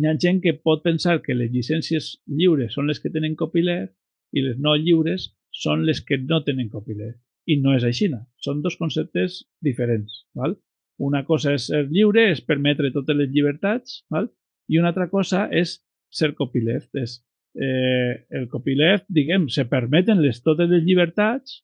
hi 0.00 0.08
ha 0.08 0.14
gent 0.16 0.40
que 0.40 0.54
pot 0.56 0.80
pensar 0.84 1.18
que 1.24 1.36
les 1.36 1.50
llicències 1.52 2.14
lliures 2.26 2.72
són 2.72 2.88
les 2.88 3.00
que 3.02 3.12
tenen 3.12 3.36
copyleft 3.36 3.92
i 4.32 4.44
les 4.44 4.58
no 4.58 4.74
lliures 4.76 5.30
són 5.52 5.84
les 5.86 6.00
que 6.00 6.18
no 6.18 6.42
tenen 6.44 6.70
copyleft. 6.72 7.20
I 7.46 7.58
no 7.60 7.74
és 7.76 7.84
així. 7.84 8.08
Són 8.40 8.62
dos 8.62 8.76
conceptes 8.80 9.42
diferents. 9.60 10.22
Val? 10.38 10.56
Una 11.02 11.24
cosa 11.26 11.56
és 11.56 11.66
ser 11.70 11.86
lliure, 11.90 12.28
és 12.30 12.40
permetre 12.40 12.92
totes 12.94 13.16
les 13.18 13.30
llibertats, 13.32 14.02
val? 14.10 14.30
i 14.70 14.78
una 14.78 14.92
altra 14.92 15.08
cosa 15.10 15.48
és 15.50 15.80
ser 16.12 16.32
copyleft. 16.38 16.94
És, 16.94 17.18
eh, 17.58 18.24
el 18.30 18.48
copyleft, 18.48 19.06
diguem, 19.08 19.48
se 19.48 19.66
permeten 19.68 20.22
les, 20.22 20.40
totes 20.42 20.70
les 20.70 20.84
llibertats, 20.86 21.60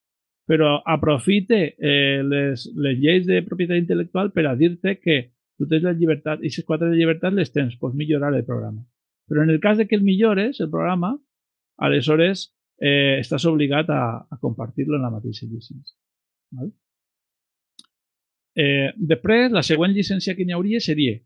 però 0.48 0.78
aprofite 0.84 1.60
eh, 1.76 2.20
les, 2.24 2.66
les 2.74 2.98
lleis 2.98 3.26
de 3.28 3.42
propietat 3.44 3.82
intel·lectual 3.82 4.32
per 4.32 4.46
a 4.48 4.56
dir-te 4.56 4.96
que 4.96 5.18
totes 5.60 5.82
les 5.84 5.96
llibertats, 5.98 6.42
i 6.42 6.48
aquestes 6.48 6.66
quatre 6.66 6.88
llibertats 6.94 7.36
les 7.36 7.52
tens, 7.52 7.76
pots 7.76 7.96
millorar 7.96 8.32
el 8.34 8.46
programa. 8.46 8.84
Però 9.28 9.42
en 9.44 9.50
el 9.52 9.60
cas 9.60 9.76
de 9.76 9.86
que 9.86 9.96
el 9.96 10.06
millores, 10.06 10.60
el 10.60 10.70
programa, 10.70 11.18
aleshores 11.76 12.48
eh, 12.80 13.18
estàs 13.20 13.46
obligat 13.50 13.90
a, 13.90 14.02
a 14.30 14.38
compartir-lo 14.40 14.98
en 14.98 15.06
la 15.06 15.12
mateixa 15.14 15.46
llicència. 15.46 15.96
Val? 16.58 16.70
Eh, 18.58 18.90
després, 18.96 19.52
la 19.54 19.62
següent 19.62 19.94
llicència 19.94 20.34
que 20.34 20.46
n'hi 20.46 20.56
hauria 20.56 20.80
seria 20.82 21.18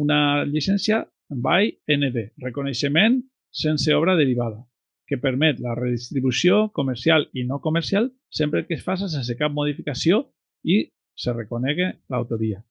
una 0.00 0.44
llicència 0.48 1.02
by 1.28 1.68
ND, 1.96 2.30
reconeixement 2.40 3.20
sense 3.52 3.92
obra 3.92 4.16
derivada, 4.16 4.62
que 5.08 5.20
permet 5.20 5.60
la 5.60 5.74
redistribució 5.76 6.70
comercial 6.72 7.26
i 7.36 7.44
no 7.44 7.60
comercial 7.60 8.08
sempre 8.32 8.64
que 8.66 8.78
es 8.78 8.84
faci 8.84 9.10
sense 9.12 9.36
cap 9.36 9.52
modificació 9.52 10.22
i 10.64 10.86
se 11.12 11.34
reconegui 11.36 11.90
l'autoria. 12.08 12.62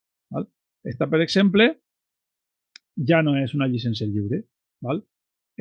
Esta, 0.81 1.05
per 1.05 1.21
exemple, 1.21 1.67
ja 2.97 3.21
no 3.21 3.35
és 3.37 3.53
una 3.53 3.67
llicència 3.69 4.07
lliure. 4.09 4.41
Val? 4.81 5.03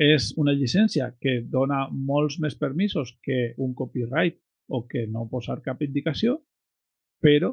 És 0.01 0.31
una 0.41 0.53
llicència 0.57 1.11
que 1.21 1.41
dona 1.45 1.83
molts 1.91 2.39
més 2.41 2.55
permisos 2.57 3.13
que 3.21 3.53
un 3.61 3.75
copyright 3.77 4.39
o 4.73 4.85
que 4.89 5.05
no 5.07 5.27
posar 5.29 5.59
cap 5.61 5.83
indicació, 5.85 6.39
però 7.21 7.51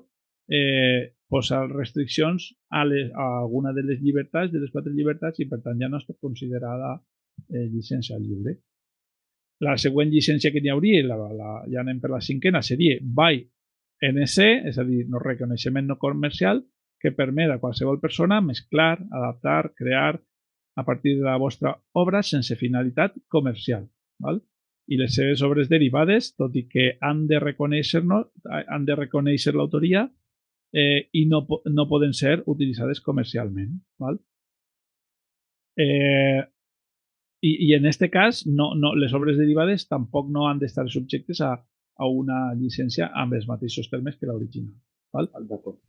eh, 0.48 1.18
posar 1.28 1.66
restriccions 1.68 2.48
a, 2.70 2.84
les, 2.88 3.10
a 3.12 3.26
alguna 3.42 3.74
de 3.76 3.84
les 3.84 4.00
llibertats, 4.00 4.52
de 4.52 4.62
les 4.62 4.72
quatre 4.72 4.94
llibertats, 4.94 5.42
i 5.42 5.48
per 5.50 5.60
tant 5.64 5.76
ja 5.80 5.90
no 5.92 6.00
està 6.00 6.16
considerada 6.16 6.94
eh, 6.96 7.66
llicència 7.68 8.16
lliure. 8.22 8.56
La 9.66 9.74
següent 9.76 10.08
llicència 10.08 10.52
que 10.54 10.62
n'hi 10.62 10.72
hauria, 10.72 11.04
la, 11.04 11.18
la, 11.34 11.52
ja 11.68 11.82
anem 11.82 12.00
per 12.00 12.14
la 12.14 12.22
cinquena, 12.24 12.62
seria 12.62 12.96
by 13.02 13.42
NC, 14.08 14.48
és 14.70 14.78
a 14.78 14.86
dir, 14.86 15.04
no 15.10 15.20
reconeixement 15.20 15.90
no 15.90 15.98
comercial, 16.00 16.62
que 16.98 17.12
permet 17.14 17.50
a 17.50 17.60
qualsevol 17.62 18.00
persona 18.00 18.40
mesclar, 18.42 18.96
adaptar, 19.10 19.74
crear 19.76 20.16
a 20.78 20.84
partir 20.84 21.16
de 21.18 21.24
la 21.26 21.36
vostra 21.42 21.72
obra 21.98 22.22
sense 22.22 22.54
finalitat 22.56 23.16
comercial. 23.26 23.88
Val? 24.22 24.38
I 24.88 24.96
les 25.00 25.16
seves 25.18 25.42
obres 25.42 25.68
derivades, 25.68 26.30
tot 26.38 26.54
i 26.56 26.68
que 26.70 26.92
han 27.04 27.26
de 27.28 27.40
reconèixer, 27.42 28.04
no, 28.06 28.22
han 28.46 28.86
de 28.86 28.96
reconèixer 28.96 29.56
l'autoria, 29.56 30.06
eh, 30.72 31.08
i 31.12 31.24
no, 31.26 31.42
no 31.74 31.88
poden 31.90 32.14
ser 32.14 32.38
utilitzades 32.46 33.02
comercialment. 33.02 33.74
Val? 33.98 34.20
Eh, 35.82 36.46
i, 37.42 37.52
I 37.68 37.74
en 37.74 37.90
aquest 37.90 38.06
cas, 38.14 38.46
no, 38.46 38.70
no, 38.78 38.94
les 38.94 39.18
obres 39.18 39.36
derivades 39.38 39.88
tampoc 39.90 40.30
no 40.30 40.46
han 40.46 40.62
d'estar 40.62 40.86
subjectes 40.94 41.42
a, 41.42 41.52
a 41.58 42.08
una 42.22 42.48
llicència 42.54 43.10
amb 43.18 43.34
els 43.34 43.50
mateixos 43.50 43.90
termes 43.90 44.16
que 44.16 44.30
l'original. 44.30 44.78
D'acord. 45.42 45.82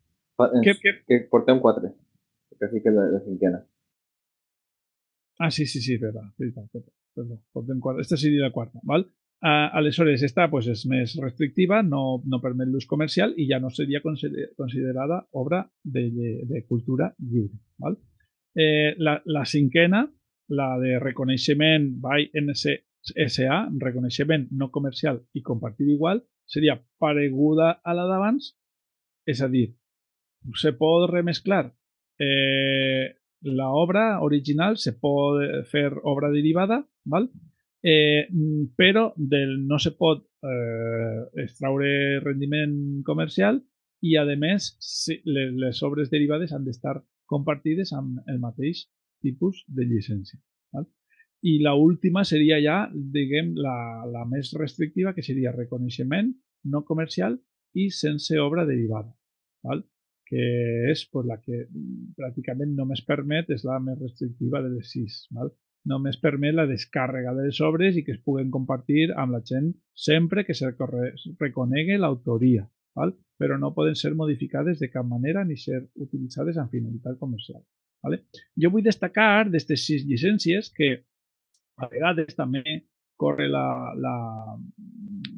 Que, 0.64 0.74
que, 0.82 0.98
que 1.06 1.26
portem 1.30 1.60
quatre, 1.62 1.94
que 2.58 2.68
sí 2.74 2.82
que 2.82 2.90
la, 2.90 3.06
la 3.14 3.20
cinquena. 3.22 3.60
Ah, 5.40 5.50
sí, 5.50 5.64
sí, 5.64 5.80
sí, 5.80 5.96
verdad. 5.96 6.28
Perdó, 6.36 6.68
perdó. 7.14 7.42
Portem 7.50 7.80
quatre. 7.80 8.02
Esta 8.02 8.18
seria 8.18 8.42
la 8.42 8.52
quarta. 8.52 8.78
Val? 8.82 9.06
Uh, 9.42 9.72
aleshores, 9.72 10.20
esta 10.22 10.50
pues, 10.52 10.66
és 10.68 10.82
més 10.84 11.14
restrictiva, 11.16 11.78
no, 11.80 12.20
no 12.28 12.42
permet 12.44 12.68
l'ús 12.68 12.84
comercial 12.84 13.32
i 13.40 13.46
ja 13.48 13.56
no 13.56 13.70
seria 13.72 14.02
considerada 14.04 15.22
obra 15.32 15.62
de, 15.82 16.02
de, 16.12 16.32
de 16.44 16.60
cultura 16.68 17.08
lliure. 17.16 17.56
Val? 17.80 17.96
Eh, 18.52 18.92
la, 18.98 19.16
la 19.24 19.46
cinquena, 19.48 20.02
la 20.52 20.68
de 20.82 20.98
reconeixement 21.00 21.88
by 22.04 22.28
NCSA, 22.36 23.62
reconeixement 23.80 24.44
no 24.52 24.68
comercial 24.68 25.22
i 25.32 25.40
compartir 25.40 25.88
igual, 25.88 26.20
seria 26.44 26.76
pareguda 27.00 27.78
a 27.80 27.96
la 27.96 28.04
d'abans, 28.12 28.52
és 29.24 29.40
a 29.40 29.48
dir, 29.48 29.70
se 30.60 30.76
pot 30.76 31.08
remesclar 31.08 31.64
eh, 32.20 33.16
la 33.42 33.70
obra 33.72 34.20
original, 34.22 34.76
se 34.76 34.92
pot 35.00 35.40
fer 35.70 35.88
obra 36.04 36.30
derivada, 36.30 36.82
val? 37.04 37.30
eh, 37.82 38.28
però 38.76 39.12
del, 39.16 39.66
no 39.66 39.78
se 39.78 39.92
pot 39.96 40.26
eh, 40.42 41.42
extraure 41.42 42.20
rendiment 42.20 43.02
comercial 43.04 43.60
i, 44.00 44.16
a 44.16 44.24
més, 44.36 44.70
les, 45.24 45.52
les 45.56 45.82
obres 45.82 46.10
derivades 46.10 46.52
han 46.52 46.64
d'estar 46.64 46.98
compartides 47.30 47.92
amb 47.96 48.20
el 48.28 48.40
mateix 48.40 48.86
tipus 49.22 49.64
de 49.68 49.84
llicència. 49.84 50.40
Val? 50.72 50.88
I 51.42 51.60
la 51.64 51.74
última 51.74 52.24
seria 52.24 52.60
ja, 52.60 52.82
diguem, 52.92 53.54
la, 53.56 54.04
la 54.08 54.26
més 54.28 54.52
restrictiva, 54.56 55.14
que 55.16 55.24
seria 55.24 55.54
reconeixement 55.56 56.32
no 56.68 56.84
comercial 56.84 57.38
i 57.76 57.88
sense 57.94 58.36
obra 58.40 58.66
derivada. 58.68 59.12
Val? 59.64 59.84
Que 60.30 60.44
és 60.92 61.02
pues, 61.10 61.26
la 61.26 61.40
que 61.42 61.64
pràcticament 62.16 62.76
només 62.76 63.02
permet, 63.06 63.50
és 63.50 63.66
la 63.66 63.80
més 63.82 63.98
restrictiva 63.98 64.62
de 64.62 64.76
les 64.76 64.94
sis. 64.94 65.24
Val? 65.34 65.50
només 65.88 66.18
permet 66.20 66.54
la 66.54 66.66
descàrrega 66.68 67.32
de 67.36 67.46
les 67.46 67.60
obres 67.64 67.96
i 67.96 68.04
que 68.04 68.12
es 68.16 68.20
puguen 68.24 68.50
compartir 68.52 69.08
amb 69.16 69.32
la 69.36 69.40
gent 69.46 69.70
sempre 69.96 70.44
que 70.44 70.54
se 70.54 70.68
reconegui 71.40 71.96
l'autoria, 71.96 72.66
però 73.40 73.56
no 73.58 73.72
poden 73.74 73.96
ser 73.96 74.12
modificades 74.14 74.80
de 74.80 74.90
cap 74.92 75.06
manera 75.06 75.44
ni 75.44 75.56
ser 75.56 75.86
utilitzades 75.96 76.58
amb 76.58 76.70
finalitat 76.70 77.18
comercial. 77.18 77.62
¿vale? 78.02 78.24
Jo 78.56 78.70
vull 78.70 78.84
destacar 78.84 79.46
d'aquestes 79.48 79.86
sis 79.86 80.04
llicències 80.04 80.70
que 80.76 80.90
a 81.80 81.88
vegades 81.88 82.36
també 82.36 82.62
corre 83.16 83.48
la, 83.48 83.94
la, 83.96 84.16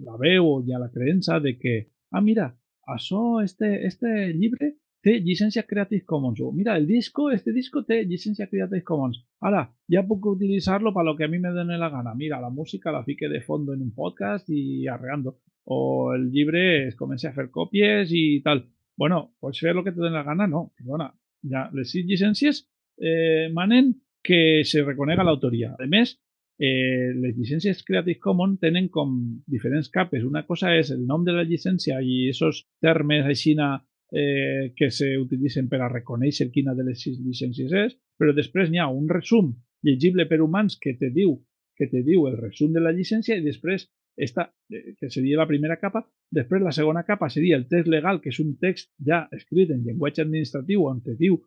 la 0.06 0.18
veu 0.18 0.48
o 0.48 0.58
ha 0.62 0.78
la 0.78 0.90
creença 0.90 1.38
de 1.40 1.56
que, 1.58 1.74
ah, 2.10 2.20
mira, 2.20 2.52
això, 2.86 3.42
este, 3.42 3.86
este 3.86 4.32
llibre 4.34 4.81
té 5.02 5.18
llicència 5.20 5.64
Creative 5.66 6.04
Commons. 6.06 6.40
O, 6.40 6.52
mira, 6.52 6.76
el 6.76 6.86
disco, 6.86 7.30
este 7.30 7.52
disco 7.52 7.82
té 7.84 8.02
llicència 8.06 8.48
Creative 8.48 8.84
Commons. 8.86 9.22
Ahora, 9.40 9.64
ya 9.88 10.04
puedo 10.06 10.30
utilizarlo 10.30 10.94
para 10.94 11.10
lo 11.10 11.16
que 11.16 11.24
a 11.24 11.28
mí 11.28 11.38
me 11.38 11.52
dé 11.52 11.64
la 11.64 11.90
gana. 11.90 12.14
Mira, 12.14 12.40
la 12.40 12.50
música 12.50 12.92
la 12.92 13.04
fique 13.04 13.28
de 13.28 13.40
fondo 13.40 13.74
en 13.74 13.82
un 13.82 13.92
podcast 13.94 14.48
y 14.48 14.86
arreando. 14.86 15.40
O 15.64 16.14
el 16.14 16.30
libre 16.30 16.88
es 16.88 16.96
comencé 16.96 17.26
a 17.26 17.30
hacer 17.30 17.50
copies 17.50 18.10
y 18.12 18.40
tal. 18.42 18.68
Bueno, 18.96 19.34
pues 19.40 19.58
fer 19.58 19.74
lo 19.74 19.84
que 19.84 19.92
te 19.92 20.00
dé 20.00 20.10
la 20.10 20.22
gana, 20.22 20.46
no. 20.46 20.72
Perdona. 20.76 21.12
Ja, 21.42 21.66
les 21.74 21.90
sis 21.90 22.06
llicències 22.06 22.62
eh, 23.02 23.50
manen 23.50 23.96
que 24.22 24.62
se 24.64 24.84
reconega 24.86 25.24
l'autoria. 25.26 25.72
A 25.74 25.86
més, 25.90 26.14
eh, 26.62 27.10
les 27.18 27.34
llicències 27.34 27.82
Creative 27.82 28.20
Commons 28.22 28.60
tenen 28.62 28.86
com 28.94 29.16
diferents 29.50 29.90
capes. 29.90 30.22
Una 30.22 30.44
cosa 30.46 30.70
és 30.78 30.92
el 30.94 31.02
nom 31.06 31.24
de 31.26 31.34
la 31.34 31.42
llicència 31.42 31.98
i 31.98 32.28
esos 32.30 32.62
termes 32.80 33.26
aixina 33.26 33.74
eh, 34.12 34.72
que 34.76 34.90
s'utilitzen 34.92 35.68
per 35.72 35.80
a 35.82 35.90
reconèixer 35.92 36.50
quina 36.52 36.76
de 36.78 36.86
les 36.86 37.00
sis 37.00 37.18
llicències 37.18 37.72
és, 37.84 37.96
però 38.18 38.34
després 38.36 38.70
n'hi 38.70 38.82
ha 38.82 38.90
un 38.92 39.08
resum 39.08 39.52
llegible 39.82 40.28
per 40.30 40.42
humans 40.44 40.78
que 40.78 40.94
te 41.00 41.10
diu 41.10 41.40
que 41.76 41.88
te 41.88 42.02
diu 42.06 42.26
el 42.28 42.36
resum 42.36 42.72
de 42.72 42.82
la 42.84 42.92
llicència 42.92 43.38
i 43.38 43.44
després 43.44 43.88
esta, 44.16 44.52
eh, 44.70 44.94
que 45.00 45.08
seria 45.10 45.38
la 45.40 45.48
primera 45.48 45.78
capa, 45.80 46.04
després 46.30 46.62
la 46.62 46.74
segona 46.76 47.02
capa 47.08 47.30
seria 47.32 47.56
el 47.56 47.66
text 47.68 47.88
legal, 47.88 48.20
que 48.20 48.28
és 48.28 48.38
un 48.44 48.56
text 48.60 48.92
ja 49.00 49.24
escrit 49.32 49.72
en 49.72 49.82
llenguatge 49.86 50.22
administratiu 50.22 50.84
on 50.84 51.00
te 51.00 51.16
diu 51.18 51.40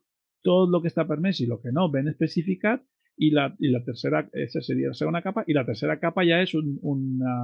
tot 0.46 0.74
el 0.74 0.82
que 0.82 0.90
està 0.90 1.06
permès 1.08 1.42
i 1.42 1.48
el 1.50 1.60
que 1.62 1.74
no, 1.74 1.88
ben 1.94 2.10
especificat, 2.10 2.82
i 3.18 3.30
la, 3.32 3.48
i 3.64 3.72
la 3.72 3.82
tercera, 3.86 4.26
aquesta 4.26 4.62
seria 4.66 4.92
la 4.92 4.98
segona 4.98 5.22
capa, 5.24 5.46
i 5.48 5.56
la 5.56 5.64
tercera 5.66 5.96
capa 6.02 6.26
ja 6.28 6.42
és 6.44 6.52
un, 6.58 6.74
una, 6.84 7.36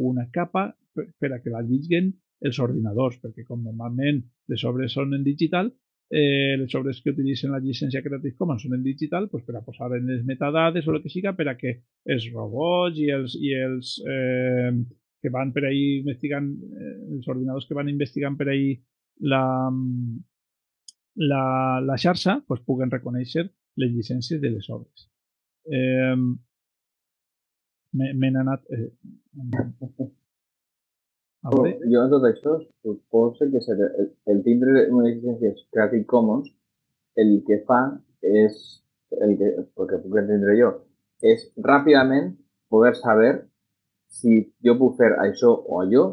una 0.00 0.28
capa 0.32 0.70
per, 0.94 1.10
per 1.20 1.34
a 1.34 1.40
que 1.42 1.52
la 1.52 1.60
lliguen 1.66 2.14
els 2.42 2.58
ordinadors, 2.58 3.18
perquè 3.22 3.46
com 3.46 3.62
normalment 3.62 4.20
les 4.50 4.64
obres 4.68 4.94
són 4.96 5.14
en 5.16 5.24
digital, 5.24 5.70
eh, 6.12 6.56
les 6.60 6.74
obres 6.74 7.00
que 7.00 7.14
utilitzen 7.14 7.54
la 7.54 7.60
llicència 7.64 8.02
Creative 8.04 8.36
Commons 8.36 8.66
són 8.66 8.74
en 8.76 8.82
digital, 8.84 9.30
pues, 9.32 9.46
per 9.46 9.56
a 9.56 9.62
posar 9.64 9.92
en 9.96 10.10
les 10.10 10.24
metadades 10.28 10.86
o 10.86 10.92
el 10.92 11.00
que 11.02 11.12
siga 11.12 11.32
per 11.38 11.48
a 11.48 11.56
que 11.56 11.78
els 12.04 12.28
robots 12.34 13.00
i 13.00 13.08
els, 13.14 13.38
i 13.40 13.54
els 13.56 13.94
eh, 14.04 14.72
que 15.22 15.32
van 15.32 15.54
per 15.56 15.64
ahí 15.70 16.02
investigant, 16.02 16.52
eh, 16.52 16.94
els 17.16 17.28
ordinadors 17.32 17.68
que 17.68 17.78
van 17.78 17.88
investigant 17.88 18.36
per 18.36 18.50
ahí 18.52 18.74
la, 19.32 19.42
la, 21.32 21.44
la 21.80 21.98
xarxa, 22.04 22.42
pues, 22.46 22.60
puguen 22.66 22.92
reconèixer 22.92 23.46
les 23.80 23.92
llicències 23.96 24.40
de 24.42 24.50
les 24.52 24.68
obres. 24.68 25.08
Eh, 25.64 26.16
M'he 27.92 28.28
anat... 28.40 28.64
Eh, 28.72 28.88
Oh, 31.42 31.64
jo 31.66 32.02
en 32.04 32.10
tot 32.12 32.24
això 32.28 32.52
suposo 32.84 33.48
que 33.50 33.60
ser 33.64 33.74
el, 33.82 34.12
el 34.30 34.42
tindre 34.44 34.84
una 34.94 35.08
llicència 35.08 35.50
Creative 35.74 36.06
Commons 36.06 36.52
el 37.18 37.32
que 37.46 37.58
fa 37.66 37.80
és, 38.22 38.60
el 39.18 39.34
que, 39.40 39.48
perquè 39.74 39.98
puc 40.04 40.20
entendre 40.20 40.54
jo, 40.60 40.70
és 41.18 41.42
ràpidament 41.66 42.30
poder 42.70 42.94
saber 43.00 43.32
si 44.12 44.38
jo 44.64 44.76
puc 44.78 44.96
fer 45.00 45.10
això 45.18 45.50
o 45.50 45.80
allò 45.82 46.04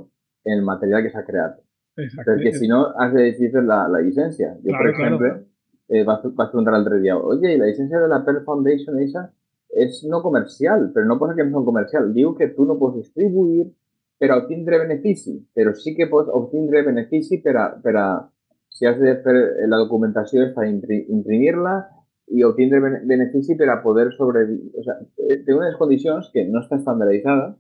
en 0.48 0.58
el 0.58 0.66
material 0.66 1.04
que 1.06 1.12
s'ha 1.14 1.26
creat. 1.28 1.60
Exacte. 2.00 2.26
Perquè 2.26 2.54
si 2.56 2.70
no 2.72 2.86
has 2.96 3.14
de 3.14 3.26
decidir 3.28 3.64
la, 3.68 3.84
la 3.92 4.02
llicència. 4.02 4.54
Jo, 4.64 4.72
claro, 4.72 4.80
per 4.80 4.92
exemple, 4.94 5.32
claro. 5.34 5.46
eh, 5.90 6.04
vas, 6.08 6.24
vas 6.38 6.52
preguntar 6.52 6.74
l'altre 6.76 7.02
dia, 7.04 7.18
oye, 7.18 7.58
la 7.60 7.68
llicència 7.70 8.02
de 8.02 8.10
la 8.12 8.22
Pearl 8.26 8.42
Foundation 8.48 9.00
esa 9.04 9.28
és 9.70 10.02
no 10.10 10.24
comercial, 10.24 10.88
però 10.94 11.06
no 11.06 11.20
posa 11.20 11.36
que 11.38 11.46
no 11.46 11.62
és 11.62 11.68
comercial. 11.68 12.10
Diu 12.16 12.34
que 12.38 12.50
tu 12.56 12.66
no 12.66 12.80
pots 12.80 12.98
distribuir, 12.98 13.68
per 14.20 14.32
a 14.32 14.38
obtindre 14.38 14.82
benefici, 14.82 15.38
però 15.56 15.72
sí 15.74 15.94
que 15.96 16.10
pots 16.12 16.32
obtindre 16.36 16.84
benefici 16.84 17.40
per 17.42 17.56
a, 17.56 17.70
per 17.80 17.96
a 17.96 18.08
si 18.70 18.86
has 18.86 19.00
de 19.00 19.16
fer 19.24 19.36
la 19.72 19.80
documentació 19.80 20.44
és 20.44 20.52
per 20.56 20.68
imprimir-la 20.68 21.78
i 22.36 22.44
obtindre 22.44 23.00
benefici 23.08 23.56
per 23.58 23.70
a 23.72 23.80
poder 23.82 24.10
sobrevivir. 24.18 24.70
O 24.76 24.84
sigui, 24.84 25.40
té 25.46 25.56
unes 25.56 25.78
condicions 25.80 26.30
que 26.34 26.46
no 26.48 26.62
està 26.62 26.78
estandarditzada 26.78 27.54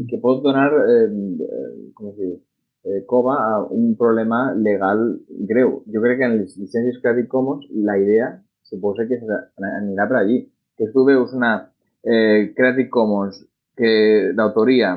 i 0.00 0.06
que 0.08 0.18
pot 0.22 0.42
donar, 0.44 0.68
eh, 0.80 1.06
eh 1.08 1.92
com 1.94 2.10
es 2.10 2.16
diu, 2.16 2.34
eh, 2.84 3.04
cova 3.06 3.36
a 3.44 3.52
un 3.64 3.94
problema 3.96 4.52
legal 4.54 5.04
greu. 5.28 5.82
Jo 5.92 6.02
crec 6.02 6.18
que 6.18 6.28
en 6.28 6.38
les 6.40 6.56
llicències 6.56 7.00
Creative 7.02 7.28
Commons 7.28 7.68
la 7.72 7.98
idea 7.98 8.32
suposa 8.64 9.06
que 9.08 9.20
anirà 9.20 10.08
per 10.08 10.18
allí. 10.22 10.40
Que 10.76 10.90
tu 10.92 11.04
veus 11.04 11.32
una 11.34 11.52
eh, 12.02 12.52
Creative 12.56 12.88
Commons 12.88 13.44
que 13.76 14.32
d'autoria 14.34 14.96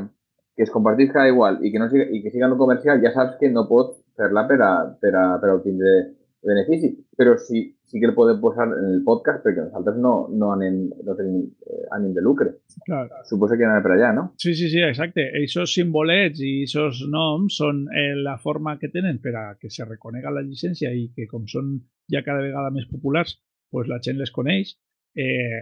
que 0.56 0.64
es 0.64 0.72
compartisca 0.72 1.28
igual 1.30 1.60
i 1.66 1.72
que, 1.72 1.80
no 1.80 1.90
siga, 1.90 2.08
i 2.12 2.22
que 2.24 2.32
siga 2.32 2.50
no 2.52 2.60
comercial, 2.60 3.02
ja 3.04 3.14
saps 3.16 3.38
que 3.40 3.52
no 3.52 3.68
pots 3.70 3.98
fer-la 4.20 4.48
per, 4.50 4.60
a, 4.62 4.74
per, 5.00 5.14
a, 5.16 5.28
per 5.42 5.50
a 5.52 5.56
obtindre 5.56 5.94
benefici. 6.42 6.92
Però 7.18 7.36
sí, 7.38 7.64
sí 7.86 8.00
que 8.00 8.08
el 8.10 8.16
podem 8.16 8.40
posar 8.42 8.68
en 8.72 8.88
el 8.96 9.02
podcast 9.06 9.44
perquè 9.46 9.66
nosaltres 9.66 10.00
no, 10.02 10.14
no, 10.34 10.52
anem, 10.56 10.80
no 11.06 11.16
tenim 11.18 11.42
eh, 11.44 11.84
ànim 11.98 12.14
de 12.16 12.24
lucre. 12.26 12.54
Clar. 12.88 13.04
Suposo 13.30 13.58
que 13.60 13.68
anem 13.68 13.84
per 13.86 13.94
allà, 13.96 14.12
no? 14.18 14.28
Sí, 14.42 14.56
sí, 14.58 14.70
sí, 14.74 14.82
exacte. 14.86 15.28
Esos 15.42 15.74
simbolets 15.76 16.42
i 16.46 16.54
esos 16.66 17.04
noms 17.12 17.60
són 17.62 17.86
eh, 17.94 18.14
la 18.18 18.38
forma 18.42 18.78
que 18.82 18.92
tenen 18.94 19.22
per 19.24 19.36
a 19.38 19.46
que 19.60 19.70
se 19.70 19.86
reconega 19.88 20.34
la 20.34 20.46
llicència 20.46 20.94
i 20.96 21.10
que 21.16 21.30
com 21.32 21.46
són 21.52 21.76
ja 22.12 22.24
cada 22.26 22.44
vegada 22.44 22.74
més 22.74 22.90
populars, 22.90 23.38
pues 23.72 23.92
la 23.92 24.02
gent 24.04 24.20
les 24.20 24.34
coneix. 24.34 24.76
Eh, 25.16 25.62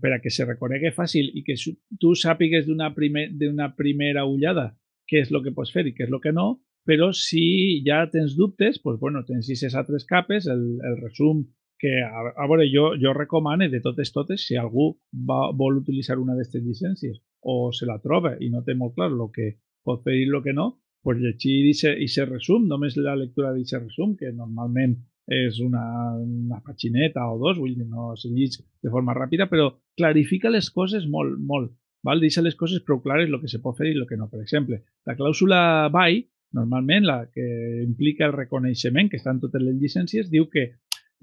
per 0.00 0.14
a 0.14 0.20
que 0.22 0.32
se 0.32 0.46
reconegui 0.48 0.92
fàcil 0.96 1.30
i 1.36 1.44
que 1.44 1.56
tu 2.00 2.14
sàpigues 2.16 2.66
d'una 2.66 2.94
primer, 2.96 3.28
primera 3.76 4.24
ullada 4.24 4.70
què 5.10 5.24
és 5.24 5.30
el 5.32 5.42
que 5.44 5.52
pots 5.52 5.72
fer 5.74 5.86
i 5.86 5.94
què 5.94 6.06
és 6.06 6.12
el 6.12 6.20
que 6.22 6.32
no, 6.32 6.60
però 6.86 7.10
si 7.12 7.82
ja 7.86 8.04
tens 8.10 8.36
dubtes, 8.38 8.78
pues, 8.82 8.98
bueno, 9.00 9.24
tens 9.26 9.46
aquestes 9.46 9.74
altres 9.76 10.06
capes, 10.08 10.46
el, 10.46 10.62
el 10.86 10.96
resum 11.02 11.44
que, 11.80 11.92
a, 12.04 12.30
a 12.36 12.46
veure, 12.48 12.68
jo, 12.70 12.92
de 12.94 13.80
totes 13.80 14.12
totes, 14.12 14.46
si 14.46 14.56
algú 14.56 14.92
va, 15.12 15.50
vol 15.56 15.80
utilitzar 15.80 16.18
una 16.18 16.36
d'aquestes 16.36 16.62
llicències 16.62 17.20
o 17.40 17.72
se 17.72 17.86
la 17.86 17.98
troba 18.00 18.36
i 18.40 18.50
no 18.50 18.62
té 18.62 18.74
molt 18.74 18.94
clar 18.94 19.10
el 19.10 19.28
que 19.34 19.56
pot 19.84 20.02
fer 20.04 20.14
i 20.14 20.28
que 20.44 20.52
no, 20.52 20.80
pues 21.02 21.18
llegir 21.18 21.70
aquest 21.70 22.28
resum, 22.28 22.66
només 22.68 22.96
la 22.96 23.16
lectura 23.16 23.52
d'aquest 23.52 23.82
resum, 23.82 24.16
que 24.16 24.32
normalment 24.32 24.98
és 25.30 25.60
una, 25.62 25.84
una 26.18 26.58
pagineta 26.66 27.28
o 27.30 27.38
dos, 27.38 27.58
vull 27.62 27.76
dir, 27.78 27.86
no 27.86 28.16
se 28.18 28.28
llig 28.34 28.56
de 28.82 28.90
forma 28.90 29.14
ràpida, 29.14 29.46
però 29.50 29.68
clarifica 29.96 30.50
les 30.50 30.70
coses 30.74 31.06
molt, 31.06 31.38
molt. 31.38 31.70
Val? 32.02 32.20
Deixa 32.20 32.42
les 32.42 32.56
coses 32.58 32.82
prou 32.82 32.98
clares 33.04 33.28
el 33.28 33.38
que 33.40 33.50
se 33.52 33.60
pot 33.62 33.76
fer 33.78 33.90
i 33.90 33.94
el 33.94 34.08
que 34.08 34.18
no. 34.18 34.26
Per 34.32 34.40
exemple, 34.42 34.80
la 35.06 35.14
clàusula 35.18 35.60
BY, 35.94 36.20
normalment 36.58 37.06
la 37.06 37.18
que 37.30 37.46
implica 37.84 38.26
el 38.26 38.34
reconeixement, 38.34 39.10
que 39.10 39.20
està 39.20 39.30
en 39.30 39.42
totes 39.44 39.62
les 39.62 39.76
llicències, 39.78 40.30
diu 40.32 40.48
que 40.50 40.66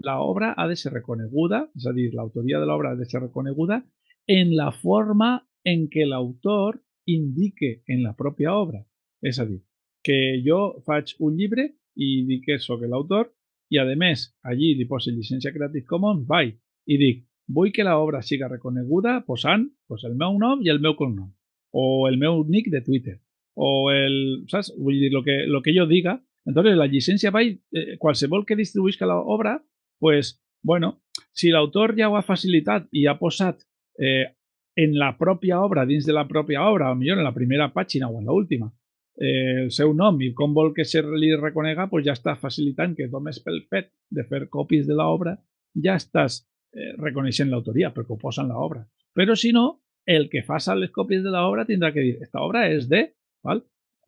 l'obra 0.06 0.54
ha 0.56 0.68
de 0.70 0.78
ser 0.80 0.94
reconeguda, 0.94 1.66
és 1.76 1.88
a 1.90 1.96
dir, 1.98 2.12
l'autoria 2.16 2.62
de 2.62 2.70
l'obra 2.70 2.94
ha 2.94 3.00
de 3.00 3.08
ser 3.10 3.26
reconeguda 3.26 3.82
en 4.28 4.54
la 4.56 4.70
forma 4.72 5.42
en 5.68 5.88
què 5.92 6.06
l'autor 6.08 6.80
indique 7.08 7.82
en 7.88 8.04
la 8.06 8.14
pròpia 8.16 8.54
obra. 8.56 8.86
És 9.20 9.40
a 9.42 9.48
dir, 9.50 9.60
que 10.04 10.40
jo 10.46 10.78
faig 10.86 11.16
un 11.20 11.36
llibre 11.36 11.72
i 11.98 12.24
dic 12.30 12.46
que 12.46 12.60
sóc 12.62 12.86
l'autor 12.86 13.34
i, 13.70 13.80
a 13.80 13.86
més, 14.00 14.28
allí 14.48 14.74
li 14.76 14.88
poso 14.88 15.12
llicència 15.12 15.52
Creative 15.54 15.86
Commons, 15.88 16.26
bye, 16.28 16.54
i 16.88 16.98
dic, 17.00 17.26
vull 17.48 17.72
que 17.76 17.86
l'obra 17.88 18.22
siga 18.24 18.50
reconeguda 18.52 19.22
posant 19.28 19.68
pues, 19.88 20.04
el 20.08 20.16
meu 20.20 20.38
nom 20.40 20.64
i 20.64 20.72
el 20.72 20.80
meu 20.84 20.96
cognom, 21.00 21.30
o 21.72 22.08
el 22.08 22.18
meu 22.20 22.44
nick 22.48 22.72
de 22.72 22.82
Twitter, 22.84 23.18
o 23.56 23.90
el, 23.92 24.46
saps? 24.52 24.74
Lo 24.78 25.24
que, 25.24 25.44
lo 25.48 25.62
que 25.62 25.74
jo 25.76 25.88
diga. 25.88 26.22
Entonces, 26.46 26.78
la 26.78 26.88
llicència 26.88 27.32
bye, 27.32 27.58
eh, 27.74 27.98
qualsevol 28.00 28.46
que 28.46 28.56
distribuïsca 28.56 29.08
l'obra, 29.10 29.58
pues, 30.00 30.38
bueno, 30.64 31.02
si 31.34 31.52
l'autor 31.52 31.96
ja 31.98 32.10
ho 32.10 32.16
ha 32.16 32.24
facilitat 32.24 32.88
i 32.92 33.08
ha 33.08 33.18
posat 33.20 33.66
eh, 34.00 34.32
en 34.78 34.94
la 34.96 35.12
pròpia 35.18 35.60
obra, 35.66 35.86
dins 35.90 36.08
la 36.14 36.28
pròpia 36.30 36.64
obra, 36.70 36.92
o 36.92 36.96
millor 36.96 37.18
en 37.18 37.26
la 37.26 37.34
primera 37.34 37.72
pàgina 37.74 38.08
o 38.08 38.20
en 38.22 38.30
l'última, 38.30 38.70
eh, 39.18 39.64
el 39.64 39.72
seu 39.72 39.94
nom 39.94 40.20
i 40.22 40.32
com 40.38 40.54
vol 40.54 40.74
que 40.74 40.86
se 40.86 41.02
li 41.02 41.34
reconega, 41.36 41.88
pues 41.92 42.06
ja 42.06 42.16
està 42.18 42.36
facilitant 42.40 42.96
que 42.98 43.10
només 43.12 43.42
pel 43.44 43.64
fet 43.70 43.92
de 44.10 44.26
fer 44.30 44.46
còpies 44.54 44.88
de 44.88 44.98
l'obra 44.98 45.36
ja 45.84 45.98
estàs 45.98 46.42
eh, 46.74 46.94
reconeixent 46.98 47.50
l'autoria, 47.52 47.92
perquè 47.94 48.14
ho 48.14 48.22
posa 48.22 48.44
en 48.46 48.54
l'obra. 48.54 48.84
Però 49.18 49.36
si 49.36 49.52
no, 49.54 49.68
el 50.06 50.30
que 50.30 50.46
faça 50.46 50.76
les 50.76 50.94
còpies 50.94 51.24
de 51.26 51.34
l'obra 51.34 51.66
tindrà 51.66 51.92
que 51.94 52.06
dir, 52.06 52.16
esta 52.24 52.42
obra 52.46 52.68
és 52.72 52.88
de, 52.90 53.04
val? 53.44 53.64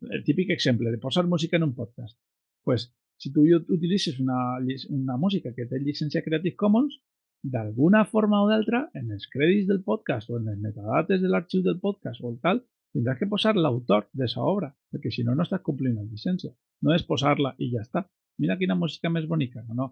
el 0.08 0.24
típic 0.24 0.50
exemple 0.50 0.90
de 0.90 0.98
posar 0.98 1.26
música 1.26 1.58
en 1.58 1.64
un 1.64 1.74
podcast. 1.74 2.16
pues, 2.64 2.92
si 3.16 3.32
tu 3.32 3.42
utilitzes 3.42 4.18
una, 4.18 4.58
una 4.88 5.16
música 5.16 5.52
que 5.52 5.66
té 5.68 5.78
llicència 5.80 6.22
Creative 6.24 6.56
Commons, 6.56 6.94
d'alguna 7.42 8.04
forma 8.04 8.40
o 8.44 8.48
d'altra, 8.48 8.86
en 8.96 9.10
els 9.12 9.26
crèdits 9.32 9.66
del 9.68 9.82
podcast 9.84 10.30
o 10.30 10.38
en 10.38 10.48
les 10.48 10.58
metadates 10.60 11.20
de 11.20 11.28
l'arxiu 11.28 11.62
del 11.64 11.78
podcast 11.80 12.20
o 12.24 12.30
el 12.30 12.38
tal, 12.40 12.62
tindràs 12.94 13.18
que 13.18 13.28
posar 13.30 13.54
l'autor 13.56 14.06
d'aquesta 14.12 14.44
obra, 14.44 14.70
perquè 14.92 15.12
si 15.14 15.24
no, 15.26 15.34
no 15.34 15.46
estàs 15.46 15.62
complint 15.66 15.96
la 15.96 16.06
llicència. 16.06 16.52
No 16.82 16.94
és 16.94 17.06
posar-la 17.06 17.54
i 17.58 17.70
ja 17.74 17.84
està. 17.84 18.04
Mira 18.40 18.56
quina 18.58 18.78
música 18.78 19.10
més 19.12 19.28
bonica. 19.30 19.62
No, 19.68 19.76
no. 19.82 19.88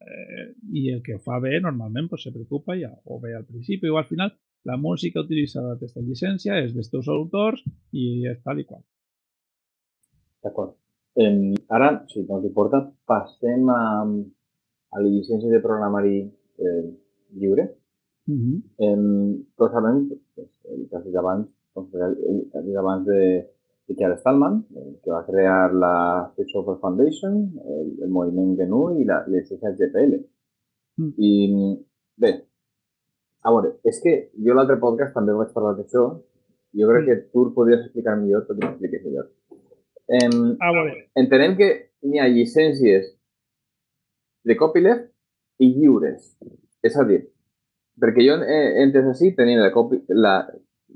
Eh, 0.00 0.46
I 0.80 0.86
el 0.94 1.02
que 1.04 1.16
ho 1.16 1.20
fa 1.20 1.40
bé, 1.42 1.58
normalment, 1.60 2.08
pues, 2.08 2.22
se 2.24 2.32
preocupa 2.32 2.76
ja, 2.78 2.90
o 3.04 3.20
bé 3.20 3.34
al 3.36 3.44
principi 3.44 3.90
o 3.90 3.98
al 3.98 4.06
final, 4.08 4.32
la 4.64 4.76
música 4.76 5.20
utilitzada 5.20 5.74
d'aquesta 5.74 6.04
llicència 6.04 6.56
és 6.64 6.72
dels 6.76 6.90
teus 6.92 7.08
autors 7.08 7.62
i 7.92 8.26
és 8.28 8.40
tal 8.44 8.60
i 8.60 8.66
qual. 8.68 8.82
D'acord. 10.44 10.76
Eh, 11.20 11.52
ara, 11.76 11.90
si 12.08 12.24
no 12.28 12.40
t'importa, 12.40 12.84
passem 13.08 13.68
a, 13.74 13.82
a 14.06 15.02
la 15.02 15.08
llicència 15.08 15.52
de 15.52 15.62
programari 15.64 16.18
eh, 16.22 16.82
lliure. 17.36 17.68
Uh 18.30 18.36
-huh. 18.36 18.58
eh, 18.86 19.44
tots 19.56 19.72
sabem, 19.72 20.08
pues, 20.08 20.48
el 20.70 20.88
que 20.88 20.96
has 20.96 21.06
abans 21.76 23.06
de 23.06 23.20
Richard 23.90 24.18
Stallman, 24.20 24.64
que 25.02 25.10
va 25.10 25.24
crear 25.26 25.72
la 25.74 26.32
Software 26.52 26.78
Foundation, 26.80 27.40
el, 27.64 27.88
el 28.04 28.10
moviment 28.10 28.54
GNU 28.58 28.82
i 29.00 29.04
la, 29.04 29.24
les 29.26 29.50
GPL. 29.50 30.20
Mm. 31.00 31.12
I 31.18 31.32
bé, 32.20 32.32
a 33.42 33.52
veure, 33.54 33.74
és 33.88 34.00
que 34.04 34.14
jo 34.46 34.54
l'altre 34.54 34.78
podcast 34.82 35.14
també 35.16 35.34
vaig 35.36 35.52
parlar 35.54 35.74
d'això. 35.78 36.06
Jo 36.78 36.90
crec 36.90 37.02
mm. 37.02 37.08
que 37.08 37.32
tu 37.32 37.46
el 37.46 37.54
podries 37.56 37.86
explicar 37.86 38.16
millor, 38.20 38.46
tot 38.46 38.58
i 38.58 38.62
que 38.62 38.72
expliques 38.74 39.06
millor. 39.06 39.30
Em, 40.20 40.36
a 40.60 40.72
veure. 40.76 40.96
Entenem 41.18 41.56
que 41.58 41.70
hi 42.06 42.18
ha 42.20 42.30
llicències 42.30 43.10
de 44.46 44.56
copyleft 44.58 45.08
i 45.62 45.70
lliures. 45.74 46.34
És 46.86 46.96
a 46.96 47.04
dir, 47.08 47.24
perquè 48.00 48.24
jo 48.24 48.38
he 48.40 48.60
entès 48.84 49.08
així, 49.10 49.34
tenint 49.36 49.60
la, 49.60 49.70
copy, 49.74 50.00
la, 50.14 50.34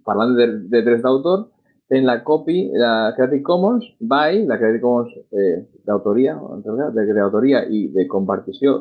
parlant 0.06 0.34
de, 0.38 0.46
de 0.70 0.82
drets 0.86 1.02
d'autor, 1.04 1.48
en 1.94 2.06
la 2.08 2.22
copy, 2.24 2.70
la 2.80 3.12
Creative 3.16 3.42
Commons 3.42 3.84
by, 4.00 4.44
la 4.48 4.56
Creative 4.58 4.82
Commons 4.82 5.12
eh, 5.36 5.64
d'autoria, 5.86 6.36
de, 6.64 7.06
de 7.12 7.20
autoria 7.20 7.64
i 7.68 7.86
de 7.92 8.06
compartició 8.08 8.78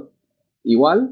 igual, 0.63 1.09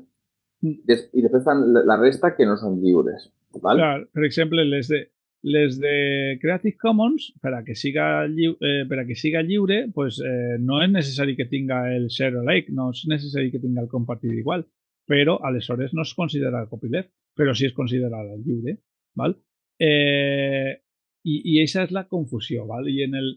des, 0.61 1.07
i 1.13 1.23
després 1.23 1.41
estan 1.41 1.65
la 1.73 1.97
resta 1.99 2.35
que 2.37 2.47
no 2.47 2.55
són 2.57 2.79
lliures. 2.81 3.27
Val? 3.59 3.81
Clar, 3.81 3.95
per 4.15 4.23
exemple, 4.27 4.63
les 4.63 4.87
de, 4.91 5.01
les 5.43 5.77
de 5.81 6.37
Creative 6.41 6.77
Commons, 6.79 7.31
per 7.41 7.53
a 7.57 7.63
que 7.67 7.75
siga, 7.75 8.27
lliure, 8.29 8.85
eh, 8.85 9.05
que 9.07 9.17
siga 9.19 9.41
lliure, 9.43 9.83
pues, 9.93 10.21
eh, 10.23 10.57
no 10.59 10.81
és 10.83 10.91
necessari 10.91 11.35
que 11.35 11.49
tinga 11.51 11.83
el 11.95 12.07
share 12.09 12.39
alike, 12.43 12.71
no 12.71 12.91
és 12.95 13.03
necessari 13.09 13.51
que 13.51 13.59
tinga 13.59 13.81
el 13.81 13.89
compartir 13.91 14.33
igual, 14.37 14.65
però 15.09 15.39
aleshores 15.43 15.93
no 15.93 16.05
es 16.05 16.13
considera 16.15 16.67
copyleft, 16.69 17.11
però 17.35 17.55
sí 17.55 17.65
es 17.67 17.73
considera 17.73 18.23
lliure. 18.37 18.77
Val? 19.17 19.35
Eh, 19.81 20.77
I 21.21 21.55
aquesta 21.61 21.85
és 21.85 21.91
la 21.93 22.07
confusió, 22.09 22.65
¿vale? 22.65 22.89
I 22.89 23.03
en 23.05 23.15
el, 23.17 23.27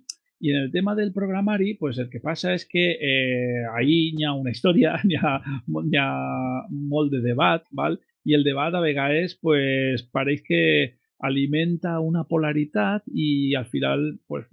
i 0.41 0.53
en 0.53 0.63
el 0.63 0.71
tema 0.73 0.95
del 0.95 1.13
programari, 1.13 1.75
pues 1.81 1.99
el 1.99 2.09
que 2.13 2.21
passa 2.21 2.55
és 2.57 2.65
que 2.69 2.85
eh, 2.97 3.65
una 4.33 4.51
història, 4.51 4.97
hi 5.09 5.17
ha, 5.21 5.39
hi 5.69 6.01
ha 6.01 6.11
molt 6.71 7.13
de 7.13 7.21
debat, 7.25 7.65
¿vale? 7.73 8.01
i 8.25 8.35
el 8.35 8.45
debat 8.45 8.75
a 8.75 8.81
vegades 8.81 9.37
pues, 9.41 10.03
pareix 10.13 10.43
que 10.45 10.61
alimenta 11.21 11.99
una 12.01 12.25
polaritat 12.25 13.05
i 13.13 13.55
al 13.55 13.67
final 13.69 14.19
pues, 14.27 14.47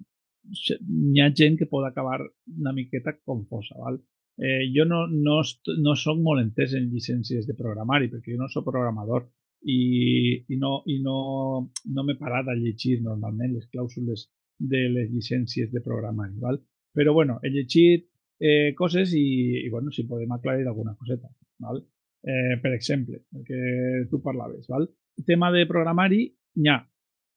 hi 0.43 1.21
ha 1.21 1.31
que 1.57 1.67
pot 1.71 1.85
acabar 1.87 2.19
una 2.57 2.73
miqueta 2.73 3.17
confosa. 3.23 3.75
¿vale? 3.79 3.99
Eh, 4.37 4.67
no, 4.85 5.07
no, 5.07 5.41
no 5.77 5.95
soc 5.95 6.19
molt 6.19 6.43
en 6.75 6.89
llicències 6.91 7.47
de 7.47 7.55
programari 7.55 8.09
perquè 8.11 8.35
jo 8.35 8.43
no 8.43 8.49
soc 8.49 8.67
programador 8.67 9.27
i, 9.63 10.43
i, 10.47 10.57
no, 10.57 10.81
i 10.89 10.99
no, 11.03 11.71
no 11.85 12.05
m'he 12.05 12.17
parat 12.19 12.49
a 12.49 12.57
llegir 12.57 12.99
normalment 13.05 13.53
les 13.53 13.67
clàusules 13.69 14.27
de 14.57 14.81
les 14.93 15.09
llicències 15.11 15.71
de 15.71 15.81
programari. 15.85 16.37
Val? 16.41 16.59
Però 16.93 17.13
bueno, 17.13 17.39
he 17.43 17.51
llegit 17.53 18.07
eh, 18.39 18.73
coses 18.77 19.13
i, 19.17 19.65
i 19.65 19.69
bueno, 19.69 19.91
si 19.91 20.07
podem 20.09 20.31
aclarir 20.33 20.67
alguna 20.67 20.95
coseta. 20.97 21.29
Val? 21.61 21.81
Eh, 22.23 22.57
per 22.61 22.73
exemple, 22.73 23.23
el 23.33 23.45
que 23.45 23.61
tu 24.09 24.21
parlaves. 24.21 24.67
Val? 24.69 24.89
El 25.17 25.25
tema 25.25 25.51
de 25.51 25.65
programari, 25.69 26.25
hi 26.55 26.69
ha 26.69 26.81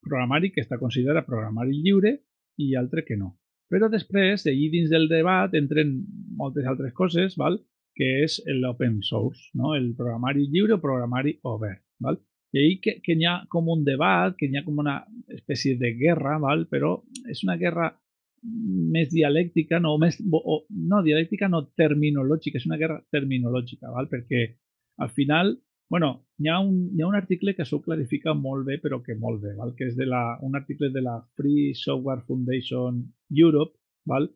programari 0.05 0.51
que 0.53 0.65
està 0.65 0.79
considerat 0.81 1.27
programari 1.27 1.81
lliure 1.81 2.19
i 2.61 2.75
altre 2.77 3.05
que 3.05 3.17
no. 3.17 3.35
Però 3.73 3.89
després, 3.91 4.45
allí 4.47 4.69
dins 4.71 4.91
del 4.93 5.09
debat, 5.09 5.55
entren 5.57 5.97
moltes 6.39 6.67
altres 6.69 6.93
coses, 6.93 7.39
val? 7.41 7.61
que 7.95 8.07
és 8.25 8.41
l'open 8.59 8.99
source, 9.07 9.53
no? 9.55 9.77
el 9.79 9.93
programari 9.95 10.49
lliure 10.51 10.75
o 10.77 10.83
programari 10.83 11.37
obert. 11.47 11.84
¿Vale? 12.01 12.19
Y 12.55 12.59
ahí 12.59 12.81
que, 12.81 13.01
que 13.03 13.17
hi 13.19 13.25
ha 13.27 13.47
com 13.51 13.69
un 13.69 13.83
debat, 13.85 14.37
que 14.39 14.47
hi 14.47 14.57
ha 14.57 14.63
com 14.63 14.79
una 14.79 15.01
espècie 15.27 15.75
de 15.77 15.91
guerra, 15.99 16.37
¿vale? 16.39 16.69
però 16.71 17.01
és 17.27 17.43
una 17.43 17.57
guerra 17.59 17.89
més 18.95 19.09
dialèctica, 19.11 19.81
no, 19.83 19.97
més, 19.99 20.21
o, 20.31 20.61
no, 20.71 21.01
dialèctica 21.03 21.49
no 21.51 21.65
terminològica, 21.75 22.61
és 22.61 22.69
una 22.69 22.79
guerra 22.79 23.01
terminològica, 23.11 23.91
¿vale? 23.91 24.07
perquè 24.13 24.45
al 25.03 25.11
final, 25.17 25.57
bueno, 25.91 26.13
hi 26.39 26.53
ha, 26.53 26.61
un, 26.61 26.79
hi 26.95 27.03
ha 27.03 27.11
un 27.11 27.19
article 27.19 27.57
que 27.57 27.67
això 27.67 27.81
clarifica 27.83 28.37
molt 28.39 28.69
bé, 28.71 28.79
però 28.79 29.01
que 29.03 29.19
molt 29.19 29.43
bé, 29.43 29.57
¿vale? 29.59 29.75
que 29.75 29.91
és 29.91 29.99
de 29.99 30.07
la, 30.07 30.23
un 30.47 30.55
article 30.55 30.93
de 30.95 31.03
la 31.03 31.19
Free 31.35 31.75
Software 31.75 32.23
Foundation 32.29 33.03
Europe, 33.35 33.75
¿vale? 34.07 34.31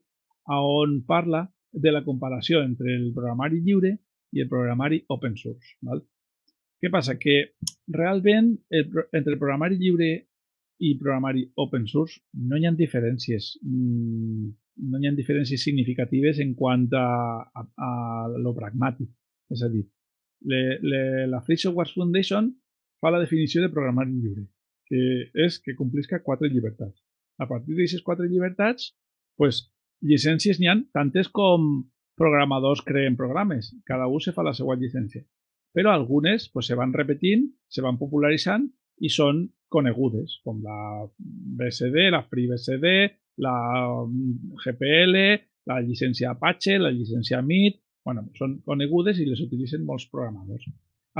on 0.58 1.04
parla 1.06 1.46
de 1.70 1.92
la 1.92 2.02
comparació 2.02 2.64
entre 2.64 2.94
el 2.96 3.12
programari 3.14 3.60
lliure 3.62 3.94
i 4.32 4.42
el 4.42 4.48
programari 4.48 5.04
open 5.06 5.36
source. 5.36 5.76
¿vale? 5.82 6.02
Què 6.78 6.90
passa? 6.94 7.16
Que 7.18 7.36
realment 7.94 8.52
el, 8.70 8.90
entre 9.12 9.34
el 9.34 9.38
programari 9.40 9.78
lliure 9.80 10.10
i 10.78 10.94
programari 11.00 11.42
open 11.58 11.88
source 11.90 12.20
no 12.50 12.58
hi 12.58 12.68
ha 12.68 12.74
diferències 12.78 13.56
mm, 13.66 14.50
no 14.90 15.00
hi 15.00 15.08
ha 15.08 15.14
diferències 15.16 15.64
significatives 15.66 16.38
en 16.44 16.52
quant 16.58 16.86
a, 16.94 17.06
a, 17.50 17.64
a 17.88 17.90
lo 18.38 18.52
pragmàtic. 18.54 19.10
És 19.50 19.64
a 19.66 19.70
dir, 19.72 19.82
le, 20.46 20.60
le, 20.84 21.00
la 21.32 21.40
Free 21.42 21.58
Software 21.58 21.90
Foundation 21.90 22.52
fa 23.02 23.10
la 23.10 23.18
definició 23.22 23.64
de 23.64 23.72
programari 23.74 24.14
lliure, 24.14 24.44
que 24.86 25.00
és 25.46 25.58
que 25.64 25.74
complisca 25.78 26.22
quatre 26.22 26.50
llibertats. 26.52 27.00
A 27.42 27.48
partir 27.50 27.74
d'aquestes 27.74 28.04
quatre 28.06 28.28
llibertats, 28.30 28.92
pues, 29.38 29.64
llicències 30.06 30.60
n'hi 30.60 30.70
ha 30.70 30.76
tantes 30.94 31.30
com 31.34 31.66
programadors 32.18 32.84
creen 32.86 33.18
programes. 33.18 33.72
Cada 33.86 34.06
un 34.06 34.22
se 34.22 34.34
fa 34.36 34.46
la 34.46 34.54
seva 34.54 34.78
llicència 34.78 35.24
però 35.78 35.92
algunes 35.94 36.48
pues, 36.50 36.66
se 36.66 36.74
van 36.74 36.90
repetint, 36.90 37.44
se 37.70 37.84
van 37.84 38.00
popularitzant 38.00 38.64
i 39.06 39.10
són 39.14 39.44
conegudes, 39.70 40.40
com 40.42 40.58
la 40.64 41.06
BSD, 41.60 42.08
la 42.10 42.24
FreeBSD, 42.26 42.86
la 43.44 43.58
mm, 44.02 44.56
GPL, 44.64 45.20
la 45.70 45.76
llicència 45.84 46.32
Apache, 46.32 46.80
la 46.82 46.90
llicència 46.90 47.38
MIT, 47.44 47.78
bueno, 48.08 48.24
són 48.34 48.56
conegudes 48.66 49.20
i 49.22 49.26
les 49.28 49.42
utilitzen 49.44 49.84
molts 49.86 50.08
programadors. 50.10 50.66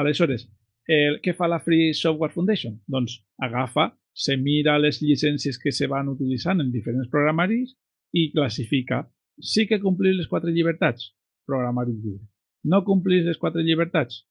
Aleshores, 0.03 0.49
eh, 0.89 1.21
què 1.23 1.37
fa 1.39 1.47
la 1.47 1.61
Free 1.63 1.93
Software 1.95 2.35
Foundation? 2.35 2.81
Doncs 2.91 3.21
agafa, 3.47 3.93
se 4.11 4.35
mira 4.41 4.75
les 4.83 4.99
llicències 5.05 5.61
que 5.63 5.71
se 5.71 5.87
van 5.87 6.11
utilitzant 6.11 6.65
en 6.65 6.73
diferents 6.75 7.07
programaris 7.13 7.77
i 8.11 8.33
classifica. 8.33 9.05
Sí 9.39 9.69
que 9.71 9.79
complir 9.79 10.17
les 10.17 10.27
quatre 10.27 10.51
llibertats? 10.51 11.13
Programari 11.47 11.95
lliure. 11.95 12.25
No 12.65 12.83
complir 12.83 13.23
les 13.29 13.39
quatre 13.39 13.63
llibertats? 13.63 14.25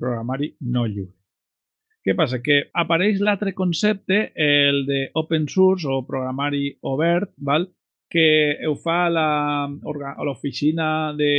Programari 0.00 0.54
no 0.60 0.86
lliure. 0.86 1.14
Què 2.00 2.14
passa? 2.16 2.38
Que 2.40 2.62
apareix 2.80 3.20
l'altre 3.20 3.52
concepte, 3.52 4.30
el 4.34 4.86
de 4.88 5.02
open 5.20 5.46
source 5.48 5.88
o 5.88 6.00
programari 6.08 6.70
obert, 6.88 7.34
val? 7.36 7.68
que 8.10 8.58
ho 8.66 8.72
fa 8.74 9.06
l'oficina 9.06 11.14
de, 11.14 11.34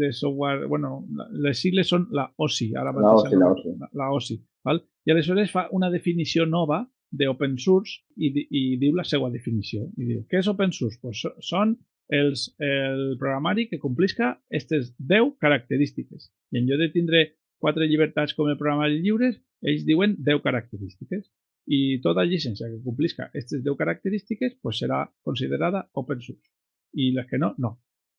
de 0.00 0.08
software, 0.12 0.66
bueno, 0.66 1.06
les 1.30 1.60
sigles 1.62 1.86
són 1.86 2.08
la 2.10 2.24
OSI, 2.42 2.72
ara 2.74 2.90
la 2.90 3.12
OSI, 3.14 3.36
la 3.38 3.50
OSI. 3.52 3.74
La 3.94 4.08
OSI 4.10 4.36
val? 4.66 4.80
I 5.06 5.14
aleshores 5.14 5.52
fa 5.54 5.68
una 5.78 5.86
definició 5.92 6.42
nova 6.50 6.80
d'open 7.14 7.54
source 7.62 8.00
i, 8.18 8.32
i 8.50 8.62
diu 8.80 8.96
la 8.98 9.06
seva 9.06 9.30
definició. 9.30 9.86
I 9.94 10.08
diu, 10.08 10.24
què 10.26 10.42
és 10.42 10.50
open 10.50 10.74
source? 10.74 10.98
Pues 10.98 11.22
són 11.46 11.76
els, 12.10 12.48
el 12.58 13.14
programari 13.20 13.68
que 13.70 13.78
complisca 13.78 14.34
aquestes 14.34 14.96
10 14.98 15.36
característiques. 15.42 16.32
I 16.50 16.58
en 16.58 16.66
lloc 16.66 16.82
de 16.82 16.90
tindre 16.94 17.22
quatre 17.62 17.88
llibertats 17.88 18.36
com 18.36 18.50
el 18.50 18.58
programari 18.60 19.00
lliures, 19.02 19.38
ells 19.62 19.84
diuen 19.88 20.16
10 20.18 20.44
característiques. 20.44 21.26
i 21.66 21.98
tota 21.98 22.22
llicència 22.22 22.68
que 22.70 22.76
complisca 22.84 23.24
aquestes 23.24 23.64
10 23.64 23.74
característiques 23.74 24.52
pues 24.62 24.78
serà 24.78 25.00
considerada 25.26 25.80
open 25.98 26.20
source 26.22 26.52
i 26.94 27.10
les 27.10 27.26
que 27.26 27.40
no, 27.42 27.54
no. 27.58 27.72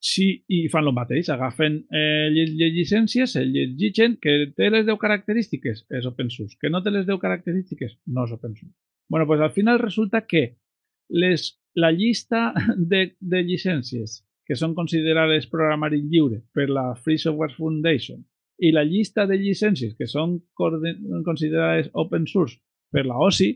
Sí, 0.03 0.25
i 0.51 0.67
fan 0.69 0.85
el 0.85 0.93
mateix, 0.93 1.29
agafen 1.31 1.77
eh, 1.89 2.27
llicències, 2.75 3.37
el 3.39 3.53
llegeixen, 3.55 4.17
que 4.21 4.51
té 4.57 4.67
les 4.69 4.85
10 4.85 4.99
característiques, 5.01 5.85
és 5.89 6.05
open 6.05 6.29
source, 6.29 6.57
que 6.59 6.69
no 6.69 6.83
té 6.83 6.91
les 6.91 7.07
10 7.07 7.17
característiques, 7.23 7.95
no 8.05 8.27
és 8.27 8.35
open 8.35 8.53
source. 8.59 8.75
bueno, 9.09 9.25
pues 9.25 9.39
al 9.39 9.51
final 9.51 9.79
resulta 9.79 10.27
que 10.27 10.57
les, 11.09 11.59
la 11.73 11.91
llista 11.91 12.53
de, 12.77 13.15
de 13.19 13.43
llicències 13.43 14.23
que 14.45 14.55
són 14.55 14.75
considerades 14.75 15.47
programari 15.51 16.01
lliure 16.03 16.41
per 16.53 16.69
la 16.69 16.93
Free 16.95 17.17
Software 17.17 17.55
Foundation 17.55 18.23
i 18.57 18.71
la 18.73 18.83
llista 18.83 19.27
de 19.29 19.37
llicències 19.37 19.93
que 19.97 20.07
són 20.09 20.39
considerades 20.57 21.91
open 21.93 22.25
source 22.27 22.57
per 22.91 23.05
la 23.05 23.17
OSI, 23.21 23.51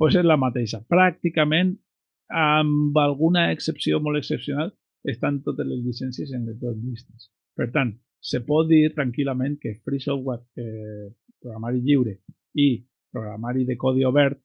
pues 0.00 0.16
és 0.16 0.26
la 0.26 0.38
mateixa. 0.40 0.80
Pràcticament, 0.90 1.74
amb 2.30 2.96
alguna 2.98 3.50
excepció 3.54 4.00
molt 4.00 4.20
excepcional, 4.20 4.72
estan 5.04 5.40
totes 5.44 5.66
les 5.66 5.82
llicències 5.84 6.32
en 6.36 6.46
les 6.48 6.58
dues 6.60 6.76
llistes. 6.80 7.30
Per 7.56 7.70
tant, 7.74 7.92
se 8.20 8.42
pot 8.44 8.68
dir 8.68 8.90
tranquil·lament 8.96 9.58
que 9.60 9.78
Free 9.84 10.02
Software, 10.02 10.44
eh, 10.56 11.08
programari 11.40 11.80
lliure 11.80 12.18
i 12.54 12.68
programari 13.12 13.64
de 13.64 13.76
codi 13.80 14.04
obert 14.04 14.38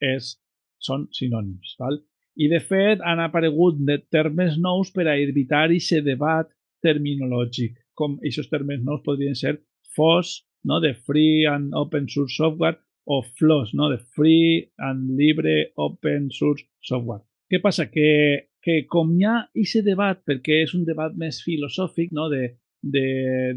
és, 0.00 0.32
són 0.80 1.06
sinònims. 1.12 1.76
Val? 1.80 2.00
I, 2.40 2.48
de 2.48 2.60
fet, 2.64 3.02
han 3.04 3.20
aparegut 3.20 3.80
de 3.84 3.98
termes 4.12 4.56
nous 4.58 4.90
per 4.94 5.06
a 5.08 5.18
evitar 5.20 5.66
aquest 5.66 6.04
debat 6.06 6.48
terminològic, 6.80 7.76
com 8.00 8.16
aquests 8.20 8.50
termes 8.52 8.80
nous 8.86 9.02
podrien 9.04 9.36
ser 9.38 9.58
FOSS, 9.96 10.40
no? 10.64 10.80
de 10.80 10.94
Free 11.06 11.46
and 11.50 11.76
Open 11.76 12.08
Source 12.08 12.36
Software, 12.36 12.78
o 13.10 13.22
FLOSS, 13.22 13.74
no? 13.74 13.90
de 13.92 13.98
Free 14.16 14.70
and 14.78 15.16
Libre 15.18 15.72
Open 15.76 16.30
Source 16.30 16.64
Software. 16.80 17.24
Què 17.50 17.60
passa? 17.62 17.88
Que, 17.90 18.50
que 18.62 18.84
com 18.88 19.12
hi 19.16 19.26
ha 19.26 19.36
aquest 19.48 19.86
debat, 19.86 20.20
perquè 20.26 20.62
és 20.64 20.74
un 20.78 20.84
debat 20.86 21.16
més 21.18 21.40
filosòfic, 21.44 22.12
no? 22.16 22.28
de, 22.32 22.54
de 22.82 23.06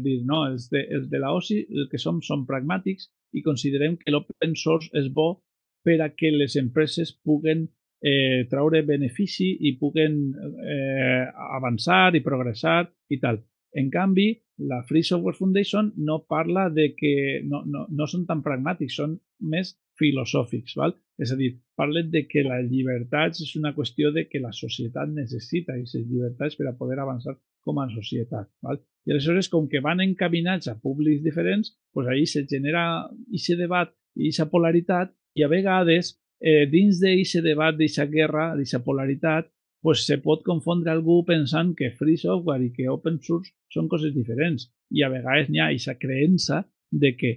dir, 0.02 0.20
no, 0.28 0.44
els 0.50 0.68
de, 0.72 0.84
els 0.96 1.08
de 1.10 1.20
la 1.22 1.32
OSI 1.36 1.60
el 1.70 1.88
que 1.92 2.00
som 2.00 2.20
són 2.24 2.44
pragmàtics 2.48 3.08
i 3.34 3.42
considerem 3.46 3.96
que 4.00 4.12
l'open 4.12 4.54
source 4.58 4.90
és 4.98 5.08
bo 5.12 5.38
per 5.84 6.00
a 6.02 6.10
que 6.16 6.32
les 6.32 6.56
empreses 6.60 7.12
puguen 7.24 7.66
eh, 8.04 8.44
traure 8.50 8.82
benefici 8.84 9.50
i 9.68 9.74
puguen 9.80 10.20
eh, 10.60 11.24
avançar 11.56 12.14
i 12.14 12.22
progressar 12.24 12.84
i 13.10 13.20
tal. 13.20 13.40
En 13.74 13.90
canvi, 13.90 14.28
la 14.58 14.82
Free 14.86 15.02
Software 15.02 15.36
Foundation 15.36 15.92
no 15.96 16.24
parla 16.28 16.68
de 16.70 16.94
que 16.94 17.42
no, 17.44 17.64
no, 17.66 17.86
no 17.90 18.06
són 18.06 18.22
tan 18.28 18.42
pragmàtics, 18.44 19.00
són 19.00 19.16
més 19.42 19.74
filosòfics. 19.98 20.76
Val? 20.78 20.94
És 21.18 21.32
a 21.34 21.38
dir, 21.38 21.50
parlen 21.78 22.10
de 22.10 22.24
que 22.30 22.44
la 22.46 22.60
llibertat 22.62 23.40
és 23.42 23.54
una 23.58 23.74
qüestió 23.74 24.12
de 24.14 24.26
que 24.30 24.42
la 24.42 24.52
societat 24.54 25.10
necessita 25.10 25.74
aquestes 25.74 26.06
llibertats 26.06 26.58
per 26.58 26.68
a 26.70 26.76
poder 26.78 27.00
avançar 27.02 27.34
com 27.66 27.80
a 27.80 27.88
societat. 27.90 28.50
Val? 28.62 28.80
I 29.06 29.14
aleshores, 29.14 29.50
com 29.52 29.66
que 29.68 29.82
van 29.84 30.02
encaminats 30.04 30.70
a 30.70 30.78
públics 30.80 31.24
diferents, 31.24 31.74
doncs 31.94 32.10
ahí 32.12 32.26
se 32.30 32.44
genera 32.50 32.84
aquest 33.04 33.58
debat 33.58 33.90
i 34.14 34.28
aquesta 34.28 34.48
polaritat 34.50 35.12
i 35.34 35.42
a 35.42 35.50
vegades 35.50 36.14
eh, 36.40 36.64
dins 36.70 37.02
d'aquest 37.02 37.42
debat, 37.44 37.74
d'aquesta 37.74 38.06
guerra, 38.10 38.52
d'aquesta 38.54 38.82
polaritat, 38.86 39.50
pues 39.84 40.06
se 40.08 40.16
pot 40.24 40.40
confondre 40.46 40.88
algú 40.90 41.18
pensant 41.28 41.74
que 41.76 41.90
free 41.98 42.16
software 42.16 42.64
i 42.64 42.70
que 42.72 42.86
open 42.88 43.18
source 43.20 43.52
són 43.74 43.90
coses 43.92 44.14
diferents. 44.14 44.70
I 44.96 45.04
a 45.04 45.10
vegades 45.12 45.50
n'hi 45.50 45.60
ha 45.60 45.66
aquesta 45.68 45.98
creença 46.00 46.62
de 46.88 47.10
que 47.20 47.32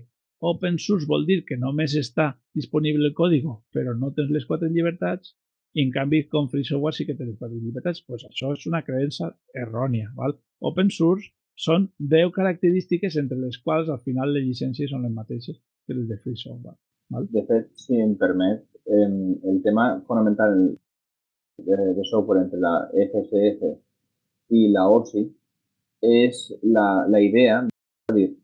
open 0.48 0.78
source 0.80 1.10
vol 1.10 1.26
dir 1.28 1.42
que 1.50 1.58
només 1.60 1.98
està 2.00 2.30
disponible 2.56 3.04
el 3.10 3.18
codi, 3.18 3.42
però 3.76 3.98
no 4.00 4.14
tens 4.16 4.32
les 4.32 4.48
quatre 4.48 4.72
llibertats, 4.72 5.34
i 5.76 5.84
en 5.84 5.92
canvi 5.92 6.24
com 6.32 6.48
free 6.48 6.64
software 6.64 6.96
sí 6.96 7.06
que 7.06 7.18
tens 7.18 7.34
les 7.34 7.42
quatre 7.42 7.60
llibertats. 7.60 8.00
Pues 8.08 8.24
això 8.30 8.54
és 8.56 8.64
una 8.72 8.84
creença 8.88 9.34
errònia. 9.66 10.14
Val? 10.16 10.38
Open 10.72 10.88
source 10.94 11.28
són 11.68 11.92
10 12.00 12.32
característiques 12.32 13.20
entre 13.20 13.38
les 13.44 13.60
quals 13.60 13.92
al 13.92 14.00
final 14.08 14.32
les 14.32 14.48
llicències 14.48 14.94
són 14.94 15.04
les 15.04 15.14
mateixes 15.14 15.60
que 15.60 16.00
les 16.00 16.08
de 16.08 16.22
free 16.24 16.40
software. 16.40 16.80
Val? 17.12 17.28
De 17.36 17.44
fet, 17.50 17.74
si 17.76 18.00
em 18.00 18.16
permet, 18.16 18.64
el 18.88 19.64
tema 19.68 19.98
fonamental 20.08 20.62
de, 21.58 21.94
de 21.96 22.04
software 22.06 22.44
entre 22.44 22.60
la 22.60 22.90
FSF 22.94 23.80
y 24.50 24.70
la 24.70 24.88
OSI 24.88 25.36
es 26.02 26.58
la, 26.62 27.06
la 27.10 27.22
idea 27.22 27.68
de, 28.14 28.38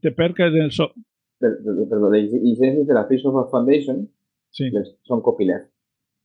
te 0.00 0.12
perques 0.12 0.52
del 0.52 0.70
so 0.70 0.92
perdón, 1.38 2.12
de 2.12 2.22
licencias 2.22 2.86
de 2.86 2.94
la 2.94 3.04
Free 3.06 3.18
Software 3.18 3.50
Foundation 3.50 4.10
sí. 4.50 4.70
son 5.02 5.20
copyleft. 5.20 5.70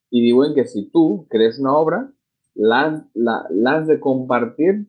Y 0.09 0.21
digo 0.21 0.43
que 0.53 0.65
si 0.65 0.89
tú 0.89 1.27
crees 1.29 1.59
una 1.59 1.73
obra, 1.73 2.11
la, 2.53 3.07
la, 3.13 3.45
la 3.49 3.71
has 3.77 3.87
de 3.87 3.99
compartir 3.99 4.87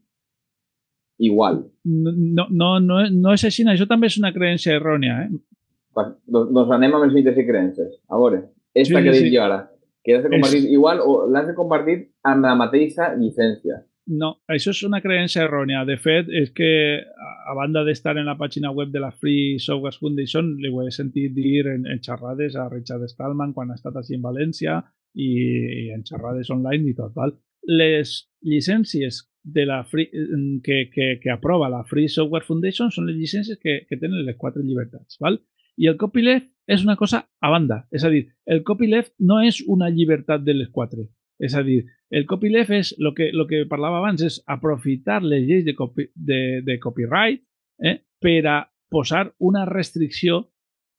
igual. 1.18 1.70
No, 1.85 2.47
no, 2.51 2.80
no, 2.80 3.09
no 3.11 3.35
és 3.35 3.45
així, 3.47 3.62
això 3.66 3.87
també 3.87 4.11
és 4.11 4.18
una 4.18 4.33
creença 4.35 4.72
errònia. 4.74 5.26
Eh? 5.26 5.28
Doncs 6.26 6.74
anem 6.74 6.97
amb 6.97 7.07
els 7.07 7.14
mites 7.14 7.39
i 7.39 7.47
creences. 7.47 7.95
A 8.11 8.18
veure, 8.18 8.49
esta 8.74 8.99
sí, 8.99 9.05
que 9.05 9.14
dic 9.14 9.28
sí. 9.28 9.35
jo 9.37 9.45
ara 9.45 9.61
que 10.03 10.16
has 10.16 10.24
de 10.24 10.30
compartir 10.32 10.64
és... 10.64 10.68
igual 10.74 11.00
o 11.00 11.22
l'has 11.30 11.48
de 11.48 11.57
compartir 11.57 11.96
amb 12.26 12.44
la 12.46 12.55
mateixa 12.59 13.12
llicència. 13.16 13.82
No, 14.11 14.32
això 14.50 14.72
és 14.74 14.80
una 14.82 14.98
creença 15.00 15.44
errònia. 15.44 15.84
De 15.86 15.94
fet, 16.00 16.26
és 16.34 16.50
que 16.50 16.70
a 17.46 17.55
banda 17.55 17.84
d'estar 17.86 18.16
en 18.18 18.26
la 18.26 18.34
pàgina 18.38 18.72
web 18.74 18.90
de 18.90 19.00
la 19.03 19.12
Free 19.12 19.61
Software 19.62 19.94
Foundation, 19.98 20.57
li 20.59 20.72
ho 20.72 20.82
he 20.82 20.90
sentit 20.90 21.34
dir 21.36 21.68
en, 21.70 21.86
en 21.86 22.03
xerrades 22.03 22.57
a 22.59 22.68
Richard 22.72 23.07
Stallman 23.12 23.55
quan 23.55 23.70
ha 23.70 23.78
estat 23.78 24.00
així 24.00 24.18
en 24.18 24.24
València 24.26 24.80
i, 25.14 25.30
i 25.84 25.90
en 25.94 26.03
xerrades 26.09 26.50
online 26.50 26.90
i 26.90 26.96
tot. 26.98 27.14
Val? 27.14 27.36
Les 27.70 28.16
llicències 28.42 29.22
de 29.42 29.66
la 29.66 29.82
free, 29.86 30.11
que, 30.66 30.88
que, 30.90 31.09
que 31.22 31.30
aprova 31.30 31.70
la 31.70 31.84
Free 31.86 32.11
Software 32.11 32.46
Foundation 32.46 32.90
són 32.90 33.07
les 33.07 33.18
llicències 33.18 33.59
que, 33.62 33.84
que 33.86 33.98
tenen 34.03 34.26
les 34.26 34.38
quatre 34.38 34.66
llibertats. 34.66 35.18
Val? 35.22 35.38
I 35.78 35.88
el 35.88 35.98
copyleft 36.00 36.50
és 36.66 36.84
una 36.84 36.96
cosa 36.96 37.24
a 37.40 37.50
banda. 37.50 37.82
És 37.92 38.04
a 38.04 38.10
dir, 38.12 38.26
el 38.46 38.62
copyleft 38.66 39.14
no 39.18 39.40
és 39.42 39.62
una 39.66 39.90
llibertat 39.90 40.44
de 40.44 40.54
les 40.54 40.70
quatre. 40.70 41.08
És 41.42 41.56
a 41.58 41.62
dir, 41.66 41.82
el 42.10 42.26
copyleft 42.28 42.70
és 42.76 42.92
el 43.00 43.12
que, 43.16 43.30
lo 43.34 43.48
que 43.50 43.64
parlava 43.70 43.98
abans, 43.98 44.22
és 44.22 44.38
aprofitar 44.46 45.22
les 45.24 45.46
lleis 45.48 45.64
de, 45.66 45.74
copy, 45.74 46.08
de, 46.14 46.60
de 46.62 46.78
copyright 46.78 47.42
eh, 47.82 47.98
per 48.22 48.40
a 48.46 48.58
posar 48.92 49.32
una 49.40 49.64
restricció 49.66 50.44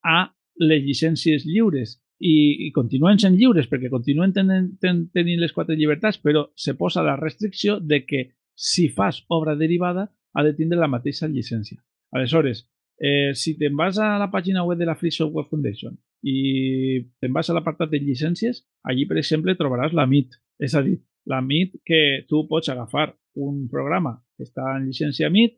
a 0.04 0.34
les 0.60 0.84
llicències 0.84 1.46
lliures 1.48 2.00
i, 2.20 2.68
i 2.68 2.72
continuen 2.76 3.20
sent 3.22 3.38
lliures 3.38 3.70
perquè 3.70 3.90
continuen 3.92 4.34
tenint, 4.36 4.74
ten, 4.82 5.06
tenint 5.14 5.42
les 5.42 5.54
quatre 5.56 5.78
llibertats, 5.80 6.20
però 6.20 6.48
se 6.56 6.76
posa 6.80 7.06
la 7.06 7.16
restricció 7.20 7.80
de 7.80 8.04
que 8.06 8.24
si 8.56 8.90
fas 8.90 9.24
obra 9.30 9.56
derivada 9.56 10.10
ha 10.34 10.44
de 10.44 10.54
tindre 10.58 10.80
la 10.80 10.92
mateixa 10.92 11.30
llicència. 11.30 11.80
Aleshores, 12.14 12.66
Eh, 13.00 13.34
si 13.34 13.56
te'n 13.58 13.76
vas 13.76 13.98
a 13.98 14.18
la 14.22 14.30
pàgina 14.32 14.64
web 14.64 14.78
de 14.78 14.86
la 14.86 14.96
Free 14.96 15.12
Software 15.12 15.50
Foundation 15.50 15.96
i 16.24 17.02
te'n 17.20 17.34
vas 17.34 17.50
a 17.50 17.56
l'apartat 17.58 17.90
de 17.92 18.00
llicències, 18.00 18.62
allí, 18.88 19.08
per 19.10 19.18
exemple, 19.20 19.58
trobaràs 19.60 19.96
la 19.98 20.06
MIT. 20.08 20.38
És 20.64 20.76
a 20.78 20.84
dir, 20.86 21.00
la 21.28 21.42
MIT 21.42 21.82
que 21.84 22.02
tu 22.30 22.46
pots 22.48 22.70
agafar 22.70 23.10
un 23.44 23.68
programa 23.68 24.16
que 24.38 24.46
està 24.48 24.76
en 24.78 24.88
llicència 24.88 25.30
MIT, 25.30 25.58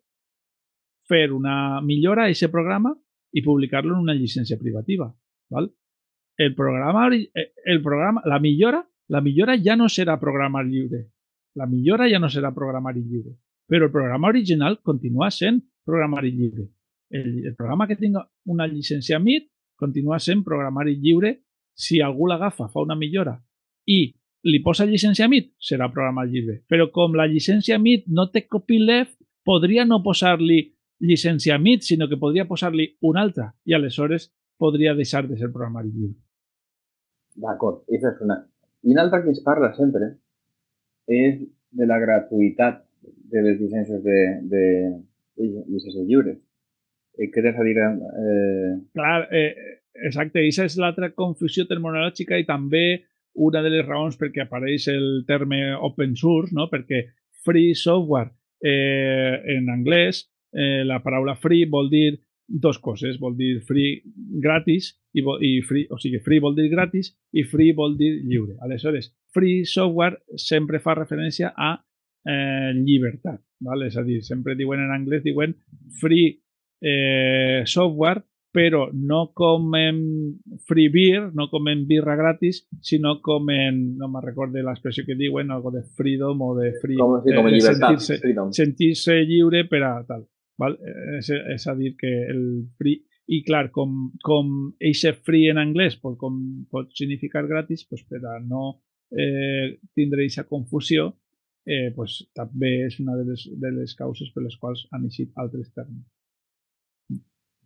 fer 1.05 1.29
una 1.35 1.81
millora 1.85 2.25
a 2.25 2.31
aquest 2.31 2.49
programa 2.51 2.95
i 3.35 3.43
publicar-lo 3.45 3.93
en 3.93 4.07
una 4.07 4.15
llicència 4.17 4.57
privativa. 4.57 5.11
Val? 5.53 5.69
El 6.37 6.55
programa, 6.55 7.09
el 7.13 7.81
programa, 7.83 8.23
la 8.25 8.39
millora, 8.39 8.81
la 9.09 9.21
millora 9.21 9.59
ja 9.61 9.75
no 9.75 9.85
serà 9.85 10.17
programa 10.19 10.63
lliure. 10.65 11.03
La 11.55 11.67
millora 11.69 12.09
ja 12.09 12.19
no 12.19 12.31
serà 12.31 12.49
programari 12.55 13.03
lliure. 13.05 13.35
Però 13.69 13.85
el 13.85 13.93
programa 13.93 14.33
original 14.33 14.79
continua 14.81 15.29
sent 15.31 15.61
programari 15.85 16.33
lliure 16.33 16.65
el, 17.09 17.55
programa 17.55 17.87
que 17.87 17.95
tinga 17.95 18.23
una 18.45 18.67
llicència 18.67 19.19
MIT 19.19 19.49
continua 19.75 20.19
sent 20.19 20.43
programari 20.43 20.95
lliure. 20.99 21.35
Si 21.75 21.99
algú 21.99 22.29
l'agafa, 22.29 22.69
fa 22.71 22.79
una 22.79 22.95
millora 22.95 23.35
i 23.91 24.13
li 24.45 24.61
posa 24.63 24.85
llicència 24.85 25.27
MIT, 25.27 25.51
serà 25.59 25.89
programari 25.91 26.31
lliure. 26.31 26.61
Però 26.69 26.87
com 26.93 27.17
la 27.17 27.27
llicència 27.27 27.77
MIT 27.81 28.07
no 28.07 28.29
té 28.31 28.45
copyleft, 28.47 29.17
podria 29.45 29.85
no 29.85 30.01
posar-li 30.05 30.61
llicència 31.03 31.57
MIT, 31.59 31.83
sinó 31.83 32.07
que 32.07 32.19
podria 32.21 32.47
posar-li 32.47 32.87
una 33.01 33.25
altra 33.25 33.51
i 33.65 33.75
aleshores 33.75 34.29
podria 34.57 34.95
deixar 34.95 35.25
de 35.27 35.37
ser 35.37 35.51
programari 35.51 35.91
lliure. 35.91 36.15
D'acord, 37.35 37.83
aquesta 37.89 38.13
és 38.13 38.21
una. 38.23 38.39
I 38.85 38.93
una 38.93 39.03
altra 39.03 39.21
que 39.23 39.33
es 39.33 39.41
parla 39.43 39.73
sempre 39.75 40.13
és 41.11 41.41
de 41.75 41.85
la 41.89 41.97
gratuïtat 41.99 42.85
de 43.03 43.41
les 43.43 43.59
llicències 43.59 44.01
de, 44.03 44.19
de, 44.47 44.65
de 45.35 45.47
llicències. 45.67 46.37
Eh, 47.17 47.31
tens 47.33 47.57
a 47.57 47.65
dir? 47.65 47.75
Eh... 47.79 48.71
Clar, 48.95 49.27
eh, 49.31 49.81
exacte, 50.07 50.41
aquesta 50.41 50.67
és 50.69 50.77
l'altra 50.81 51.11
confusió 51.15 51.65
terminològica 51.69 52.39
i 52.39 52.47
també 52.47 52.85
una 53.35 53.61
de 53.63 53.71
les 53.71 53.85
raons 53.85 54.15
perquè 54.19 54.45
apareix 54.45 54.87
el 54.91 55.25
terme 55.27 55.59
open 55.75 56.15
source, 56.15 56.55
no? 56.55 56.69
perquè 56.71 57.03
free 57.45 57.75
software 57.75 58.31
eh, 58.63 59.41
en 59.57 59.69
anglès, 59.69 60.25
eh, 60.55 60.83
la 60.87 61.01
paraula 61.03 61.35
free 61.35 61.67
vol 61.69 61.91
dir 61.91 62.15
dos 62.47 62.77
coses, 62.79 63.17
vol 63.19 63.35
dir 63.37 63.59
free 63.65 64.03
gratis 64.41 64.93
i, 65.17 65.23
i 65.23 65.51
free, 65.65 65.87
o 65.89 65.97
sigui, 65.99 66.21
free 66.23 66.43
vol 66.43 66.55
dir 66.55 66.69
gratis 66.71 67.11
i 67.33 67.43
free 67.43 67.73
vol 67.75 67.97
dir 67.97 68.13
lliure. 68.23 68.55
Aleshores, 68.63 69.11
free 69.33 69.65
software 69.65 70.21
sempre 70.39 70.79
fa 70.79 70.95
referència 70.95 71.51
a 71.55 71.73
eh, 71.75 72.71
llibertat, 72.77 73.41
¿vale? 73.65 73.89
és 73.89 73.97
a 73.97 74.05
dir, 74.05 74.21
sempre 74.23 74.55
diuen 74.55 74.83
en 74.85 74.93
anglès, 74.95 75.25
diuen 75.25 75.57
free 76.01 76.37
eh, 76.81 77.63
software, 77.65 78.23
però 78.55 78.85
no 78.93 79.33
com 79.35 79.73
en 79.75 79.97
free 80.63 80.87
beer, 80.87 81.25
no 81.35 81.49
com 81.51 81.67
en 81.67 81.81
birra 81.89 82.15
gratis, 82.15 82.61
sinó 82.79 83.17
com 83.21 83.49
en, 83.51 83.97
no 83.99 84.07
me 84.07 84.21
recordo 84.23 84.61
l'expressió 84.63 85.03
que 85.03 85.17
diuen, 85.19 85.51
algo 85.51 85.73
de 85.75 85.83
freedom 85.97 86.39
o 86.45 86.53
de 86.55 86.71
free, 86.79 86.95
com, 86.95 87.17
sí, 87.19 87.35
com 87.35 87.49
eh, 87.51 87.59
sentir-se 87.65 88.17
sentir 88.55 88.93
lliure 89.27 89.65
per 89.67 89.83
a 89.83 89.91
tal. 90.07 90.23
Val? 90.57 90.77
És, 91.17 91.33
és 91.35 91.67
a 91.67 91.75
dir, 91.75 91.95
que 91.99 92.13
el 92.31 92.45
free... 92.79 93.03
I 93.25 93.39
clar, 93.41 93.71
com, 93.73 94.11
com 94.21 94.49
eixe 94.85 95.15
free 95.25 95.49
en 95.49 95.57
anglès 95.57 95.95
pot, 95.97 96.13
com, 96.21 96.35
pot 96.69 96.91
significar 96.93 97.41
gratis, 97.49 97.81
pues, 97.89 98.03
per 98.05 98.21
a 98.21 98.37
no 98.39 98.67
eh, 99.09 99.79
tindre 99.97 100.21
aquesta 100.21 100.45
confusió, 100.47 101.09
eh, 101.65 101.89
pues, 101.95 102.19
també 102.37 102.85
és 102.85 102.99
una 103.01 103.17
de 103.17 103.25
les, 103.31 103.47
de 103.49 103.71
les 103.81 103.95
causes 103.97 104.29
per 104.31 104.45
les 104.45 104.55
quals 104.61 104.85
han 104.93 105.09
eixit 105.09 105.33
altres 105.41 105.73
termes. 105.73 106.05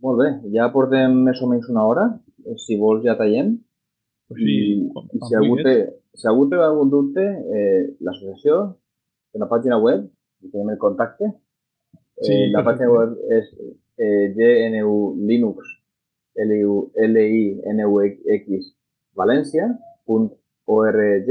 Molt 0.02 0.18
bé, 0.22 0.28
ja 0.56 0.70
portem 0.72 1.12
més 1.26 1.42
o 1.44 1.48
menys 1.52 1.68
una 1.72 1.84
hora. 1.88 2.06
Si 2.64 2.78
vols 2.80 3.04
ja 3.04 3.18
tallem. 3.20 3.48
Pues 4.30 4.40
sí, 4.40 4.46
I, 4.56 4.58
si, 5.26 5.34
algú 5.36 5.56
té, 5.66 5.74
si 6.16 6.28
algú 6.30 6.44
té 6.50 6.56
algun 6.62 6.90
dubte, 6.94 7.24
eh, 7.26 7.82
l'associació 8.06 8.54
una 9.38 9.48
pàgina 9.50 9.78
web, 9.82 10.00
tenim 10.52 10.70
el 10.74 10.78
contacte, 10.82 11.26
Sí, 12.22 12.34
eh, 12.34 12.50
la 12.52 12.64
perfecte. 12.64 12.68
pàgina 12.68 12.92
web 12.92 13.10
és 13.32 13.46
eh, 14.00 14.26
GNU 14.36 15.16
Linux 15.30 15.58
L-I-N-U-X 17.10 18.46
València.org 19.20 21.30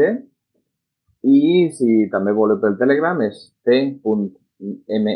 i 1.29 1.39
si 1.77 1.89
també 2.12 2.33
voleu 2.37 2.59
pel 2.62 2.77
Telegram 2.81 3.19
és 3.27 3.37
t.me 3.66 5.14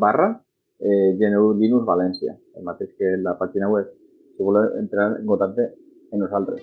barra 0.00 0.28
eh, 0.80 1.14
GNU 1.18 1.54
Linux 1.58 1.84
València, 1.86 2.34
el 2.56 2.64
mateix 2.64 2.90
que 2.98 3.16
la 3.22 3.36
pàgina 3.38 3.68
web, 3.68 3.86
si 4.36 4.42
voleu 4.42 4.76
entrar 4.80 5.12
en 5.18 5.26
contacte 5.26 5.70
amb 6.12 6.22
nosaltres. 6.24 6.62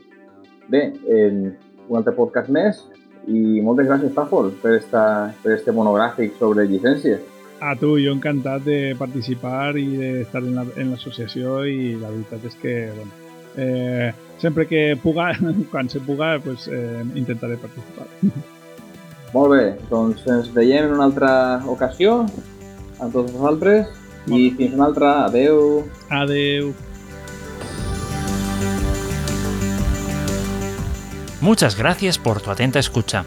Bé, 0.70 0.94
eh, 1.08 1.54
un 1.88 1.98
altre 1.98 2.14
podcast 2.18 2.50
més 2.50 2.82
i 3.28 3.62
moltes 3.62 3.88
gràcies, 3.88 4.14
Tafol, 4.16 4.52
per, 4.62 4.76
esta, 4.80 5.34
per 5.44 5.54
este 5.56 5.72
monogràfic 5.72 6.36
sobre 6.40 6.66
llicències. 6.68 7.20
A 7.60 7.74
tu, 7.76 7.96
jo 7.98 8.12
encantat 8.14 8.62
de 8.68 8.94
participar 9.00 9.76
i 9.78 9.88
d'estar 9.98 10.44
en 10.44 10.56
la- 10.56 10.68
en 10.78 10.92
l'associació 10.92 11.64
i 11.66 11.96
la 11.98 12.12
veritat 12.12 12.44
és 12.46 12.56
que, 12.62 12.76
bueno, 12.96 13.12
eh, 13.58 14.12
sempre 14.38 14.68
que 14.68 14.96
puga, 15.02 15.32
quan 15.72 15.90
se 15.90 16.00
puga, 16.00 16.38
pues, 16.44 16.68
eh, 16.68 17.04
intentaré 17.16 17.58
participar. 17.58 18.06
Molt 19.34 19.52
bé, 19.52 19.64
doncs 19.90 20.22
ens 20.28 20.52
veiem 20.54 20.86
en 20.88 20.94
una 21.00 21.08
altra 21.10 21.32
ocasió 21.68 22.20
amb 23.00 23.12
tots 23.14 23.34
vosaltres 23.34 23.90
i 24.36 24.52
fins 24.58 24.74
una 24.74 24.86
altra. 24.86 25.26
Adeu. 25.26 25.88
Adeu. 26.10 26.74
Muchas 31.40 31.78
gracias 31.78 32.18
por 32.18 32.42
tu 32.42 32.50
atenta 32.52 32.80
escucha. 32.80 33.24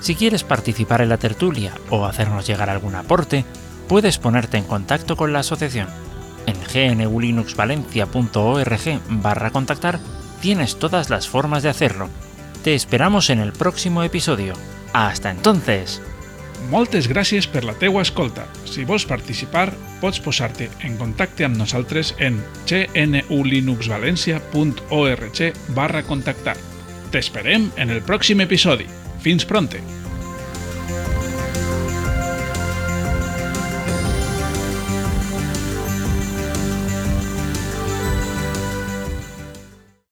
Si 0.00 0.14
quieres 0.14 0.44
participar 0.44 1.00
en 1.00 1.08
la 1.08 1.16
tertulia 1.16 1.72
o 1.90 2.04
hacernos 2.04 2.46
llegar 2.46 2.68
algún 2.68 2.94
aporte, 2.94 3.46
puedes 3.88 4.18
ponerte 4.18 4.58
en 4.58 4.64
contacto 4.64 5.16
con 5.16 5.32
la 5.32 5.38
asociación. 5.40 5.88
En 6.46 6.56
gnulinuxvalencia.org 6.98 9.00
barra 9.08 9.50
contactar 9.50 9.98
tienes 10.40 10.76
todas 10.76 11.08
las 11.08 11.26
formas 11.26 11.62
de 11.62 11.70
hacerlo. 11.70 12.10
Te 12.62 12.74
esperamos 12.74 13.30
en 13.30 13.40
el 13.40 13.52
próximo 13.52 14.02
episodio. 14.02 14.52
Hasta 14.92 15.30
entonces. 15.30 16.02
Moltes 16.70 17.08
gràcies 17.10 17.48
per 17.50 17.64
la 17.66 17.74
teua 17.80 18.02
escolta. 18.04 18.44
Si 18.64 18.84
vols 18.88 19.04
participar, 19.08 19.72
pots 20.00 20.20
posar-te 20.24 20.68
en 20.86 20.96
contacte 21.00 21.44
amb 21.44 21.56
nosaltres 21.60 22.14
en 22.18 22.34
gnulinuxvalencia.org 22.70 25.38
barra 25.76 26.02
contactar. 26.06 26.56
T'esperem 27.12 27.70
en 27.76 27.90
el 27.90 28.02
pròxim 28.02 28.40
episodi. 28.44 28.86
Fins 29.24 29.44
pronte! 29.48 30.03